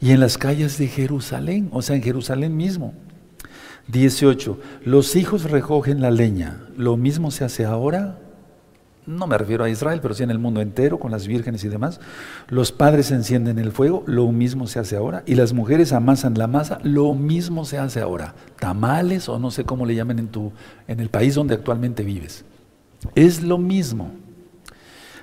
Y 0.00 0.12
en 0.12 0.20
las 0.20 0.38
calles 0.38 0.78
de 0.78 0.86
Jerusalén, 0.86 1.68
o 1.72 1.82
sea, 1.82 1.96
en 1.96 2.02
Jerusalén 2.02 2.56
mismo. 2.56 2.94
18, 3.88 4.56
los 4.84 5.16
hijos 5.16 5.50
recogen 5.50 6.00
la 6.00 6.12
leña. 6.12 6.60
¿Lo 6.76 6.96
mismo 6.96 7.32
se 7.32 7.42
hace 7.44 7.64
ahora? 7.64 8.20
No 9.04 9.26
me 9.26 9.36
refiero 9.36 9.64
a 9.64 9.68
Israel, 9.68 9.98
pero 10.00 10.14
sí 10.14 10.22
en 10.22 10.30
el 10.30 10.38
mundo 10.38 10.60
entero, 10.60 11.00
con 11.00 11.10
las 11.10 11.26
vírgenes 11.26 11.64
y 11.64 11.68
demás. 11.68 12.00
Los 12.48 12.70
padres 12.70 13.10
encienden 13.10 13.58
el 13.58 13.72
fuego, 13.72 14.04
lo 14.06 14.30
mismo 14.30 14.68
se 14.68 14.78
hace 14.78 14.94
ahora. 14.94 15.24
Y 15.26 15.34
las 15.34 15.52
mujeres 15.52 15.92
amasan 15.92 16.38
la 16.38 16.46
masa, 16.46 16.78
lo 16.84 17.14
mismo 17.14 17.64
se 17.64 17.78
hace 17.78 18.00
ahora. 18.00 18.36
Tamales 18.60 19.28
o 19.28 19.40
no 19.40 19.50
sé 19.50 19.64
cómo 19.64 19.86
le 19.86 19.96
llaman 19.96 20.20
en, 20.20 20.28
tu, 20.28 20.52
en 20.86 21.00
el 21.00 21.08
país 21.08 21.34
donde 21.34 21.54
actualmente 21.54 22.04
vives. 22.04 22.44
Es 23.14 23.42
lo 23.42 23.58
mismo. 23.58 24.10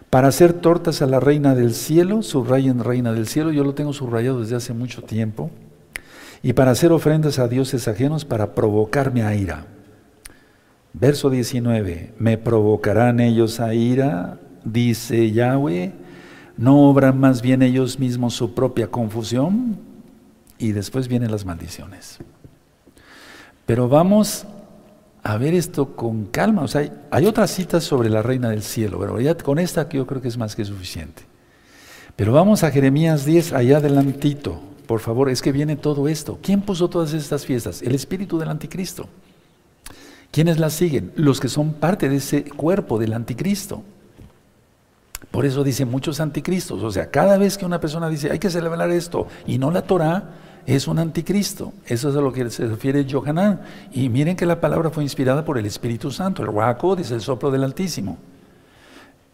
Para 0.10 0.30
hacer 0.30 0.54
tortas 0.54 1.02
a 1.02 1.06
la 1.06 1.20
reina 1.20 1.54
del 1.54 1.74
cielo, 1.74 2.24
subrayen 2.24 2.84
reina 2.84 3.12
del 3.12 3.28
cielo, 3.28 3.52
yo 3.52 3.64
lo 3.64 3.74
tengo 3.74 3.94
subrayado 3.94 4.42
desde 4.42 4.56
hace 4.56 4.74
mucho 4.74 5.02
tiempo. 5.04 5.52
Y 6.42 6.54
para 6.54 6.72
hacer 6.72 6.92
ofrendas 6.92 7.40
a 7.40 7.48
dioses 7.48 7.88
ajenos 7.88 8.24
para 8.24 8.56
provocarme 8.56 9.24
a 9.24 9.36
ira. 9.36 9.66
Verso 10.94 11.30
19, 11.30 12.14
me 12.18 12.38
provocarán 12.38 13.20
ellos 13.20 13.60
a 13.60 13.74
ira, 13.74 14.40
dice 14.64 15.32
Yahweh, 15.32 15.92
no 16.58 16.90
obran 16.90 17.20
más 17.20 17.42
bien 17.42 17.62
ellos 17.62 18.00
mismos 18.00 18.34
su 18.34 18.54
propia 18.56 18.88
confusión. 18.88 19.78
Y 20.58 20.72
después 20.72 21.08
vienen 21.08 21.30
las 21.30 21.46
maldiciones. 21.46 22.18
Pero 23.68 23.90
vamos 23.90 24.48
a 25.24 25.38
ver 25.38 25.54
esto 25.54 25.96
con 25.96 26.26
calma. 26.26 26.64
O 26.64 26.68
sea, 26.68 26.90
hay, 27.12 27.26
otras 27.26 27.52
citas 27.52 27.84
sobre 27.84 28.10
la 28.10 28.22
reina 28.22 28.50
del 28.50 28.64
cielo, 28.64 29.00
pero 29.00 29.20
ya 29.20 29.36
con 29.36 29.60
esta 29.60 29.90
que 29.90 29.98
yo 29.98 30.08
creo 30.08 30.22
que 30.22 30.28
es 30.28 30.38
más 30.38 30.56
que 30.56 30.66
suficiente. 30.66 31.24
Pero 32.16 32.34
vamos 32.34 32.64
a 32.64 32.72
Jeremías 32.72 33.26
10, 33.26 33.54
allá 33.54 33.78
adelantito. 33.78 34.60
Por 34.88 35.02
favor, 35.02 35.30
es 35.30 35.42
que 35.42 35.52
viene 35.52 35.76
todo 35.76 36.08
esto. 36.08 36.40
¿Quién 36.42 36.62
puso 36.62 36.90
todas 36.90 37.14
estas 37.14 37.46
fiestas? 37.46 37.82
El 37.82 37.94
espíritu 37.94 38.40
del 38.40 38.50
anticristo. 38.50 39.08
¿Quiénes 40.32 40.60
las 40.60 40.74
siguen? 40.74 41.12
Los 41.16 41.40
que 41.40 41.50
son 41.50 41.74
parte 41.74 42.10
de 42.10 42.18
ese 42.18 42.44
cuerpo 42.44 42.98
del 42.98 43.14
anticristo. 43.14 43.84
Por 45.32 45.46
eso 45.46 45.64
dice 45.64 45.86
muchos 45.86 46.20
anticristos. 46.20 46.82
O 46.84 46.92
sea, 46.92 47.12
cada 47.12 47.38
vez 47.38 47.58
que 47.58 47.66
una 47.66 47.80
persona 47.80 48.10
dice, 48.10 48.32
hay 48.32 48.40
que 48.40 48.50
celebrar 48.50 48.90
esto, 48.92 49.28
y 49.46 49.58
no 49.58 49.72
la 49.72 49.82
Torah, 49.82 50.32
es 50.68 50.88
un 50.88 51.00
anticristo. 51.00 51.74
Eso 51.86 52.10
es 52.10 52.16
a 52.18 52.22
lo 52.22 52.34
que 52.34 52.50
se 52.50 52.68
refiere 52.68 53.08
Johanan. 53.10 53.62
Y 53.94 54.10
miren 54.10 54.36
que 54.36 54.46
la 54.46 54.60
palabra 54.60 54.90
fue 54.90 55.02
inspirada 55.02 55.46
por 55.46 55.58
el 55.58 55.66
Espíritu 55.66 56.12
Santo. 56.12 56.42
El 56.42 56.50
Ruach 56.50 56.84
es 57.00 57.10
el 57.12 57.22
soplo 57.22 57.50
del 57.50 57.64
Altísimo. 57.64 58.18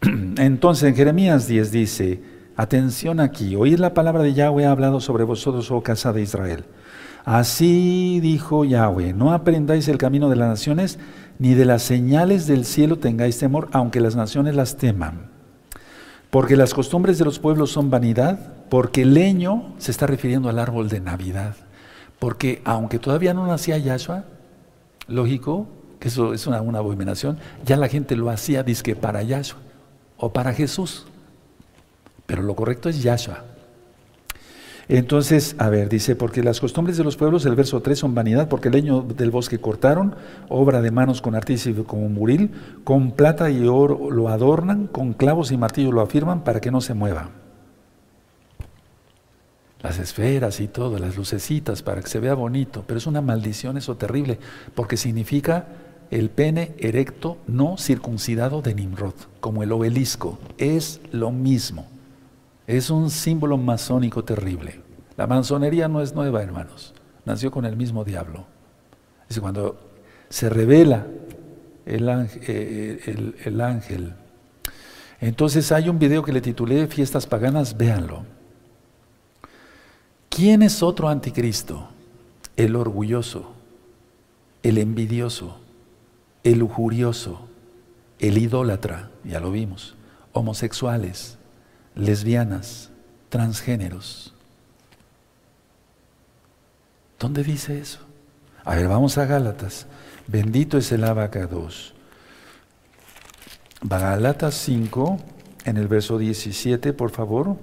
Entonces 0.00 0.88
en 0.88 0.94
Jeremías 0.94 1.48
10 1.48 1.72
dice, 1.72 2.22
atención 2.56 3.18
aquí, 3.18 3.56
oíd 3.56 3.80
la 3.80 3.94
palabra 3.94 4.22
de 4.22 4.32
Yahweh 4.32 4.64
ha 4.64 4.70
hablado 4.70 5.00
sobre 5.00 5.24
vosotros, 5.24 5.72
oh 5.72 5.82
casa 5.82 6.12
de 6.12 6.22
Israel. 6.22 6.64
Así 7.24 8.20
dijo 8.20 8.64
Yahweh, 8.64 9.12
no 9.12 9.32
aprendáis 9.32 9.88
el 9.88 9.98
camino 9.98 10.30
de 10.30 10.36
las 10.36 10.48
naciones, 10.48 11.00
ni 11.40 11.54
de 11.54 11.64
las 11.64 11.82
señales 11.82 12.46
del 12.46 12.64
cielo 12.64 12.98
tengáis 12.98 13.38
temor, 13.38 13.70
aunque 13.72 14.00
las 14.00 14.14
naciones 14.14 14.54
las 14.54 14.76
teman. 14.76 15.30
Porque 16.30 16.56
las 16.56 16.74
costumbres 16.74 17.18
de 17.18 17.24
los 17.24 17.40
pueblos 17.40 17.72
son 17.72 17.90
vanidad, 17.90 18.52
porque 18.68 19.04
leño 19.04 19.74
se 19.78 19.90
está 19.90 20.06
refiriendo 20.06 20.48
al 20.48 20.58
árbol 20.58 20.88
de 20.88 21.00
Navidad. 21.00 21.54
Porque 22.18 22.62
aunque 22.64 22.98
todavía 22.98 23.34
no 23.34 23.46
nacía 23.46 23.78
Yahshua, 23.78 24.24
lógico 25.08 25.66
que 25.98 26.08
eso 26.08 26.34
es 26.34 26.46
una, 26.46 26.58
abominación, 26.58 27.38
ya 27.64 27.76
la 27.76 27.88
gente 27.88 28.16
lo 28.16 28.30
hacía 28.30 28.62
disque 28.62 28.94
para 28.94 29.22
Yahshua 29.22 29.60
o 30.16 30.32
para 30.32 30.52
Jesús. 30.52 31.06
Pero 32.26 32.42
lo 32.42 32.54
correcto 32.54 32.88
es 32.88 33.02
Yahshua. 33.02 33.44
Entonces, 34.88 35.56
a 35.58 35.70
ver, 35.70 35.88
dice, 35.88 36.14
porque 36.14 36.42
las 36.42 36.60
costumbres 36.60 36.98
de 36.98 37.04
los 37.04 37.16
pueblos, 37.16 37.46
el 37.46 37.54
verso 37.54 37.80
3, 37.80 37.98
son 37.98 38.14
vanidad, 38.14 38.48
porque 38.48 38.68
el 38.68 38.74
leño 38.74 39.00
del 39.00 39.30
bosque 39.30 39.58
cortaron, 39.58 40.14
obra 40.50 40.82
de 40.82 40.90
manos 40.90 41.22
con 41.22 41.34
artífice 41.34 41.74
como 41.84 42.08
muril, 42.10 42.50
con 42.84 43.12
plata 43.12 43.50
y 43.50 43.66
oro 43.66 44.10
lo 44.10 44.28
adornan, 44.28 44.86
con 44.86 45.14
clavos 45.14 45.52
y 45.52 45.56
martillo 45.56 45.90
lo 45.90 46.02
afirman 46.02 46.44
para 46.44 46.60
que 46.60 46.70
no 46.70 46.82
se 46.82 46.92
mueva. 46.92 47.30
Las 49.84 49.98
esferas 49.98 50.60
y 50.60 50.66
todo, 50.66 50.98
las 50.98 51.14
lucecitas 51.14 51.82
para 51.82 52.00
que 52.00 52.08
se 52.08 52.18
vea 52.18 52.32
bonito, 52.32 52.84
pero 52.86 52.96
es 52.96 53.06
una 53.06 53.20
maldición 53.20 53.76
eso 53.76 53.98
terrible, 53.98 54.38
porque 54.74 54.96
significa 54.96 55.66
el 56.10 56.30
pene 56.30 56.74
erecto 56.78 57.36
no 57.46 57.76
circuncidado 57.76 58.62
de 58.62 58.74
Nimrod, 58.74 59.12
como 59.40 59.62
el 59.62 59.70
obelisco, 59.72 60.38
es 60.56 61.02
lo 61.12 61.32
mismo. 61.32 61.86
Es 62.66 62.88
un 62.88 63.10
símbolo 63.10 63.58
masónico 63.58 64.24
terrible. 64.24 64.80
La 65.18 65.26
masonería 65.26 65.86
no 65.86 66.00
es 66.00 66.14
nueva, 66.14 66.42
hermanos. 66.42 66.94
Nació 67.26 67.50
con 67.50 67.66
el 67.66 67.76
mismo 67.76 68.04
diablo. 68.04 68.46
Es 69.28 69.38
cuando 69.38 69.78
se 70.30 70.48
revela 70.48 71.06
el 71.84 72.08
ángel, 72.08 72.42
eh, 72.48 73.34
el 73.44 73.60
ángel. 73.60 74.14
Entonces 75.20 75.70
hay 75.72 75.90
un 75.90 75.98
video 75.98 76.22
que 76.22 76.32
le 76.32 76.40
titulé 76.40 76.86
Fiestas 76.86 77.26
Paganas, 77.26 77.76
véanlo. 77.76 78.24
¿Quién 80.34 80.62
es 80.62 80.82
otro 80.82 81.08
anticristo? 81.08 81.86
El 82.56 82.74
orgulloso, 82.74 83.52
el 84.64 84.78
envidioso, 84.78 85.60
el 86.42 86.58
lujurioso, 86.58 87.46
el 88.18 88.38
idólatra, 88.38 89.10
ya 89.22 89.38
lo 89.38 89.52
vimos, 89.52 89.94
homosexuales, 90.32 91.38
lesbianas, 91.94 92.90
transgéneros. 93.28 94.34
¿Dónde 97.20 97.44
dice 97.44 97.78
eso? 97.78 98.00
A 98.64 98.74
ver, 98.74 98.88
vamos 98.88 99.18
a 99.18 99.26
Gálatas. 99.26 99.86
Bendito 100.26 100.78
es 100.78 100.90
el 100.90 101.04
abacados. 101.04 101.94
Gálatas 103.82 104.54
5, 104.54 105.16
en 105.64 105.76
el 105.76 105.86
verso 105.86 106.18
17, 106.18 106.92
por 106.92 107.12
favor. 107.12 107.56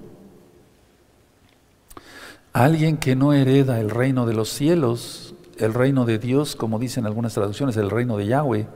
Alguien 2.52 2.98
que 2.98 3.16
no 3.16 3.32
hereda 3.32 3.80
el 3.80 3.88
reino 3.88 4.26
de 4.26 4.34
los 4.34 4.50
cielos, 4.50 5.34
el 5.56 5.72
reino 5.72 6.04
de 6.04 6.18
Dios, 6.18 6.54
como 6.54 6.78
dicen 6.78 7.06
algunas 7.06 7.32
traducciones, 7.32 7.76
el 7.78 7.90
reino 7.90 8.16
de 8.18 8.26
Yahweh, 8.26 8.66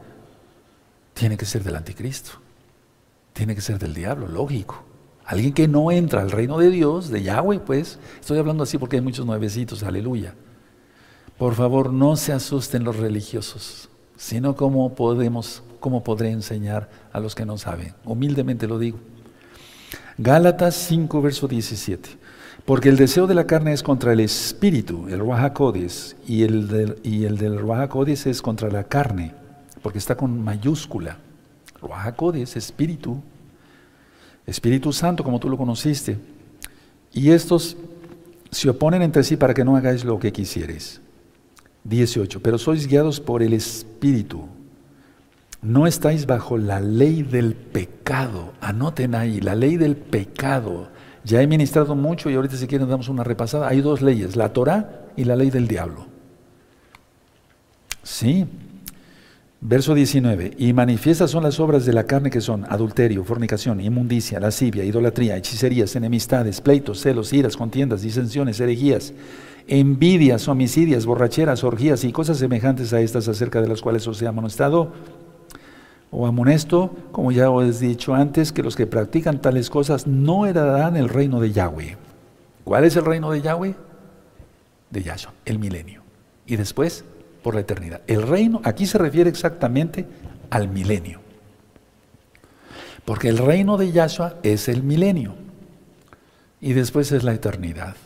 tiene 1.13 1.37
que 1.37 1.45
ser 1.45 1.63
del 1.63 1.77
anticristo, 1.77 2.33
tiene 3.35 3.55
que 3.55 3.61
ser 3.61 3.79
del 3.79 3.93
diablo, 3.93 4.29
lógico. 4.29 4.83
Alguien 5.27 5.53
que 5.53 5.69
no 5.69 5.91
entra 5.91 6.23
al 6.23 6.31
reino 6.31 6.57
de 6.57 6.71
Dios, 6.71 7.11
de 7.11 7.23
Yahweh, 7.23 7.61
pues, 7.61 7.99
estoy 8.21 8.39
hablando 8.39 8.63
así 8.63 8.79
porque 8.79 8.97
hay 8.97 9.03
muchos 9.03 9.27
nuevecitos, 9.27 9.83
aleluya. 9.83 10.35
Por 11.37 11.55
favor, 11.55 11.93
no 11.93 12.17
se 12.17 12.33
asusten 12.33 12.83
los 12.83 12.97
religiosos, 12.97 13.91
sino 14.17 14.57
cómo 14.57 14.95
podemos, 14.95 15.63
cómo 15.81 16.03
podré 16.03 16.31
enseñar 16.31 16.89
a 17.13 17.21
los 17.21 17.35
que 17.35 17.45
no 17.45 17.59
saben. 17.59 17.93
Humildemente 18.05 18.67
lo 18.67 18.79
digo. 18.79 18.99
Gálatas 20.17 20.75
5, 20.77 21.21
verso 21.21 21.47
17. 21.47 22.26
Porque 22.67 22.89
el 22.89 22.97
deseo 22.97 23.27
de 23.27 23.35
la 23.35 23.47
carne 23.47 23.73
es 23.73 23.83
contra 23.83 24.13
el 24.13 24.21
espíritu, 24.21 25.07
el 25.09 25.21
Ruajacodes, 25.21 26.17
y 26.27 26.43
el 26.43 26.69
del, 26.69 26.99
y 27.03 27.25
el 27.25 27.39
del 27.39 27.61
es 28.05 28.43
contra 28.43 28.69
la 28.69 28.85
carne, 28.85 29.33
porque 29.83 29.99
está 29.99 30.17
con 30.17 30.43
mayúscula. 30.43 31.19
Ruajacodes, 31.81 32.57
espíritu, 32.57 33.23
Espíritu 34.47 34.93
Santo, 34.93 35.25
como 35.25 35.41
tú 35.41 35.51
lo 35.51 35.57
conociste. 35.57 36.19
Y 37.13 37.31
estos 37.31 37.77
se 38.51 38.71
oponen 38.71 39.03
entre 39.03 39.25
sí 39.25 39.37
para 39.37 39.55
que 39.55 39.65
no 39.65 39.77
hagáis 39.77 40.05
lo 40.05 40.19
que 40.19 40.33
quisieres. 40.33 41.01
18. 41.85 42.41
Pero 42.41 42.59
sois 42.59 42.87
guiados 42.87 43.21
por 43.21 43.43
el 43.43 43.53
Espíritu. 43.53 44.47
No 45.63 45.87
estáis 45.87 46.27
bajo 46.27 46.59
la 46.59 46.81
ley 46.81 47.23
del 47.23 47.55
pecado. 47.55 48.53
Anoten 48.61 49.15
ahí, 49.15 49.41
la 49.41 49.57
ley 49.57 49.77
del 49.77 49.97
pecado. 49.97 50.89
Ya 51.27 51.43
he 51.43 51.47
ministrado 51.49 51.97
mucho 51.97 52.31
y 52.31 52.35
ahorita 52.37 52.57
si 52.57 52.69
quieren 52.69 52.89
damos 52.89 53.09
una 53.09 53.25
repasada. 53.25 53.67
Hay 53.67 53.81
dos 53.81 54.01
leyes, 54.01 54.37
la 54.37 54.53
Torah 54.53 55.07
y 55.17 55.25
la 55.25 55.35
ley 55.35 55.51
del 55.51 55.67
diablo. 55.67 56.07
Sí. 58.05 58.47
Verso 59.61 59.95
19. 59.95 60.53
Y 60.57 60.73
manifiestas 60.73 61.33
son 61.33 61.43
las 61.43 61.59
obras 61.59 61.85
de 61.85 61.93
la 61.93 62.05
carne 62.05 62.31
que 62.31 62.41
son 62.41 62.65
adulterio, 62.69 63.25
fornicación, 63.25 63.81
inmundicia, 63.81 64.39
lascivia, 64.39 64.85
idolatría, 64.85 65.37
hechicerías, 65.37 65.97
enemistades, 65.97 66.61
pleitos, 66.61 67.01
celos, 67.01 67.33
iras, 67.33 67.57
contiendas, 67.57 68.03
disensiones, 68.03 68.61
herejías, 68.61 69.13
envidias, 69.67 70.47
homicidias, 70.47 71.07
borracheras, 71.07 71.65
orgías 71.65 72.05
y 72.05 72.13
cosas 72.13 72.39
semejantes 72.39 72.93
a 72.93 73.01
estas 73.01 73.27
acerca 73.27 73.61
de 73.61 73.67
las 73.67 73.83
cuales 73.83 74.07
os 74.07 74.23
he 74.23 74.29
amonestado 74.29 74.93
o 76.11 76.27
amonesto, 76.27 76.95
como 77.13 77.33
ya 77.33 77.51
os 77.51 77.83
he 77.83 77.89
dicho 77.89 78.15
antes, 78.15 78.53
que 78.53 78.63
los 78.63 78.77
que 78.77 78.87
practican 78.87 79.41
tales 79.41 79.71
cosas 79.71 80.07
no 80.07 80.47
heredarán 80.47 80.97
el 80.97 81.09
reino 81.09 81.41
de 81.41 81.53
Yahweh. 81.53 81.97
¿Cuál 82.65 82.85
es 82.85 82.97
el 82.97 83.05
reino 83.05 83.31
de 83.31 83.43
Yahweh? 83.43 83.75
De 84.91 85.03
Yahshua, 85.03 85.33
el 85.45 85.59
milenio. 85.59 86.03
Y 86.47 86.57
después, 86.57 87.05
por 87.43 87.55
la 87.55 87.61
eternidad. 87.61 88.01
El 88.07 88.23
reino, 88.23 88.61
aquí 88.65 88.87
se 88.87 88.99
refiere 88.99 89.29
exactamente 89.31 90.07
al 90.51 90.69
milenio. 90.69 91.21
Porque 93.05 93.29
el 93.29 93.39
reino 93.39 93.77
de 93.77 93.93
Yahshua 93.93 94.37
es 94.43 94.69
el 94.69 94.83
milenio. 94.83 95.35
Y 96.61 96.73
después 96.73 97.13
es 97.13 97.23
la 97.25 97.35
eternidad. 97.35 97.97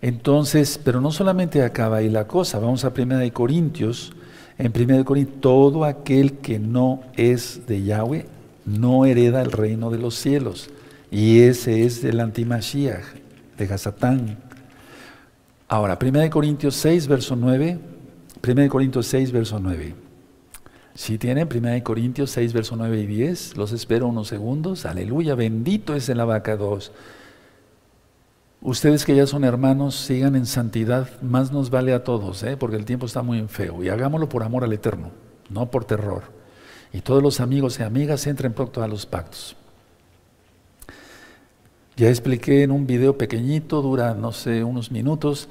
Entonces, 0.00 0.80
pero 0.84 1.00
no 1.00 1.12
solamente 1.12 1.62
acaba 1.62 1.98
ahí 1.98 2.10
la 2.10 2.26
cosa, 2.26 2.58
vamos 2.58 2.84
a 2.84 2.92
1 2.96 3.32
Corintios 3.32 4.12
en 4.58 4.72
1 4.74 5.04
Corintios, 5.04 5.40
todo 5.40 5.84
aquel 5.84 6.34
que 6.38 6.58
no 6.58 7.00
es 7.16 7.66
de 7.66 7.82
Yahweh 7.82 8.26
no 8.64 9.04
hereda 9.04 9.42
el 9.42 9.52
reino 9.52 9.90
de 9.90 9.98
los 9.98 10.14
cielos. 10.14 10.70
Y 11.10 11.40
ese 11.40 11.84
es 11.84 12.04
el 12.04 12.20
antimashiach, 12.20 13.04
de 13.58 13.64
Hasatán. 13.64 14.38
Ahora, 15.68 15.98
1 16.00 16.30
Corintios 16.30 16.74
6, 16.76 17.06
verso 17.06 17.36
9. 17.36 17.78
1 18.46 18.68
Corintios 18.68 19.06
6, 19.06 19.32
verso 19.32 19.58
9. 19.60 19.94
Si 20.94 21.16
tienen 21.18 21.48
1 21.52 21.82
Corintios 21.82 22.30
6, 22.30 22.52
verso 22.52 22.76
9 22.76 23.00
y 23.00 23.06
10, 23.06 23.56
los 23.56 23.72
espero 23.72 24.08
unos 24.08 24.28
segundos. 24.28 24.84
Aleluya, 24.84 25.34
bendito 25.34 25.94
es 25.94 26.08
el 26.08 26.20
abaca 26.20 26.56
2. 26.56 26.92
Ustedes 28.64 29.04
que 29.04 29.16
ya 29.16 29.26
son 29.26 29.42
hermanos, 29.42 29.96
sigan 29.96 30.36
en 30.36 30.46
santidad, 30.46 31.20
más 31.20 31.50
nos 31.50 31.68
vale 31.68 31.92
a 31.92 32.04
todos, 32.04 32.44
¿eh? 32.44 32.56
porque 32.56 32.76
el 32.76 32.84
tiempo 32.84 33.06
está 33.06 33.20
muy 33.20 33.42
feo. 33.48 33.82
Y 33.82 33.88
hagámoslo 33.88 34.28
por 34.28 34.44
amor 34.44 34.62
al 34.62 34.72
Eterno, 34.72 35.10
no 35.50 35.68
por 35.68 35.84
terror. 35.84 36.22
Y 36.92 37.00
todos 37.00 37.24
los 37.24 37.40
amigos 37.40 37.80
y 37.80 37.82
amigas 37.82 38.24
entren 38.28 38.52
pronto 38.52 38.80
a 38.80 38.86
los 38.86 39.04
pactos. 39.04 39.56
Ya 41.96 42.08
expliqué 42.08 42.62
en 42.62 42.70
un 42.70 42.86
video 42.86 43.18
pequeñito, 43.18 43.82
dura, 43.82 44.14
no 44.14 44.30
sé, 44.30 44.62
unos 44.62 44.92
minutos, 44.92 45.48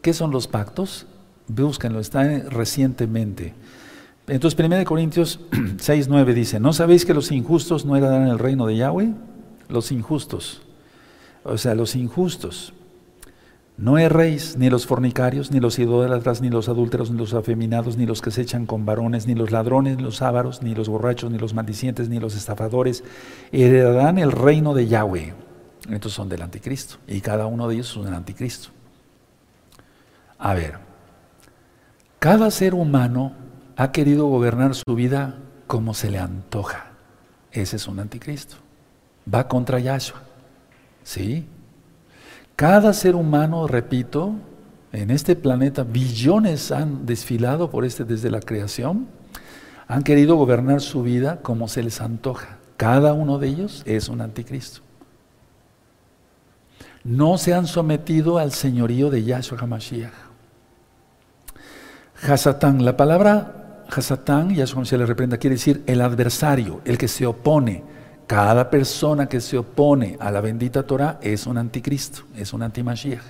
qué 0.00 0.14
son 0.14 0.30
los 0.30 0.46
pactos. 0.46 1.06
Búsquenlo, 1.48 1.98
está 1.98 2.22
recientemente. 2.48 3.54
Entonces, 4.28 4.58
1 4.58 4.84
Corintios 4.84 5.40
6, 5.78 6.06
9 6.06 6.32
dice, 6.32 6.60
¿no 6.60 6.72
sabéis 6.72 7.04
que 7.04 7.12
los 7.12 7.32
injustos 7.32 7.84
no 7.84 7.96
heredarán 7.96 8.28
el 8.28 8.38
reino 8.38 8.66
de 8.66 8.76
Yahweh? 8.76 9.12
Los 9.68 9.90
injustos 9.90 10.62
o 11.44 11.58
sea, 11.58 11.74
los 11.74 11.96
injustos. 11.96 12.72
No 13.76 13.98
erréis 13.98 14.56
ni 14.56 14.70
los 14.70 14.86
fornicarios, 14.86 15.50
ni 15.50 15.58
los 15.58 15.78
idólatras, 15.78 16.40
ni 16.40 16.50
los 16.50 16.68
adúlteros, 16.68 17.10
ni 17.10 17.18
los 17.18 17.34
afeminados, 17.34 17.96
ni 17.96 18.06
los 18.06 18.20
que 18.20 18.30
se 18.30 18.42
echan 18.42 18.66
con 18.66 18.84
varones, 18.84 19.26
ni 19.26 19.34
los 19.34 19.50
ladrones, 19.50 19.96
ni 19.96 20.02
los 20.02 20.22
ávaros, 20.22 20.62
ni 20.62 20.74
los 20.74 20.88
borrachos, 20.88 21.30
ni 21.30 21.38
los 21.38 21.54
maldicientes, 21.54 22.08
ni 22.08 22.20
los 22.20 22.36
estafadores, 22.36 23.02
heredarán 23.50 24.18
el 24.18 24.30
reino 24.30 24.74
de 24.74 24.86
Yahweh. 24.86 25.34
Estos 25.90 26.12
son 26.12 26.28
del 26.28 26.42
anticristo, 26.42 26.96
y 27.08 27.20
cada 27.20 27.46
uno 27.46 27.66
de 27.66 27.74
ellos 27.74 27.90
es 27.90 27.96
un 27.96 28.12
anticristo. 28.12 28.68
A 30.38 30.54
ver, 30.54 30.78
cada 32.18 32.50
ser 32.50 32.74
humano 32.74 33.32
ha 33.76 33.90
querido 33.90 34.26
gobernar 34.26 34.74
su 34.74 34.94
vida 34.94 35.38
como 35.66 35.94
se 35.94 36.10
le 36.10 36.18
antoja. 36.18 36.92
Ese 37.50 37.76
es 37.76 37.88
un 37.88 37.98
anticristo. 37.98 38.56
Va 39.32 39.48
contra 39.48 39.78
Yahshua. 39.78 40.31
¿Sí? 41.04 41.46
Cada 42.56 42.92
ser 42.92 43.14
humano, 43.14 43.66
repito, 43.66 44.34
en 44.92 45.10
este 45.10 45.36
planeta, 45.36 45.84
billones 45.84 46.70
han 46.70 47.06
desfilado 47.06 47.70
por 47.70 47.84
este 47.84 48.04
desde 48.04 48.30
la 48.30 48.40
creación, 48.40 49.06
han 49.88 50.02
querido 50.02 50.36
gobernar 50.36 50.80
su 50.80 51.02
vida 51.02 51.40
como 51.42 51.68
se 51.68 51.82
les 51.82 52.00
antoja. 52.00 52.58
Cada 52.76 53.14
uno 53.14 53.38
de 53.38 53.48
ellos 53.48 53.82
es 53.86 54.08
un 54.08 54.20
anticristo. 54.20 54.80
No 57.04 57.36
se 57.36 57.52
han 57.52 57.66
sometido 57.66 58.38
al 58.38 58.52
señorío 58.52 59.10
de 59.10 59.24
Yahshua 59.24 59.58
HaMashiach. 59.58 60.12
Hasatán, 62.22 62.84
la 62.84 62.96
palabra 62.96 63.84
Hasatán, 63.90 64.54
Yahshua 64.54 64.84
se 64.84 64.96
le 64.96 65.06
reprenda, 65.06 65.38
quiere 65.38 65.56
decir 65.56 65.82
el 65.86 66.00
adversario, 66.00 66.80
el 66.84 66.96
que 66.96 67.08
se 67.08 67.26
opone, 67.26 67.82
cada 68.26 68.70
persona 68.70 69.26
que 69.28 69.40
se 69.40 69.58
opone 69.58 70.16
a 70.20 70.30
la 70.30 70.40
bendita 70.40 70.84
Torah 70.84 71.18
es 71.22 71.46
un 71.46 71.58
anticristo, 71.58 72.22
es 72.36 72.52
un 72.52 72.62
antimashiach. 72.62 73.22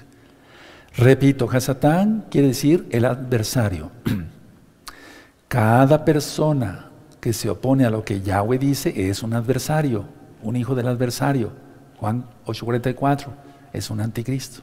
Repito, 0.97 1.49
Hasatán 1.51 2.27
quiere 2.31 2.49
decir 2.49 2.87
el 2.91 3.05
adversario. 3.05 3.91
Cada 5.49 6.05
persona 6.05 6.87
que 7.21 7.33
se 7.33 7.49
opone 7.49 7.85
a 7.85 7.91
lo 7.91 8.05
que 8.05 8.21
Yahweh 8.21 8.59
dice 8.59 9.09
es 9.09 9.23
un 9.23 9.33
adversario, 9.33 10.05
un 10.43 10.57
hijo 10.57 10.75
del 10.75 10.89
adversario. 10.89 11.53
Juan 11.99 12.25
8:44 12.47 13.29
es 13.73 13.91
un 13.91 14.01
anticristo. 14.01 14.63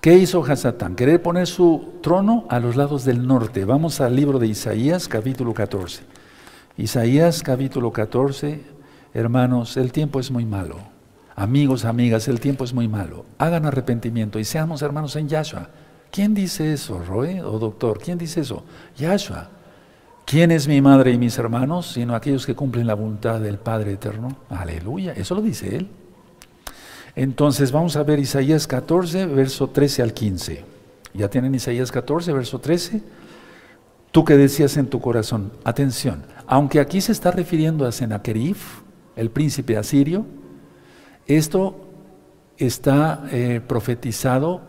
¿Qué 0.00 0.14
hizo 0.14 0.44
Hasatán? 0.44 0.94
Querer 0.94 1.20
poner 1.20 1.46
su 1.48 1.94
trono 2.00 2.46
a 2.48 2.60
los 2.60 2.76
lados 2.76 3.04
del 3.04 3.26
norte. 3.26 3.64
Vamos 3.64 4.00
al 4.00 4.14
libro 4.14 4.38
de 4.38 4.46
Isaías, 4.46 5.08
capítulo 5.08 5.52
14. 5.52 6.04
Isaías 6.78 7.42
capítulo 7.42 7.90
14, 7.90 8.60
hermanos, 9.14 9.78
el 9.78 9.92
tiempo 9.92 10.20
es 10.20 10.30
muy 10.30 10.44
malo. 10.44 10.76
Amigos, 11.34 11.86
amigas, 11.86 12.28
el 12.28 12.38
tiempo 12.38 12.64
es 12.64 12.74
muy 12.74 12.86
malo. 12.86 13.24
Hagan 13.38 13.64
arrepentimiento 13.64 14.38
y 14.38 14.44
seamos 14.44 14.82
hermanos 14.82 15.16
en 15.16 15.26
Yahshua. 15.26 15.70
¿Quién 16.10 16.34
dice 16.34 16.74
eso, 16.74 16.98
Roe 16.98 17.40
o 17.42 17.58
doctor? 17.58 17.98
¿Quién 17.98 18.18
dice 18.18 18.40
eso? 18.40 18.62
Yahshua. 18.94 19.48
¿Quién 20.26 20.50
es 20.50 20.68
mi 20.68 20.82
madre 20.82 21.12
y 21.12 21.18
mis 21.18 21.38
hermanos? 21.38 21.92
Sino 21.92 22.14
aquellos 22.14 22.44
que 22.44 22.54
cumplen 22.54 22.86
la 22.86 22.94
voluntad 22.94 23.40
del 23.40 23.56
Padre 23.56 23.92
Eterno. 23.92 24.36
Aleluya. 24.50 25.12
Eso 25.12 25.34
lo 25.34 25.40
dice 25.40 25.76
él. 25.76 25.88
Entonces 27.14 27.72
vamos 27.72 27.96
a 27.96 28.02
ver 28.02 28.18
Isaías 28.18 28.66
14, 28.66 29.24
verso 29.24 29.68
13 29.68 30.02
al 30.02 30.12
15. 30.12 30.64
¿Ya 31.14 31.30
tienen 31.30 31.54
Isaías 31.54 31.90
14, 31.90 32.34
verso 32.34 32.58
13? 32.58 33.00
Tú 34.12 34.24
que 34.24 34.36
decías 34.36 34.76
en 34.76 34.86
tu 34.86 35.00
corazón, 35.00 35.52
atención, 35.64 36.24
aunque 36.46 36.80
aquí 36.80 37.00
se 37.00 37.12
está 37.12 37.30
refiriendo 37.30 37.86
a 37.86 37.92
Sennacherib, 37.92 38.56
el 39.16 39.30
príncipe 39.30 39.76
asirio, 39.76 40.26
esto 41.26 41.74
está 42.56 43.24
eh, 43.32 43.60
profetizado, 43.66 44.60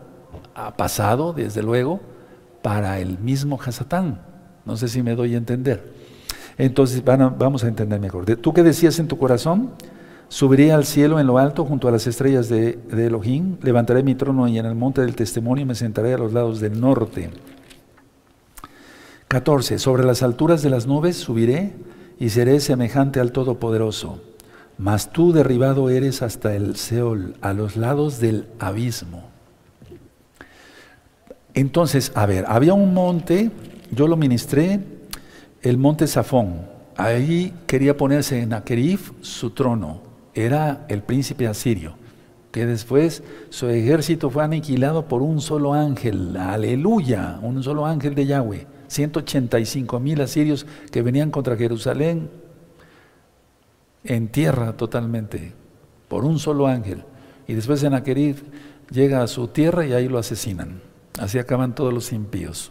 ha 0.54 0.76
pasado 0.76 1.32
desde 1.32 1.62
luego, 1.62 2.00
para 2.62 2.98
el 2.98 3.18
mismo 3.18 3.58
Hasatán. 3.64 4.22
No 4.64 4.76
sé 4.76 4.88
si 4.88 5.02
me 5.02 5.14
doy 5.14 5.34
a 5.34 5.38
entender. 5.38 5.92
Entonces 6.58 7.04
vamos 7.04 7.62
a 7.62 7.68
entender 7.68 8.00
mejor. 8.00 8.26
¿Tú 8.36 8.52
qué 8.52 8.62
decías 8.62 8.98
en 8.98 9.06
tu 9.06 9.16
corazón? 9.16 9.70
Subiré 10.28 10.72
al 10.72 10.84
cielo 10.84 11.20
en 11.20 11.26
lo 11.26 11.38
alto 11.38 11.64
junto 11.64 11.88
a 11.88 11.90
las 11.90 12.06
estrellas 12.06 12.48
de, 12.48 12.72
de 12.72 13.06
Elohim, 13.06 13.56
levantaré 13.62 14.02
mi 14.02 14.14
trono 14.14 14.46
y 14.48 14.58
en 14.58 14.66
el 14.66 14.74
monte 14.74 15.00
del 15.00 15.14
testimonio 15.14 15.64
me 15.64 15.74
sentaré 15.74 16.12
a 16.12 16.18
los 16.18 16.32
lados 16.32 16.60
del 16.60 16.78
norte. 16.78 17.30
14. 19.28 19.78
Sobre 19.78 20.04
las 20.04 20.22
alturas 20.22 20.62
de 20.62 20.70
las 20.70 20.86
nubes 20.86 21.16
subiré 21.16 21.74
y 22.18 22.30
seré 22.30 22.60
semejante 22.60 23.20
al 23.20 23.30
Todopoderoso. 23.30 24.22
Mas 24.78 25.12
tú 25.12 25.32
derribado 25.32 25.90
eres 25.90 26.22
hasta 26.22 26.54
el 26.54 26.76
Seol, 26.76 27.34
a 27.42 27.52
los 27.52 27.76
lados 27.76 28.20
del 28.20 28.46
abismo. 28.58 29.24
Entonces, 31.52 32.10
a 32.14 32.24
ver, 32.24 32.46
había 32.48 32.72
un 32.72 32.94
monte, 32.94 33.50
yo 33.90 34.08
lo 34.08 34.16
ministré, 34.16 34.80
el 35.60 35.76
monte 35.76 36.06
Safón. 36.06 36.62
Ahí 36.96 37.52
quería 37.66 37.96
ponerse 37.96 38.40
en 38.40 38.54
Akerif 38.54 39.12
su 39.20 39.50
trono. 39.50 40.00
Era 40.32 40.86
el 40.88 41.02
príncipe 41.02 41.46
asirio, 41.46 41.94
que 42.50 42.64
después 42.64 43.22
su 43.50 43.68
ejército 43.68 44.30
fue 44.30 44.44
aniquilado 44.44 45.06
por 45.06 45.20
un 45.20 45.40
solo 45.42 45.74
ángel. 45.74 46.36
Aleluya, 46.36 47.40
un 47.42 47.62
solo 47.62 47.84
ángel 47.84 48.14
de 48.14 48.26
Yahweh. 48.26 48.77
185 48.88 50.00
mil 50.00 50.20
asirios 50.20 50.66
que 50.90 51.02
venían 51.02 51.30
contra 51.30 51.56
Jerusalén 51.56 52.30
en 54.04 54.28
tierra 54.28 54.76
totalmente, 54.76 55.52
por 56.08 56.24
un 56.24 56.38
solo 56.38 56.66
ángel. 56.66 57.04
Y 57.46 57.54
después 57.54 57.80
Senaquerib 57.80 58.36
llega 58.90 59.22
a 59.22 59.26
su 59.26 59.48
tierra 59.48 59.86
y 59.86 59.92
ahí 59.92 60.08
lo 60.08 60.18
asesinan. 60.18 60.80
Así 61.18 61.38
acaban 61.38 61.74
todos 61.74 61.92
los 61.92 62.12
impíos. 62.12 62.70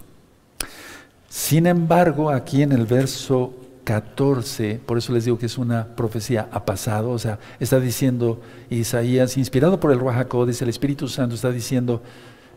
Sin 1.29 1.67
embargo, 1.67 2.29
aquí 2.29 2.61
en 2.61 2.71
el 2.71 2.85
verso 2.85 3.53
14, 3.83 4.81
por 4.85 4.97
eso 4.97 5.13
les 5.13 5.25
digo 5.25 5.37
que 5.37 5.45
es 5.45 5.57
una 5.57 5.95
profecía 5.95 6.49
a 6.51 6.65
pasado, 6.65 7.11
o 7.11 7.19
sea, 7.19 7.39
está 7.59 7.79
diciendo 7.79 8.41
Isaías, 8.69 9.37
inspirado 9.37 9.79
por 9.79 9.91
el 9.91 9.99
Ruajacó, 9.99 10.45
dice 10.45 10.63
el 10.63 10.69
Espíritu 10.69 11.07
Santo, 11.07 11.35
está 11.35 11.51
diciendo, 11.51 12.01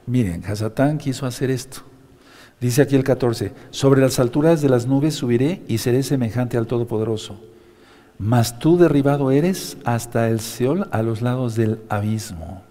miren, 0.07 0.45
Hasatán 0.45 0.99
quiso 0.99 1.27
hacer 1.27 1.51
esto. 1.51 1.83
Dice 2.61 2.83
aquí 2.83 2.95
el 2.95 3.05
14, 3.05 3.53
sobre 3.71 4.03
las 4.03 4.19
alturas 4.19 4.61
de 4.61 4.69
las 4.69 4.87
nubes 4.87 5.15
subiré 5.15 5.63
y 5.67 5.79
seré 5.79 6.03
semejante 6.03 6.59
al 6.59 6.67
Todopoderoso. 6.67 7.41
Mas 8.19 8.59
tú 8.59 8.77
derribado 8.77 9.31
eres 9.31 9.79
hasta 9.85 10.29
el 10.29 10.41
Seol 10.41 10.87
a 10.93 11.03
los 11.03 11.23
lados 11.23 11.55
del 11.55 11.81
abismo. 11.89 12.63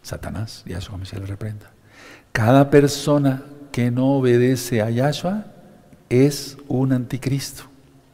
Satanás, 0.00 0.62
Yahshua 0.64 0.98
me 0.98 1.06
se 1.06 1.18
le 1.18 1.26
reprenda. 1.26 1.72
Cada 2.30 2.70
persona 2.70 3.42
que 3.72 3.90
no 3.90 4.12
obedece 4.12 4.80
a 4.80 4.90
Yahshua 4.90 5.46
es 6.08 6.56
un 6.68 6.92
anticristo. 6.92 7.64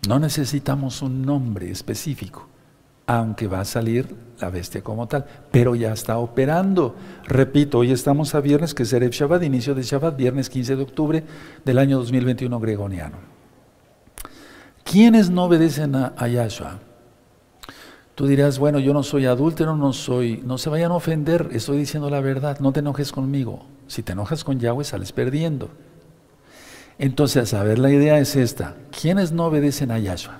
No 0.08 0.18
necesitamos 0.18 1.02
un 1.02 1.22
nombre 1.22 1.70
específico, 1.70 2.48
aunque 3.18 3.48
va 3.48 3.58
a 3.58 3.64
salir 3.64 4.14
la 4.38 4.50
bestia 4.50 4.82
como 4.84 5.08
tal, 5.08 5.24
pero 5.50 5.74
ya 5.74 5.92
está 5.92 6.18
operando. 6.18 6.94
Repito, 7.26 7.78
hoy 7.78 7.90
estamos 7.90 8.36
a 8.36 8.40
viernes, 8.40 8.72
que 8.72 8.84
es 8.84 8.92
Erev 8.92 9.10
Shabbat, 9.10 9.42
inicio 9.42 9.74
de 9.74 9.82
Shabbat, 9.82 10.16
viernes 10.16 10.48
15 10.48 10.76
de 10.76 10.82
octubre 10.84 11.24
del 11.64 11.78
año 11.78 11.98
2021 11.98 12.60
gregoriano. 12.60 13.16
¿Quiénes 14.84 15.28
no 15.28 15.46
obedecen 15.46 15.96
a, 15.96 16.28
Yahshua? 16.28 16.78
Tú 18.14 18.28
dirás, 18.28 18.60
bueno, 18.60 18.78
yo 18.78 18.92
no 18.92 19.02
soy 19.02 19.26
adúltero, 19.26 19.74
no 19.74 19.92
soy, 19.92 20.40
no 20.44 20.56
se 20.56 20.70
vayan 20.70 20.92
a 20.92 20.94
ofender, 20.94 21.48
estoy 21.50 21.78
diciendo 21.78 22.10
la 22.10 22.20
verdad, 22.20 22.60
no 22.60 22.70
te 22.70 22.78
enojes 22.78 23.10
conmigo. 23.10 23.66
Si 23.88 24.04
te 24.04 24.12
enojas 24.12 24.44
con 24.44 24.60
Yahweh, 24.60 24.84
sales 24.84 25.10
perdiendo. 25.10 25.68
Entonces, 26.96 27.54
a 27.54 27.64
ver, 27.64 27.80
la 27.80 27.90
idea 27.90 28.18
es 28.20 28.36
esta. 28.36 28.76
¿Quiénes 29.00 29.32
no 29.32 29.46
obedecen 29.46 29.90
a 29.90 29.98
Yahshua? 29.98 30.38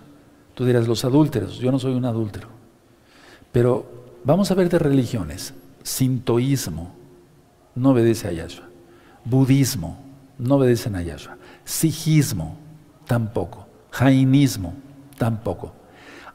Tú 0.55 0.65
dirás, 0.65 0.87
los 0.87 1.05
adúlteros, 1.05 1.59
yo 1.59 1.73
no 1.73 1.81
soy 1.81 1.95
un 1.95 2.05
adúltero. 2.05 2.60
Pero 3.53 3.87
vamos 4.25 4.51
a 4.51 4.55
ver 4.55 4.69
de 4.69 4.79
religiones. 4.79 5.55
Sintoísmo 5.83 6.93
no 7.75 7.91
obedece 7.91 8.29
a 8.29 8.33
Yahshua. 8.33 8.69
Budismo 9.25 9.99
no 10.39 10.57
obedecen 10.57 10.97
a 10.97 11.03
Yahshua. 11.03 11.37
Sijismo 11.65 12.57
tampoco. 13.07 13.67
Jainismo, 13.91 14.75
tampoco. 15.19 15.73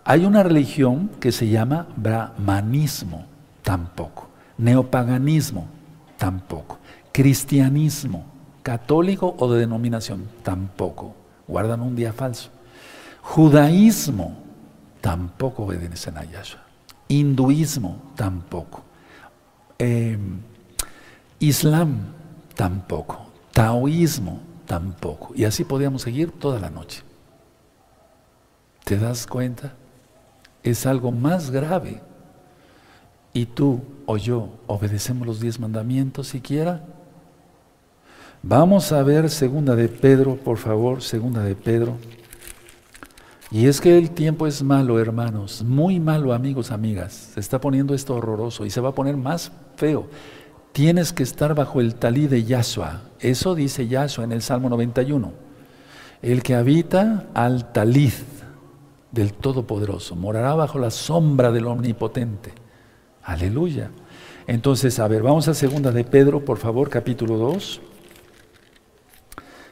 Hay 0.03 0.25
una 0.25 0.43
religión 0.43 1.09
que 1.19 1.31
se 1.31 1.47
llama 1.47 1.87
brahmanismo, 1.95 3.25
tampoco. 3.63 4.27
Neopaganismo, 4.57 5.67
tampoco. 6.17 6.77
Cristianismo, 7.11 8.25
católico 8.61 9.35
o 9.39 9.51
de 9.51 9.61
denominación, 9.61 10.27
tampoco. 10.43 11.15
Guardan 11.47 11.81
un 11.81 11.95
día 11.95 12.13
falso. 12.13 12.49
Judaísmo, 13.21 14.37
tampoco 15.01 15.63
obedecen 15.63 16.17
a 16.17 16.23
Yahshua. 16.23 16.64
Hinduismo, 17.07 18.01
tampoco. 18.15 18.83
Em, 19.77 20.39
islam, 21.39 22.13
tampoco. 22.55 23.27
Taoísmo, 23.51 24.41
tampoco. 24.65 25.33
Y 25.35 25.45
así 25.45 25.63
podíamos 25.63 26.01
seguir 26.01 26.31
toda 26.31 26.59
la 26.59 26.69
noche. 26.69 27.03
¿Te 28.83 28.97
das 28.97 29.27
cuenta? 29.27 29.73
Es 30.63 30.85
algo 30.85 31.11
más 31.11 31.51
grave. 31.51 32.01
Y 33.33 33.45
tú 33.47 33.81
o 34.05 34.17
yo 34.17 34.49
obedecemos 34.67 35.27
los 35.27 35.39
diez 35.39 35.59
mandamientos 35.59 36.27
siquiera. 36.27 36.85
Vamos 38.41 38.91
a 38.91 39.01
ver 39.03 39.29
segunda 39.29 39.75
de 39.75 39.89
Pedro, 39.89 40.35
por 40.35 40.57
favor, 40.57 41.01
segunda 41.01 41.41
de 41.41 41.55
Pedro. 41.55 41.97
Y 43.55 43.67
es 43.67 43.79
que 43.79 43.97
el 43.97 44.11
tiempo 44.11 44.47
es 44.47 44.61
malo, 44.63 44.99
hermanos, 44.99 45.63
muy 45.63 45.97
malo, 45.97 46.33
amigos, 46.33 46.71
amigas. 46.71 47.31
Se 47.35 47.39
está 47.39 47.61
poniendo 47.61 47.95
esto 47.95 48.13
horroroso 48.13 48.65
y 48.65 48.69
se 48.69 48.81
va 48.81 48.89
a 48.89 48.93
poner 48.93 49.15
más 49.15 49.49
feo. 49.77 50.07
Tienes 50.73 51.13
que 51.13 51.23
estar 51.23 51.55
bajo 51.55 51.79
el 51.79 51.95
talí 51.95 52.27
de 52.27 52.43
Yahshua. 52.43 53.03
Eso 53.21 53.55
dice 53.55 53.87
Yahshua 53.87 54.25
en 54.25 54.33
el 54.33 54.41
Salmo 54.41 54.67
91. 54.67 55.31
El 56.21 56.43
que 56.43 56.53
habita 56.53 57.27
al 57.33 57.71
talid 57.71 58.11
del 59.13 59.31
Todopoderoso, 59.31 60.17
morará 60.17 60.53
bajo 60.53 60.77
la 60.77 60.91
sombra 60.91 61.49
del 61.53 61.67
Omnipotente. 61.67 62.51
Aleluya. 63.23 63.89
Entonces, 64.47 64.99
a 64.99 65.07
ver, 65.07 65.23
vamos 65.23 65.47
a 65.47 65.53
segunda 65.53 65.93
de 65.93 66.03
Pedro, 66.03 66.43
por 66.43 66.57
favor, 66.57 66.89
capítulo 66.89 67.37
2. 67.37 67.79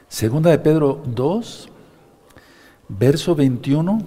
Segunda 0.08 0.48
de 0.48 0.58
Pedro 0.58 1.02
2, 1.04 1.68
verso 2.88 3.34
21 3.34 4.02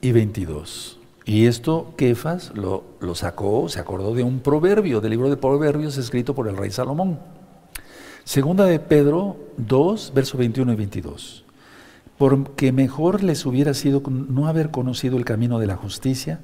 y 0.00 0.12
22. 0.12 0.98
Y 1.24 1.46
esto 1.46 1.92
Kefas 1.96 2.52
lo, 2.54 2.84
sacó, 3.14 3.68
se 3.68 3.80
acordó 3.80 4.14
de 4.14 4.22
un 4.22 4.40
proverbio, 4.40 5.00
del 5.00 5.10
libro 5.10 5.28
de 5.28 5.36
proverbios 5.36 5.98
escrito 5.98 6.34
por 6.34 6.48
el 6.48 6.56
rey 6.56 6.70
Salomón. 6.70 7.18
Segunda 8.24 8.64
de 8.64 8.80
Pedro 8.80 9.36
2, 9.56 10.12
verso 10.14 10.38
21 10.38 10.72
y 10.72 10.76
22 10.76 11.44
porque 12.18 12.72
mejor 12.72 13.22
les 13.22 13.46
hubiera 13.46 13.72
sido 13.72 14.02
no 14.10 14.48
haber 14.48 14.70
conocido 14.70 15.16
el 15.16 15.24
camino 15.24 15.60
de 15.60 15.68
la 15.68 15.76
justicia, 15.76 16.40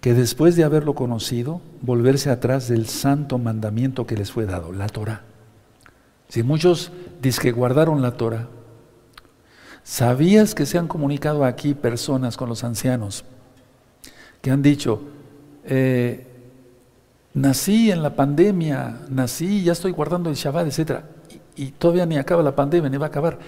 que 0.00 0.14
después 0.14 0.56
de 0.56 0.64
haberlo 0.64 0.94
conocido, 0.94 1.60
volverse 1.82 2.30
atrás 2.30 2.66
del 2.66 2.86
santo 2.86 3.38
mandamiento 3.38 4.06
que 4.06 4.16
les 4.16 4.32
fue 4.32 4.46
dado, 4.46 4.72
la 4.72 4.88
Torah. 4.88 5.22
Si 6.28 6.42
muchos 6.42 6.90
dicen 7.20 7.42
que 7.42 7.52
guardaron 7.52 8.00
la 8.00 8.12
Torah, 8.12 8.48
¿sabías 9.84 10.54
que 10.54 10.66
se 10.66 10.78
han 10.78 10.88
comunicado 10.88 11.44
aquí 11.44 11.74
personas 11.74 12.36
con 12.36 12.48
los 12.48 12.64
ancianos 12.64 13.24
que 14.40 14.50
han 14.50 14.62
dicho, 14.62 15.02
eh, 15.64 16.26
nací 17.34 17.90
en 17.90 18.02
la 18.02 18.16
pandemia, 18.16 19.02
nací, 19.08 19.62
ya 19.62 19.72
estoy 19.72 19.92
guardando 19.92 20.30
el 20.30 20.36
Shabbat, 20.36 20.66
etc. 20.66 21.00
Y, 21.56 21.64
y 21.64 21.70
todavía 21.70 22.06
ni 22.06 22.16
acaba 22.16 22.42
la 22.42 22.56
pandemia, 22.56 22.90
ni 22.90 22.96
va 22.96 23.06
a 23.06 23.08
acabar 23.08 23.38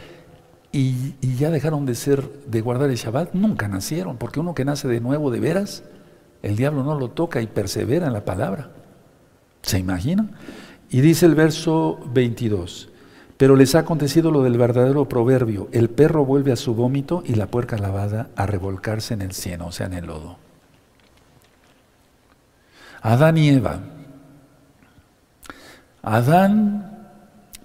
y, 0.74 1.36
ya 1.36 1.50
dejaron 1.50 1.86
de 1.86 1.94
ser, 1.94 2.28
de 2.46 2.60
guardar 2.60 2.90
el 2.90 2.96
Shabbat, 2.96 3.32
nunca 3.32 3.68
nacieron, 3.68 4.16
porque 4.16 4.40
uno 4.40 4.54
que 4.54 4.64
nace 4.64 4.88
de 4.88 5.00
nuevo 5.00 5.30
de 5.30 5.38
veras, 5.38 5.84
el 6.42 6.56
diablo 6.56 6.82
no 6.82 6.98
lo 6.98 7.10
toca 7.10 7.40
y 7.40 7.46
persevera 7.46 8.08
en 8.08 8.12
la 8.12 8.24
palabra. 8.24 8.70
¿Se 9.62 9.78
imaginan? 9.78 10.32
Y 10.90 11.00
dice 11.00 11.26
el 11.26 11.36
verso 11.36 12.00
22, 12.12 12.88
pero 13.44 13.56
les 13.56 13.74
ha 13.74 13.80
acontecido 13.80 14.30
lo 14.30 14.42
del 14.42 14.56
verdadero 14.56 15.06
proverbio, 15.06 15.68
el 15.70 15.90
perro 15.90 16.24
vuelve 16.24 16.50
a 16.50 16.56
su 16.56 16.74
vómito 16.74 17.22
y 17.26 17.34
la 17.34 17.46
puerca 17.46 17.76
lavada 17.76 18.30
a 18.36 18.46
revolcarse 18.46 19.12
en 19.12 19.20
el 19.20 19.34
cieno, 19.34 19.66
o 19.66 19.70
sea, 19.70 19.84
en 19.84 19.92
el 19.92 20.06
lodo. 20.06 20.38
Adán 23.02 23.36
y 23.36 23.50
Eva. 23.50 23.80
Adán 26.02 27.10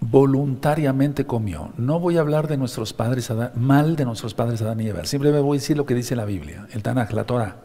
voluntariamente 0.01 1.25
comió. 1.25 1.71
No 1.77 2.01
voy 2.01 2.17
a 2.17 2.19
hablar 2.19 2.49
de 2.49 2.57
nuestros 2.57 2.91
padres, 2.91 3.31
mal 3.55 3.95
de 3.95 4.03
nuestros 4.03 4.33
padres 4.33 4.61
Adán 4.61 4.81
y 4.81 4.89
Eva. 4.89 5.05
Siempre 5.05 5.31
me 5.31 5.39
voy 5.39 5.59
a 5.59 5.61
decir 5.61 5.77
lo 5.77 5.85
que 5.85 5.95
dice 5.95 6.13
la 6.13 6.25
Biblia, 6.25 6.67
el 6.73 6.83
Tanaj, 6.83 7.13
la 7.13 7.23
Torah. 7.23 7.55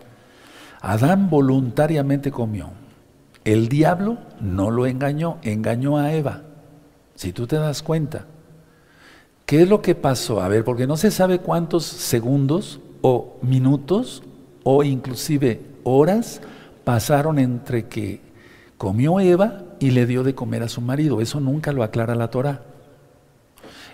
Adán 0.81 1.31
voluntariamente 1.31 2.31
comió. 2.31 2.71
El 3.45 3.69
diablo 3.69 4.19
no 4.41 4.71
lo 4.71 4.87
engañó, 4.87 5.39
engañó 5.43 5.99
a 5.99 6.13
Eva. 6.13 6.43
Si 7.15 7.33
tú 7.33 7.47
te 7.47 7.57
das 7.57 7.83
cuenta, 7.83 8.27
¿Qué 9.47 9.63
es 9.63 9.69
lo 9.69 9.83
que 9.83 9.95
pasó? 9.95 10.41
A 10.41 10.49
ver, 10.49 10.65
porque 10.65 10.87
no 10.87 10.97
se 10.97 11.11
sabe 11.11 11.39
cuántos 11.39 11.85
segundos 11.85 12.81
o 13.03 13.37
minutos 13.43 14.23
o 14.63 14.83
inclusive 14.83 15.61
horas 15.85 16.41
pasaron 16.85 17.39
entre 17.39 17.87
que 17.87 18.21
comió 18.79 19.21
Eva 19.21 19.65
y 19.81 19.91
le 19.91 20.07
dio 20.07 20.23
de 20.23 20.35
comer 20.35 20.63
a 20.63 20.69
su 20.69 20.81
marido. 20.81 21.21
Eso 21.21 21.41
nunca 21.41 21.73
lo 21.73 21.83
aclara 21.83 22.15
la 22.15 22.31
Torah. 22.31 22.63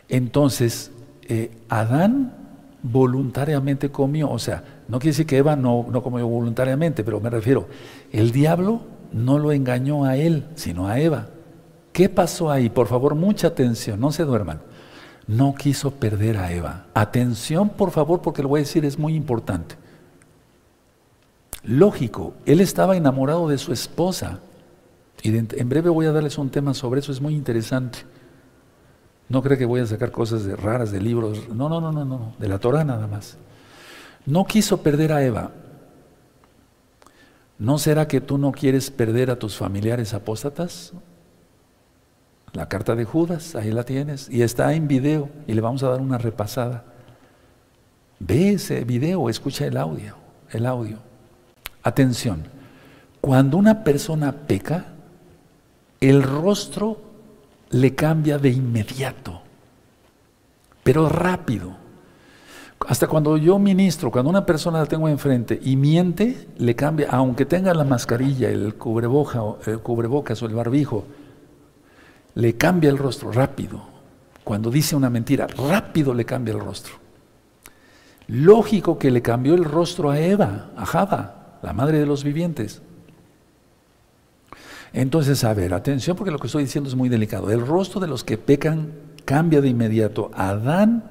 Entonces, 0.08 0.92
eh, 1.22 1.50
Adán 1.68 2.32
voluntariamente 2.82 3.90
comió, 3.90 4.30
o 4.30 4.38
sea, 4.38 4.62
no 4.88 4.98
quiere 4.98 5.10
decir 5.10 5.26
que 5.26 5.38
Eva 5.38 5.56
no, 5.56 5.86
no 5.90 6.02
comió 6.02 6.26
voluntariamente, 6.26 7.02
pero 7.04 7.20
me 7.20 7.28
refiero, 7.28 7.68
el 8.12 8.30
diablo 8.30 8.82
no 9.12 9.38
lo 9.38 9.52
engañó 9.52 10.04
a 10.04 10.16
él, 10.16 10.46
sino 10.54 10.86
a 10.86 11.00
Eva. 11.00 11.28
¿Qué 11.92 12.08
pasó 12.08 12.50
ahí? 12.50 12.70
Por 12.70 12.86
favor, 12.86 13.14
mucha 13.14 13.48
atención, 13.48 14.00
no 14.00 14.12
se 14.12 14.24
duerman. 14.24 14.60
No 15.26 15.54
quiso 15.54 15.92
perder 15.92 16.38
a 16.38 16.52
Eva. 16.52 16.86
Atención, 16.94 17.68
por 17.68 17.90
favor, 17.90 18.20
porque 18.20 18.42
lo 18.42 18.48
voy 18.48 18.60
a 18.60 18.62
decir, 18.62 18.84
es 18.84 18.98
muy 18.98 19.14
importante. 19.14 19.76
Lógico, 21.62 22.34
él 22.46 22.60
estaba 22.60 22.96
enamorado 22.96 23.48
de 23.48 23.58
su 23.58 23.72
esposa. 23.72 24.40
Y 25.22 25.36
en 25.36 25.68
breve 25.68 25.90
voy 25.90 26.06
a 26.06 26.12
darles 26.12 26.38
un 26.38 26.50
tema 26.50 26.74
sobre 26.74 27.00
eso, 27.00 27.12
es 27.12 27.20
muy 27.20 27.34
interesante. 27.34 27.98
No 29.28 29.42
creo 29.42 29.58
que 29.58 29.66
voy 29.66 29.80
a 29.80 29.86
sacar 29.86 30.10
cosas 30.10 30.44
de, 30.44 30.56
raras 30.56 30.90
de 30.90 31.00
libros. 31.00 31.48
No, 31.50 31.68
no, 31.68 31.80
no, 31.80 31.92
no, 31.92 32.04
no, 32.04 32.34
de 32.38 32.48
la 32.48 32.58
Torah 32.58 32.84
nada 32.84 33.06
más. 33.06 33.36
No 34.26 34.44
quiso 34.44 34.82
perder 34.82 35.12
a 35.12 35.24
Eva. 35.24 35.52
¿No 37.58 37.78
será 37.78 38.08
que 38.08 38.20
tú 38.20 38.38
no 38.38 38.52
quieres 38.52 38.90
perder 38.90 39.30
a 39.30 39.38
tus 39.38 39.56
familiares 39.56 40.14
apóstatas? 40.14 40.92
La 42.52 42.68
carta 42.68 42.96
de 42.96 43.04
Judas, 43.04 43.54
ahí 43.54 43.70
la 43.70 43.84
tienes, 43.84 44.28
y 44.28 44.42
está 44.42 44.74
en 44.74 44.88
video, 44.88 45.28
y 45.46 45.52
le 45.52 45.60
vamos 45.60 45.82
a 45.82 45.88
dar 45.88 46.00
una 46.00 46.18
repasada. 46.18 46.84
Ve 48.18 48.50
ese 48.50 48.84
video, 48.84 49.28
escucha 49.28 49.66
el 49.66 49.76
audio, 49.76 50.16
el 50.50 50.66
audio. 50.66 50.98
Atención, 51.82 52.42
cuando 53.20 53.56
una 53.56 53.84
persona 53.84 54.32
peca, 54.32 54.86
el 56.00 56.22
rostro 56.22 57.00
le 57.70 57.94
cambia 57.94 58.38
de 58.38 58.50
inmediato, 58.50 59.42
pero 60.82 61.08
rápido. 61.08 61.78
Hasta 62.88 63.06
cuando 63.06 63.36
yo 63.36 63.58
ministro, 63.58 64.10
cuando 64.10 64.30
una 64.30 64.44
persona 64.44 64.80
la 64.80 64.86
tengo 64.86 65.08
enfrente 65.08 65.60
y 65.62 65.76
miente, 65.76 66.48
le 66.58 66.74
cambia, 66.74 67.08
aunque 67.10 67.44
tenga 67.44 67.72
la 67.74 67.84
mascarilla, 67.84 68.48
el, 68.48 68.74
cubreboja, 68.74 69.42
el 69.66 69.80
cubrebocas 69.80 70.42
o 70.42 70.46
el 70.46 70.54
barbijo, 70.54 71.04
le 72.34 72.56
cambia 72.56 72.90
el 72.90 72.98
rostro 72.98 73.32
rápido. 73.32 73.82
Cuando 74.44 74.70
dice 74.70 74.96
una 74.96 75.10
mentira, 75.10 75.46
rápido 75.46 76.14
le 76.14 76.24
cambia 76.24 76.54
el 76.54 76.60
rostro. 76.60 76.94
Lógico 78.28 78.98
que 78.98 79.10
le 79.10 79.22
cambió 79.22 79.54
el 79.54 79.64
rostro 79.64 80.10
a 80.10 80.20
Eva, 80.20 80.70
a 80.76 80.86
Java, 80.86 81.58
la 81.62 81.72
madre 81.72 81.98
de 81.98 82.06
los 82.06 82.24
vivientes. 82.24 82.80
Entonces, 84.92 85.44
a 85.44 85.54
ver, 85.54 85.72
atención 85.74 86.16
porque 86.16 86.30
lo 86.30 86.38
que 86.38 86.46
estoy 86.46 86.64
diciendo 86.64 86.88
es 86.88 86.96
muy 86.96 87.08
delicado. 87.08 87.50
El 87.50 87.66
rostro 87.66 88.00
de 88.00 88.08
los 88.08 88.24
que 88.24 88.38
pecan 88.38 88.92
cambia 89.24 89.60
de 89.60 89.68
inmediato. 89.68 90.30
Adán 90.34 91.04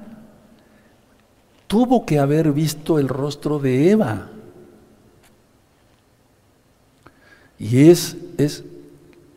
tuvo 1.66 2.04
que 2.04 2.18
haber 2.18 2.52
visto 2.52 2.98
el 2.98 3.08
rostro 3.08 3.58
de 3.58 3.90
Eva. 3.90 4.28
Y 7.58 7.88
es, 7.90 8.16
es 8.38 8.64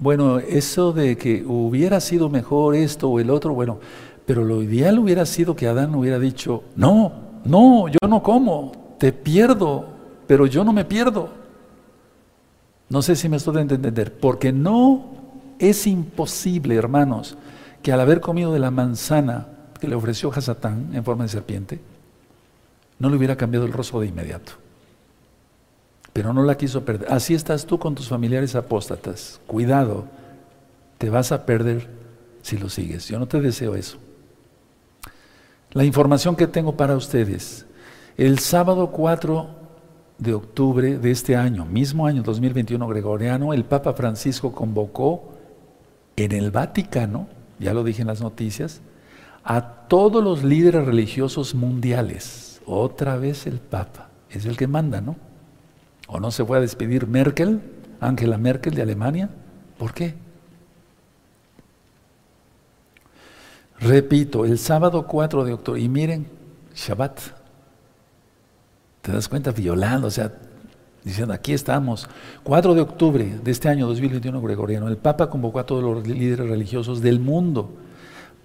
bueno, 0.03 0.39
eso 0.39 0.91
de 0.91 1.17
que 1.17 1.45
hubiera 1.47 2.01
sido 2.01 2.27
mejor 2.27 2.75
esto 2.75 3.07
o 3.07 3.21
el 3.21 3.29
otro, 3.29 3.53
bueno, 3.53 3.79
pero 4.25 4.43
lo 4.43 4.61
ideal 4.61 4.99
hubiera 4.99 5.25
sido 5.25 5.55
que 5.55 5.65
Adán 5.65 5.95
hubiera 5.95 6.19
dicho, 6.19 6.65
no, 6.75 7.13
no, 7.45 7.87
yo 7.87 7.97
no 8.09 8.21
como, 8.21 8.95
te 8.99 9.13
pierdo, 9.13 9.85
pero 10.27 10.45
yo 10.45 10.65
no 10.65 10.73
me 10.73 10.83
pierdo. 10.83 11.29
No 12.89 13.01
sé 13.01 13.15
si 13.15 13.29
me 13.29 13.37
estoy 13.37 13.55
de 13.55 13.61
entender, 13.61 14.13
porque 14.19 14.51
no 14.51 15.05
es 15.57 15.87
imposible, 15.87 16.75
hermanos, 16.75 17.37
que 17.81 17.93
al 17.93 18.01
haber 18.01 18.19
comido 18.19 18.51
de 18.51 18.59
la 18.59 18.71
manzana 18.71 19.47
que 19.79 19.87
le 19.87 19.95
ofreció 19.95 20.33
Hasatán 20.33 20.89
en 20.93 21.05
forma 21.05 21.23
de 21.23 21.29
serpiente, 21.29 21.79
no 22.99 23.09
le 23.09 23.15
hubiera 23.15 23.37
cambiado 23.37 23.65
el 23.65 23.71
rostro 23.71 24.01
de 24.01 24.07
inmediato 24.07 24.62
pero 26.13 26.31
no 26.31 26.43
la 26.43 26.55
quiso 26.55 26.85
perder. 26.85 27.11
Así 27.11 27.33
estás 27.33 27.65
tú 27.65 27.79
con 27.79 27.95
tus 27.95 28.07
familiares 28.07 28.55
apóstatas. 28.55 29.41
Cuidado, 29.47 30.05
te 30.99 31.09
vas 31.09 31.31
a 31.31 31.45
perder 31.45 31.89
si 32.43 32.57
lo 32.57 32.69
sigues. 32.69 33.07
Yo 33.07 33.17
no 33.17 33.27
te 33.27 33.41
deseo 33.41 33.75
eso. 33.75 33.97
La 35.71 35.83
información 35.83 36.35
que 36.35 36.45
tengo 36.45 36.77
para 36.77 36.95
ustedes. 36.95 37.65
El 38.15 38.37
sábado 38.37 38.91
4 38.91 39.47
de 40.19 40.33
octubre 40.35 40.99
de 40.99 41.09
este 41.09 41.35
año, 41.35 41.65
mismo 41.65 42.05
año 42.05 42.21
2021 42.21 42.87
gregoriano, 42.87 43.53
el 43.53 43.65
Papa 43.65 43.93
Francisco 43.93 44.51
convocó 44.51 45.33
en 46.15 46.31
el 46.31 46.51
Vaticano, 46.51 47.27
ya 47.57 47.73
lo 47.73 47.83
dije 47.83 48.01
en 48.01 48.07
las 48.07 48.21
noticias, 48.21 48.81
a 49.43 49.87
todos 49.87 50.23
los 50.23 50.43
líderes 50.43 50.85
religiosos 50.85 51.55
mundiales. 51.55 52.61
Otra 52.67 53.17
vez 53.17 53.47
el 53.47 53.59
Papa, 53.59 54.09
es 54.29 54.45
el 54.45 54.55
que 54.55 54.67
manda, 54.67 55.01
¿no? 55.01 55.15
¿O 56.13 56.19
no 56.19 56.29
se 56.29 56.45
fue 56.45 56.59
a 56.59 56.61
despedir 56.61 57.07
Merkel, 57.07 57.59
Angela 57.99 58.37
Merkel 58.37 58.75
de 58.75 58.83
Alemania? 58.83 59.31
¿Por 59.79 59.95
qué? 59.95 60.13
Repito, 63.79 64.45
el 64.45 64.59
sábado 64.59 65.07
4 65.07 65.43
de 65.43 65.53
octubre, 65.53 65.81
y 65.81 65.89
miren, 65.89 66.27
Shabbat, 66.75 67.19
¿te 69.01 69.11
das 69.11 69.27
cuenta? 69.27 69.51
Violando, 69.53 70.05
o 70.05 70.11
sea, 70.11 70.31
diciendo, 71.03 71.33
aquí 71.33 71.51
estamos. 71.51 72.07
4 72.43 72.75
de 72.75 72.81
octubre 72.81 73.39
de 73.43 73.51
este 73.51 73.69
año 73.69 73.87
2021 73.87 74.39
gregoriano, 74.39 74.89
el 74.89 74.97
Papa 74.97 75.31
convocó 75.31 75.57
a 75.57 75.65
todos 75.65 75.83
los 75.83 76.07
líderes 76.07 76.47
religiosos 76.47 77.01
del 77.01 77.19
mundo 77.19 77.73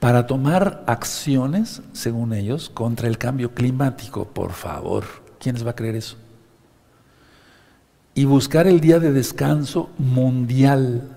para 0.00 0.26
tomar 0.26 0.84
acciones, 0.86 1.82
según 1.92 2.32
ellos, 2.32 2.70
contra 2.70 3.08
el 3.08 3.18
cambio 3.18 3.52
climático. 3.52 4.24
Por 4.24 4.52
favor, 4.52 5.04
¿quiénes 5.38 5.66
va 5.66 5.72
a 5.72 5.76
creer 5.76 5.96
eso? 5.96 6.16
Y 8.14 8.24
buscar 8.24 8.66
el 8.66 8.80
día 8.80 8.98
de 8.98 9.12
descanso 9.12 9.90
mundial. 9.98 11.16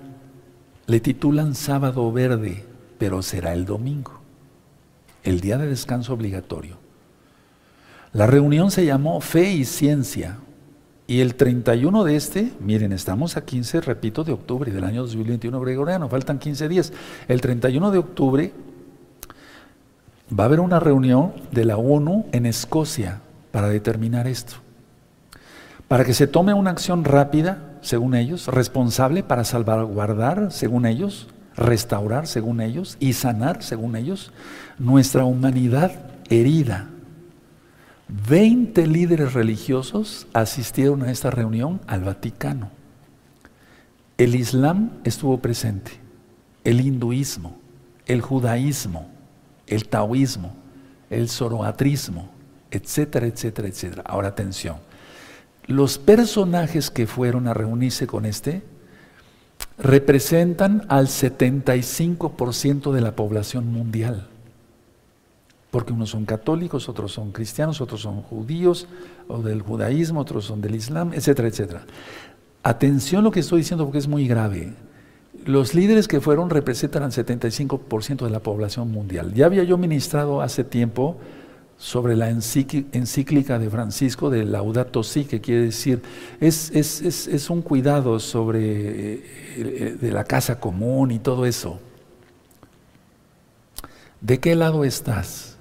Le 0.88 1.00
titulan 1.00 1.56
sábado 1.56 2.12
verde, 2.12 2.64
pero 2.98 3.22
será 3.22 3.54
el 3.54 3.66
domingo, 3.66 4.20
el 5.24 5.39
día 5.39 5.58
de 5.58 5.68
descanso 5.68 6.14
obligatorio. 6.14 6.78
La 8.14 8.28
reunión 8.28 8.72
se 8.72 8.86
llamó 8.86 9.22
Fe 9.22 9.52
y 9.52 9.66
Ciencia 9.66 10.38
y 11.08 11.22
el 11.22 11.36
31 11.36 12.04
de 12.04 12.16
este, 12.16 12.52
miren, 12.60 12.92
estamos 12.92 13.38
a 13.38 13.46
15, 13.46 13.82
repito, 13.82 14.24
de 14.24 14.34
octubre 14.34 14.72
del 14.72 14.84
año 14.84 15.02
2021 15.02 15.60
gregoriano, 15.60 16.10
faltan 16.10 16.39
15 16.39 16.68
días. 16.70 16.94
El 17.28 17.42
31 17.42 17.92
de 17.92 17.98
octubre 17.98 18.54
va 20.38 20.44
a 20.44 20.48
haber 20.48 20.60
una 20.60 20.80
reunión 20.80 21.34
de 21.52 21.66
la 21.66 21.78
ONU 21.78 22.28
en 22.32 22.46
Escocia 22.46 23.22
para 23.52 23.70
determinar 23.70 24.28
esto 24.28 24.58
para 25.92 26.06
que 26.06 26.14
se 26.14 26.26
tome 26.26 26.54
una 26.54 26.72
acción 26.72 27.04
rápida, 27.04 27.76
según 27.82 28.16
ellos, 28.16 28.48
responsable 28.48 29.24
para 29.24 29.44
salvaguardar, 29.44 30.50
según 30.54 30.86
ellos, 30.86 31.28
restaurar, 31.54 32.28
según 32.28 32.62
ellos, 32.62 32.96
y 33.02 33.12
sanar, 33.12 33.62
según 33.62 33.98
ellos, 33.98 34.32
nuestra 34.80 35.26
humanidad 35.26 35.92
herida. 36.30 36.88
Veinte 38.08 38.88
líderes 38.88 39.34
religiosos 39.34 40.28
asistieron 40.32 41.04
a 41.04 41.12
esta 41.12 41.30
reunión 41.30 41.82
al 41.88 42.06
Vaticano. 42.06 42.70
El 44.18 44.36
Islam 44.36 44.92
estuvo 45.04 45.39
presente, 45.39 45.92
el 46.64 46.80
hinduismo, 46.80 47.58
el 48.06 48.22
judaísmo, 48.22 49.10
el 49.68 49.89
taoísmo, 49.89 50.56
el 51.10 51.28
zoroatrismo, 51.28 52.30
etcétera, 52.72 53.28
etcétera, 53.28 53.68
etcétera. 53.68 54.04
Ahora 54.06 54.30
atención 54.30 54.78
los 55.68 55.97
personajes 55.97 56.89
que 56.89 57.07
fueron 57.07 57.47
a 57.47 57.53
reunirse 57.53 58.07
con 58.07 58.26
este 58.26 58.64
representan 59.78 60.86
al 60.89 61.07
75% 61.07 62.91
de 62.91 63.01
la 63.01 63.16
población 63.16 63.72
mundial. 63.72 64.28
Porque 65.72 65.93
unos 65.93 66.09
son 66.09 66.26
católicos, 66.26 66.89
otros 66.89 67.14
son 67.14 67.32
cristianos, 67.32 67.80
otros 67.80 68.01
son 68.01 68.22
judíos, 68.22 68.88
o 69.28 69.41
del 69.41 69.62
judaísmo, 69.62 70.20
otros 70.20 70.45
son 70.45 70.62
del 70.62 70.76
islam, 70.76 71.14
etcétera, 71.14 71.47
etcétera. 71.47 71.86
Atención 72.64 73.24
lo 73.24 73.32
que 73.32 73.39
estoy 73.39 73.59
diciendo 73.59 73.86
porque 73.86 73.99
es 73.99 74.07
muy 74.07 74.28
grave. 74.28 74.74
Los 75.45 75.74
líderes 75.74 76.07
que 76.07 76.22
fueron 76.22 76.49
representan 76.49 77.03
al 77.03 77.12
75% 77.12 78.26
de 78.26 78.30
la 78.30 78.41
población 78.41 78.91
mundial. 78.91 79.34
Ya 79.34 79.45
había 79.45 79.64
yo 79.64 79.78
ministrado 79.78 80.41
hace 80.41 80.64
tiempo 80.64 81.18
sobre 81.82 82.15
la 82.15 82.29
encíclica 82.29 83.57
de 83.57 83.67
Francisco 83.67 84.29
de 84.29 84.45
Laudato 84.45 85.01
Si, 85.01 85.25
que 85.25 85.41
quiere 85.41 85.63
decir, 85.63 86.03
es, 86.39 86.69
es, 86.69 87.49
un 87.49 87.63
cuidado 87.63 88.19
sobre 88.19 89.13
eh, 89.15 89.97
de 89.99 90.11
la 90.11 90.23
casa 90.23 90.59
común 90.59 91.09
y 91.09 91.17
todo 91.17 91.47
eso. 91.47 91.79
¿De 94.21 94.39
qué 94.39 94.55
lado 94.55 94.86
estás? 94.86 95.57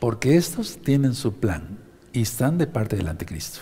Porque 0.00 0.36
estos 0.36 0.78
tienen 0.78 1.14
su 1.14 1.34
plan 1.34 1.78
y 2.12 2.22
están 2.22 2.58
de 2.58 2.66
parte 2.66 2.96
del 2.96 3.06
anticristo. 3.06 3.60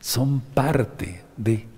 Son 0.00 0.40
parte 0.40 1.22
de... 1.36 1.68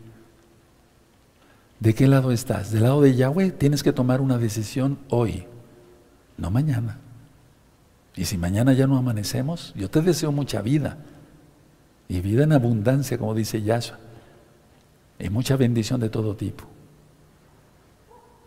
¿De 1.81 1.95
qué 1.95 2.07
lado 2.07 2.33
estás? 2.33 2.73
¿Del 2.73 2.85
lado 2.85 3.03
de 3.03 3.15
Yahweh? 3.15 3.51
Tienes 3.51 3.83
que 3.83 3.93
tomar 3.93 4.23
una 4.23 4.39
decisión 4.39 4.99
hoy, 5.11 5.45
no 6.39 6.51
mañana. 6.51 6.99
Y 8.17 8.25
si 8.25 8.39
mañana 8.39 8.73
ya 8.73 8.87
no 8.87 8.97
amanecemos, 8.97 9.75
yo 9.77 9.91
te 9.91 10.01
deseo 10.01 10.33
mucha 10.33 10.63
vida. 10.63 10.97
Y 12.09 12.21
vida 12.21 12.45
en 12.45 12.53
abundancia, 12.53 13.19
como 13.19 13.35
dice 13.35 13.63
Yahshua. 13.63 13.99
Y 15.19 15.29
mucha 15.29 15.57
bendición 15.57 16.01
de 16.01 16.09
todo 16.09 16.35
tipo. 16.35 16.65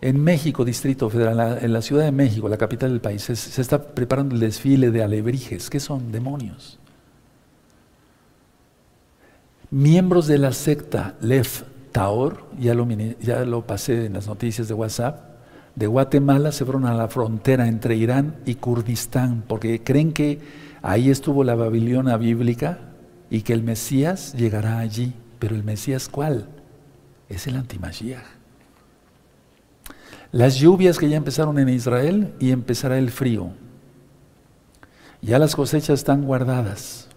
En 0.02 0.24
México, 0.24 0.66
Distrito 0.66 1.10
Federal, 1.10 1.60
en 1.62 1.74
la 1.74 1.82
Ciudad 1.82 2.06
de 2.06 2.12
México, 2.12 2.48
la 2.48 2.58
capital 2.58 2.90
del 2.92 3.02
país, 3.02 3.24
se, 3.24 3.62
está 3.62 3.94
preparando 3.94 4.34
el 4.34 4.42
desfile 4.42 4.92
de 4.92 5.04
alebrijes. 5.04 5.70
¿Qué 5.70 5.80
son? 5.80 6.12
Demonios. 6.12 6.80
Miembros 9.72 10.26
de 10.26 10.38
la 10.40 10.52
secta 10.52 11.16
Lef 11.22 11.64
Taor, 11.92 12.46
ya 12.60 12.74
lo, 12.74 12.88
ya 13.20 13.46
lo 13.46 13.68
pasé 13.68 14.06
en 14.06 14.14
las 14.14 14.26
noticias 14.26 14.68
de 14.68 14.74
WhatsApp, 14.74 15.29
de 15.76 15.88
Guatemala 15.88 16.52
se 16.52 16.66
fueron 16.66 16.86
a 16.86 16.94
la 16.94 17.08
frontera 17.08 17.68
entre 17.68 17.96
Irán 17.96 18.38
y 18.46 18.56
Kurdistán, 18.56 19.44
porque 19.48 19.84
creen 19.84 20.14
que 20.14 20.40
ahí 20.82 21.10
estuvo 21.10 21.44
la 21.44 21.56
Babilonia 21.56 22.18
bíblica 22.18 22.80
y 23.30 23.42
que 23.42 23.54
el 23.54 23.64
Mesías 23.64 24.34
llegará 24.34 24.80
allí. 24.80 25.14
Pero 25.40 25.56
el 25.56 25.64
Mesías, 25.64 26.10
¿cuál? 26.10 26.48
Es 27.30 27.48
el 27.48 27.56
antimashiach. 27.56 28.24
Las 30.32 30.58
lluvias 30.58 31.00
que 31.00 31.10
ya 31.10 31.18
empezaron 31.18 31.58
en 31.58 31.70
Israel 31.70 32.34
y 32.40 32.52
empezará 32.52 32.98
el 32.98 33.10
frío. 33.10 33.52
Ya 35.22 35.40
las 35.40 35.56
cosechas 35.56 36.00
están 36.00 36.24
guardadas. 36.24 37.08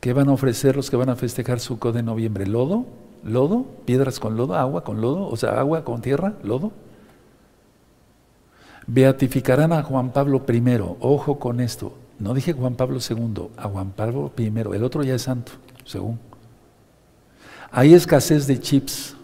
¿Qué 0.00 0.12
van 0.12 0.28
a 0.28 0.32
ofrecer 0.32 0.74
los 0.74 0.90
que 0.90 0.96
van 0.96 1.10
a 1.10 1.16
festejar 1.16 1.60
su 1.60 1.78
de 1.78 2.02
noviembre? 2.02 2.46
¿Lodo? 2.46 2.86
¿Lodo? 3.22 3.66
¿Piedras 3.84 4.18
con 4.18 4.36
lodo? 4.36 4.56
¿Agua 4.56 4.82
con 4.82 5.00
lodo? 5.00 5.28
O 5.28 5.36
sea, 5.36 5.60
agua 5.60 5.84
con 5.84 6.02
tierra, 6.02 6.34
lodo. 6.42 6.72
Beatificarán 8.86 9.72
a 9.72 9.82
Juan 9.82 10.12
Pablo 10.12 10.44
I. 10.48 10.80
Ojo 11.00 11.38
con 11.38 11.60
esto. 11.60 11.94
No 12.18 12.34
dije 12.34 12.52
Juan 12.52 12.74
Pablo 12.74 12.98
II, 12.98 13.48
a 13.56 13.68
Juan 13.68 13.90
Pablo 13.90 14.32
I. 14.36 14.46
El 14.46 14.84
otro 14.84 15.02
ya 15.02 15.14
es 15.14 15.22
santo, 15.22 15.52
según. 15.84 16.18
Hay 17.70 17.94
escasez 17.94 18.46
de 18.46 18.60
chips 18.60 19.16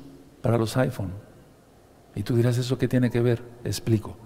para 0.42 0.58
los 0.58 0.76
iPhone. 0.76 1.12
Y 2.14 2.22
tú 2.22 2.34
dirás, 2.34 2.58
¿eso 2.58 2.78
qué 2.78 2.88
tiene 2.88 3.10
que 3.10 3.20
ver? 3.20 3.42
Explico. 3.64 4.16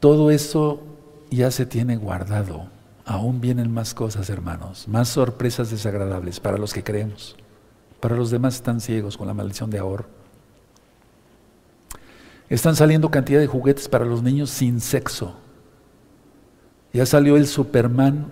Todo 0.00 0.30
eso 0.30 0.82
ya 1.30 1.50
se 1.50 1.66
tiene 1.66 1.96
guardado. 1.96 2.68
Aún 3.04 3.40
vienen 3.40 3.72
más 3.72 3.94
cosas, 3.94 4.28
hermanos, 4.30 4.88
más 4.88 5.08
sorpresas 5.08 5.70
desagradables 5.70 6.40
para 6.40 6.58
los 6.58 6.72
que 6.72 6.84
creemos. 6.84 7.36
Para 8.00 8.16
los 8.16 8.30
demás 8.30 8.56
están 8.56 8.80
ciegos 8.80 9.16
con 9.16 9.26
la 9.26 9.34
maldición 9.34 9.70
de 9.70 9.78
ahorro. 9.78 10.17
Están 12.48 12.76
saliendo 12.76 13.10
cantidad 13.10 13.40
de 13.40 13.46
juguetes 13.46 13.88
para 13.88 14.04
los 14.04 14.22
niños 14.22 14.50
sin 14.50 14.80
sexo. 14.80 15.36
Ya 16.92 17.04
salió 17.04 17.36
el 17.36 17.46
Superman 17.46 18.30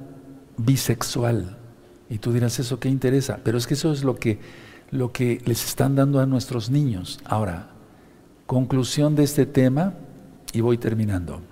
bisexual. 0.57 1.59
Y 2.09 2.19
tú 2.19 2.33
dirás, 2.33 2.59
¿eso 2.59 2.81
qué 2.81 2.89
interesa? 2.89 3.41
Pero 3.43 3.59
es 3.59 3.67
que 3.67 3.75
eso 3.75 3.93
es 3.93 4.05
lo 4.05 4.17
que, 4.17 4.39
lo 4.91 5.13
que 5.13 5.43
les 5.45 5.65
están 5.65 5.97
dando 5.97 6.21
a 6.21 6.27
nuestros 6.27 6.71
niños. 6.71 7.21
Ahora, 7.25 7.69
conclusión 8.47 9.15
de 9.17 9.25
este 9.25 9.45
tema, 9.45 9.95
y 10.53 10.61
voy 10.63 10.79
terminando. 10.79 11.43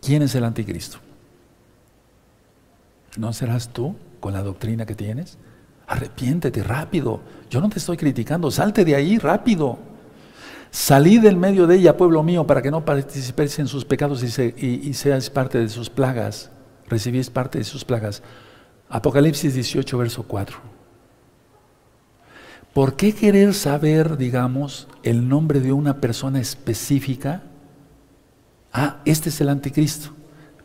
¿Quién 0.00 0.22
es 0.22 0.34
el 0.34 0.44
anticristo? 0.44 0.98
¿No 3.18 3.32
serás 3.32 3.68
tú 3.68 3.94
con 4.20 4.32
la 4.32 4.42
doctrina 4.42 4.86
que 4.86 4.94
tienes? 4.94 5.36
Arrepiéntete 5.86 6.62
rápido. 6.62 7.20
Yo 7.50 7.60
no 7.60 7.68
te 7.68 7.78
estoy 7.78 7.98
criticando. 7.98 8.50
Salte 8.50 8.84
de 8.84 8.94
ahí 8.94 9.18
rápido. 9.18 9.78
Salí 10.72 11.18
del 11.18 11.36
medio 11.36 11.66
de 11.66 11.76
ella, 11.76 11.98
pueblo 11.98 12.22
mío, 12.22 12.46
para 12.46 12.62
que 12.62 12.70
no 12.70 12.82
participéis 12.82 13.58
en 13.58 13.66
sus 13.66 13.84
pecados 13.84 14.22
y, 14.22 14.94
seáis 14.94 15.28
parte 15.28 15.58
de 15.58 15.68
sus 15.68 15.90
plagas. 15.90 16.50
Recibís 16.88 17.28
parte 17.28 17.58
de 17.58 17.64
sus 17.64 17.84
plagas. 17.84 18.22
Apocalipsis 18.88 19.52
18, 19.52 19.98
verso 19.98 20.22
4. 20.22 20.56
¿Por 22.72 22.96
qué 22.96 23.14
querer 23.14 23.52
saber, 23.52 24.16
digamos, 24.16 24.88
el 25.02 25.28
nombre 25.28 25.60
de 25.60 25.72
una 25.72 26.00
persona 26.00 26.40
específica? 26.40 27.42
Ah, 28.72 29.02
este 29.04 29.28
es 29.28 29.38
el 29.42 29.50
anticristo. 29.50 30.14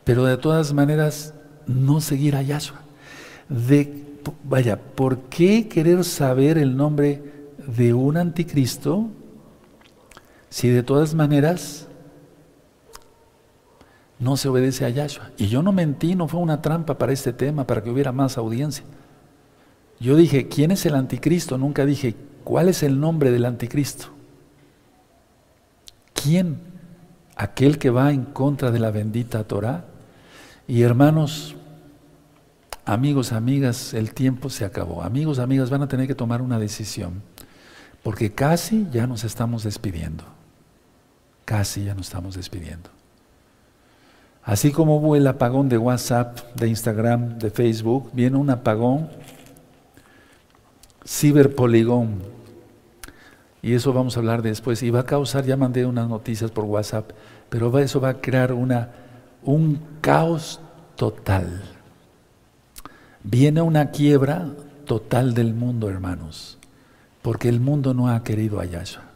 Pero 0.06 0.24
de 0.24 0.38
todas 0.38 0.72
maneras, 0.72 1.34
no 1.66 2.00
seguir 2.00 2.38
a 2.38 2.44
Yahshua. 2.44 2.80
Vaya, 4.46 4.80
¿por 4.80 5.20
qué 5.24 5.68
querer 5.68 6.06
saber 6.06 6.58
el 6.58 6.78
nombre 6.78 7.22
de 7.68 7.94
un 7.94 8.16
anticristo 8.16 9.10
si 10.50 10.70
de 10.70 10.84
todas 10.84 11.14
maneras 11.14 11.88
no 14.20 14.38
se 14.38 14.50
obedece 14.50 14.86
a 14.86 14.90
Yahshua? 14.90 15.32
Y 15.38 15.48
yo 15.48 15.62
no 15.62 15.72
mentí, 15.72 16.16
no 16.16 16.28
fue 16.28 16.40
una 16.40 16.62
trampa 16.62 16.98
para 16.98 17.14
este 17.14 17.34
tema, 17.34 17.66
para 17.68 17.84
que 17.84 17.90
hubiera 17.90 18.12
más 18.12 18.38
audiencia. 18.38 18.84
Yo 20.00 20.16
dije, 20.16 20.48
¿quién 20.48 20.72
es 20.72 20.86
el 20.86 20.96
anticristo? 20.96 21.58
Nunca 21.58 21.86
dije, 21.86 22.16
¿cuál 22.44 22.70
es 22.70 22.84
el 22.84 23.00
nombre 23.00 23.32
del 23.32 23.46
anticristo? 23.46 24.08
¿Quién? 26.14 26.60
Aquel 27.36 27.78
que 27.78 27.90
va 27.90 28.12
en 28.12 28.26
contra 28.26 28.72
de 28.72 28.80
la 28.80 28.92
bendita 28.92 29.44
Torah. 29.44 29.86
Y 30.68 30.82
hermanos, 30.82 31.56
Amigos, 32.88 33.34
amigas, 33.34 33.94
el 33.94 34.14
tiempo 34.14 34.50
se 34.50 34.64
acabó. 34.64 35.04
Amigos, 35.04 35.40
amigas, 35.40 35.70
van 35.70 35.82
a 35.82 35.90
tener 35.90 36.08
que 36.08 36.16
tomar 36.16 36.42
una 36.42 36.58
decisión, 36.58 37.22
porque 38.02 38.32
casi 38.32 38.88
ya 38.94 39.08
nos 39.08 39.26
estamos 39.26 39.64
despidiendo. 39.64 40.24
Casi 41.48 41.86
ya 41.86 41.96
nos 41.96 42.08
estamos 42.08 42.36
despidiendo. 42.36 42.90
Así 44.44 44.74
como 44.74 44.98
hubo 44.98 45.16
el 45.16 45.26
apagón 45.26 45.70
de 45.70 45.78
WhatsApp, 45.78 46.40
de 46.56 46.68
Instagram, 46.68 47.40
de 47.40 47.50
Facebook, 47.52 48.10
viene 48.12 48.36
un 48.36 48.50
apagón 48.50 49.08
ciberpoligón. 51.06 52.22
Y 53.62 53.76
eso 53.76 53.94
vamos 53.94 54.18
a 54.18 54.20
hablar 54.20 54.42
después. 54.42 54.84
Y 54.84 54.90
va 54.90 55.00
a 55.00 55.06
causar, 55.06 55.46
ya 55.46 55.56
mandé 55.56 55.86
unas 55.86 56.10
noticias 56.10 56.52
por 56.52 56.66
WhatsApp, 56.66 57.12
pero 57.48 57.80
eso 57.80 58.02
va 58.02 58.10
a 58.10 58.20
crear 58.20 58.52
una, 58.52 58.90
un 59.42 59.80
caos 60.02 60.60
total. 60.98 61.64
Viene 63.24 63.62
una 63.62 63.92
quiebra 63.92 64.50
total 64.84 65.34
del 65.34 65.54
mundo, 65.54 65.90
hermanos, 65.90 66.58
porque 67.22 67.48
el 67.48 67.62
mundo 67.62 67.94
no 67.94 68.10
ha 68.10 68.22
querido 68.26 68.60
a. 68.60 69.08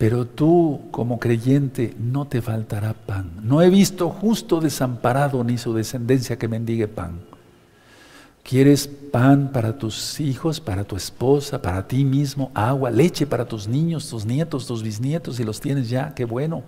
Pero 0.00 0.26
tú, 0.26 0.80
como 0.92 1.20
creyente, 1.20 1.94
no 1.98 2.26
te 2.26 2.40
faltará 2.40 2.94
pan. 2.94 3.32
No 3.42 3.60
he 3.60 3.68
visto 3.68 4.08
justo 4.08 4.58
desamparado 4.58 5.44
ni 5.44 5.58
su 5.58 5.74
descendencia 5.74 6.38
que 6.38 6.48
mendigue 6.48 6.88
pan. 6.88 7.20
¿Quieres 8.42 8.88
pan 8.88 9.50
para 9.52 9.76
tus 9.76 10.18
hijos, 10.18 10.58
para 10.58 10.84
tu 10.84 10.96
esposa, 10.96 11.60
para 11.60 11.86
ti 11.86 12.06
mismo? 12.06 12.50
Agua, 12.54 12.90
leche 12.90 13.26
para 13.26 13.44
tus 13.44 13.68
niños, 13.68 14.08
tus 14.08 14.24
nietos, 14.24 14.66
tus 14.66 14.82
bisnietos, 14.82 15.36
si 15.36 15.44
los 15.44 15.60
tienes 15.60 15.90
ya, 15.90 16.14
qué 16.14 16.24
bueno. 16.24 16.62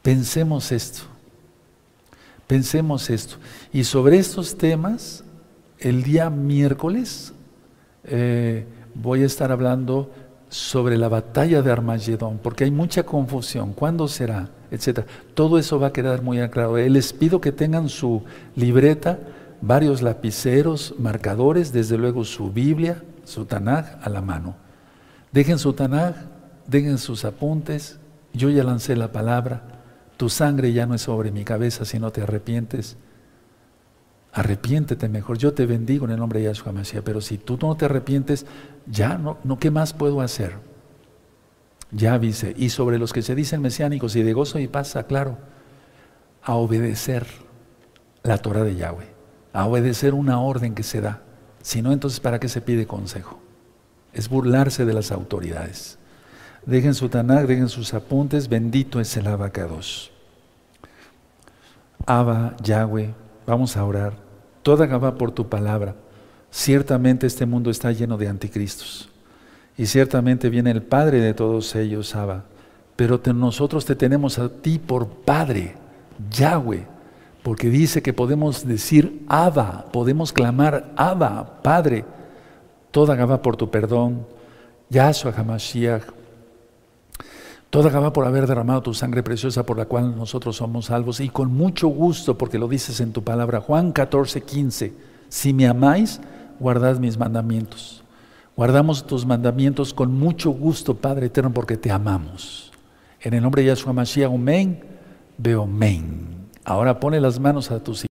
Pensemos 0.00 0.70
esto. 0.70 1.02
Pensemos 2.46 3.10
esto. 3.10 3.34
Y 3.72 3.82
sobre 3.82 4.18
estos 4.18 4.56
temas, 4.56 5.24
el 5.80 6.04
día 6.04 6.30
miércoles 6.30 7.32
eh, 8.04 8.64
voy 8.94 9.24
a 9.24 9.26
estar 9.26 9.50
hablando 9.50 10.12
sobre 10.56 10.96
la 10.96 11.10
batalla 11.10 11.60
de 11.60 11.70
Armagedón, 11.70 12.38
porque 12.42 12.64
hay 12.64 12.70
mucha 12.70 13.02
confusión. 13.02 13.74
¿Cuándo 13.74 14.08
será? 14.08 14.48
Etcétera. 14.70 15.06
Todo 15.34 15.58
eso 15.58 15.78
va 15.78 15.88
a 15.88 15.92
quedar 15.92 16.22
muy 16.22 16.38
claro. 16.48 16.78
Eh, 16.78 16.88
les 16.88 17.12
pido 17.12 17.42
que 17.42 17.52
tengan 17.52 17.90
su 17.90 18.24
libreta, 18.54 19.18
varios 19.60 20.00
lapiceros, 20.00 20.94
marcadores, 20.98 21.74
desde 21.74 21.98
luego 21.98 22.24
su 22.24 22.50
Biblia, 22.50 23.02
su 23.24 23.44
Tanaj 23.44 23.98
a 24.00 24.08
la 24.08 24.22
mano. 24.22 24.56
Dejen 25.30 25.58
su 25.58 25.74
Tanaj, 25.74 26.14
dejen 26.66 26.96
sus 26.96 27.26
apuntes. 27.26 27.98
Yo 28.32 28.48
ya 28.48 28.64
lancé 28.64 28.96
la 28.96 29.12
palabra. 29.12 29.62
Tu 30.16 30.30
sangre 30.30 30.72
ya 30.72 30.86
no 30.86 30.94
es 30.94 31.02
sobre 31.02 31.32
mi 31.32 31.44
cabeza 31.44 31.84
si 31.84 31.98
no 31.98 32.12
te 32.12 32.22
arrepientes. 32.22 32.96
Arrepiéntete 34.36 35.08
mejor. 35.08 35.38
Yo 35.38 35.54
te 35.54 35.64
bendigo 35.64 36.04
en 36.04 36.10
el 36.10 36.18
nombre 36.18 36.40
de 36.40 36.44
Yahshua 36.44 36.70
Mashiach. 36.70 37.02
Pero 37.02 37.22
si 37.22 37.38
tú 37.38 37.58
no 37.58 37.74
te 37.74 37.86
arrepientes, 37.86 38.44
ya 38.86 39.16
no, 39.16 39.38
¿qué 39.58 39.70
más 39.70 39.94
puedo 39.94 40.20
hacer? 40.20 40.58
Ya 41.90 42.18
dice. 42.18 42.52
Y 42.54 42.68
sobre 42.68 42.98
los 42.98 43.14
que 43.14 43.22
se 43.22 43.34
dicen 43.34 43.62
mesiánicos 43.62 44.14
y 44.14 44.22
de 44.22 44.34
gozo 44.34 44.58
y 44.58 44.68
paz, 44.68 44.94
claro, 45.08 45.38
a 46.42 46.54
obedecer 46.54 47.26
la 48.24 48.36
Torah 48.36 48.62
de 48.62 48.76
Yahweh, 48.76 49.08
a 49.54 49.64
obedecer 49.64 50.12
una 50.12 50.38
orden 50.38 50.74
que 50.74 50.82
se 50.82 51.00
da. 51.00 51.22
Si 51.62 51.80
no, 51.80 51.90
entonces, 51.90 52.20
¿para 52.20 52.38
qué 52.38 52.50
se 52.50 52.60
pide 52.60 52.86
consejo? 52.86 53.40
Es 54.12 54.28
burlarse 54.28 54.84
de 54.84 54.92
las 54.92 55.12
autoridades. 55.12 55.98
Dejen 56.66 56.92
su 56.92 57.08
Tanakh, 57.08 57.46
dejen 57.46 57.70
sus 57.70 57.94
apuntes. 57.94 58.50
Bendito 58.50 59.00
es 59.00 59.16
el 59.16 59.28
abacados. 59.28 60.12
Abba, 62.04 62.54
Yahweh, 62.62 63.14
vamos 63.46 63.78
a 63.78 63.84
orar. 63.84 64.25
Toda 64.66 64.86
Gabá 64.86 65.14
por 65.14 65.30
tu 65.30 65.48
palabra. 65.48 65.94
Ciertamente 66.50 67.28
este 67.28 67.46
mundo 67.46 67.70
está 67.70 67.92
lleno 67.92 68.18
de 68.18 68.26
anticristos. 68.26 69.08
Y 69.78 69.86
ciertamente 69.86 70.50
viene 70.50 70.72
el 70.72 70.82
Padre 70.82 71.20
de 71.20 71.34
todos 71.34 71.76
ellos, 71.76 72.16
Abba. 72.16 72.46
Pero 72.96 73.20
nosotros 73.32 73.84
te 73.84 73.94
tenemos 73.94 74.40
a 74.40 74.48
ti 74.48 74.80
por 74.80 75.06
Padre, 75.06 75.76
Yahweh, 76.32 76.84
porque 77.44 77.70
dice 77.70 78.02
que 78.02 78.12
podemos 78.12 78.66
decir 78.66 79.22
Abba, 79.28 79.86
podemos 79.92 80.32
clamar 80.32 80.92
Abba, 80.96 81.62
Padre. 81.62 82.04
Toda 82.90 83.14
Gabá 83.14 83.42
por 83.42 83.56
tu 83.56 83.70
perdón, 83.70 84.26
Yahshua 84.90 85.32
Hamashiach. 85.36 86.15
Toda 87.70 87.90
Gabá 87.90 88.12
por 88.12 88.26
haber 88.26 88.46
derramado 88.46 88.82
tu 88.82 88.94
sangre 88.94 89.22
preciosa 89.22 89.66
por 89.66 89.76
la 89.76 89.86
cual 89.86 90.16
nosotros 90.16 90.56
somos 90.56 90.86
salvos. 90.86 91.20
Y 91.20 91.28
con 91.28 91.52
mucho 91.52 91.88
gusto, 91.88 92.38
porque 92.38 92.58
lo 92.58 92.68
dices 92.68 93.00
en 93.00 93.12
tu 93.12 93.22
palabra, 93.22 93.60
Juan 93.60 93.92
14, 93.92 94.42
15. 94.42 94.92
Si 95.28 95.52
me 95.52 95.66
amáis, 95.66 96.20
guardad 96.60 96.98
mis 96.98 97.18
mandamientos. 97.18 98.02
Guardamos 98.56 99.06
tus 99.06 99.26
mandamientos 99.26 99.92
con 99.92 100.14
mucho 100.14 100.50
gusto, 100.50 100.94
Padre 100.94 101.26
eterno, 101.26 101.52
porque 101.52 101.76
te 101.76 101.90
amamos. 101.90 102.72
En 103.20 103.34
el 103.34 103.42
nombre 103.42 103.62
de 103.62 103.68
Yahshua 103.68 103.92
Mashiach, 103.92 104.32
amén, 104.32 104.82
veo 105.36 105.64
amén. 105.64 106.36
Ahora 106.64 106.98
pone 106.98 107.20
las 107.20 107.38
manos 107.38 107.70
a 107.70 107.82
tus 107.82 108.04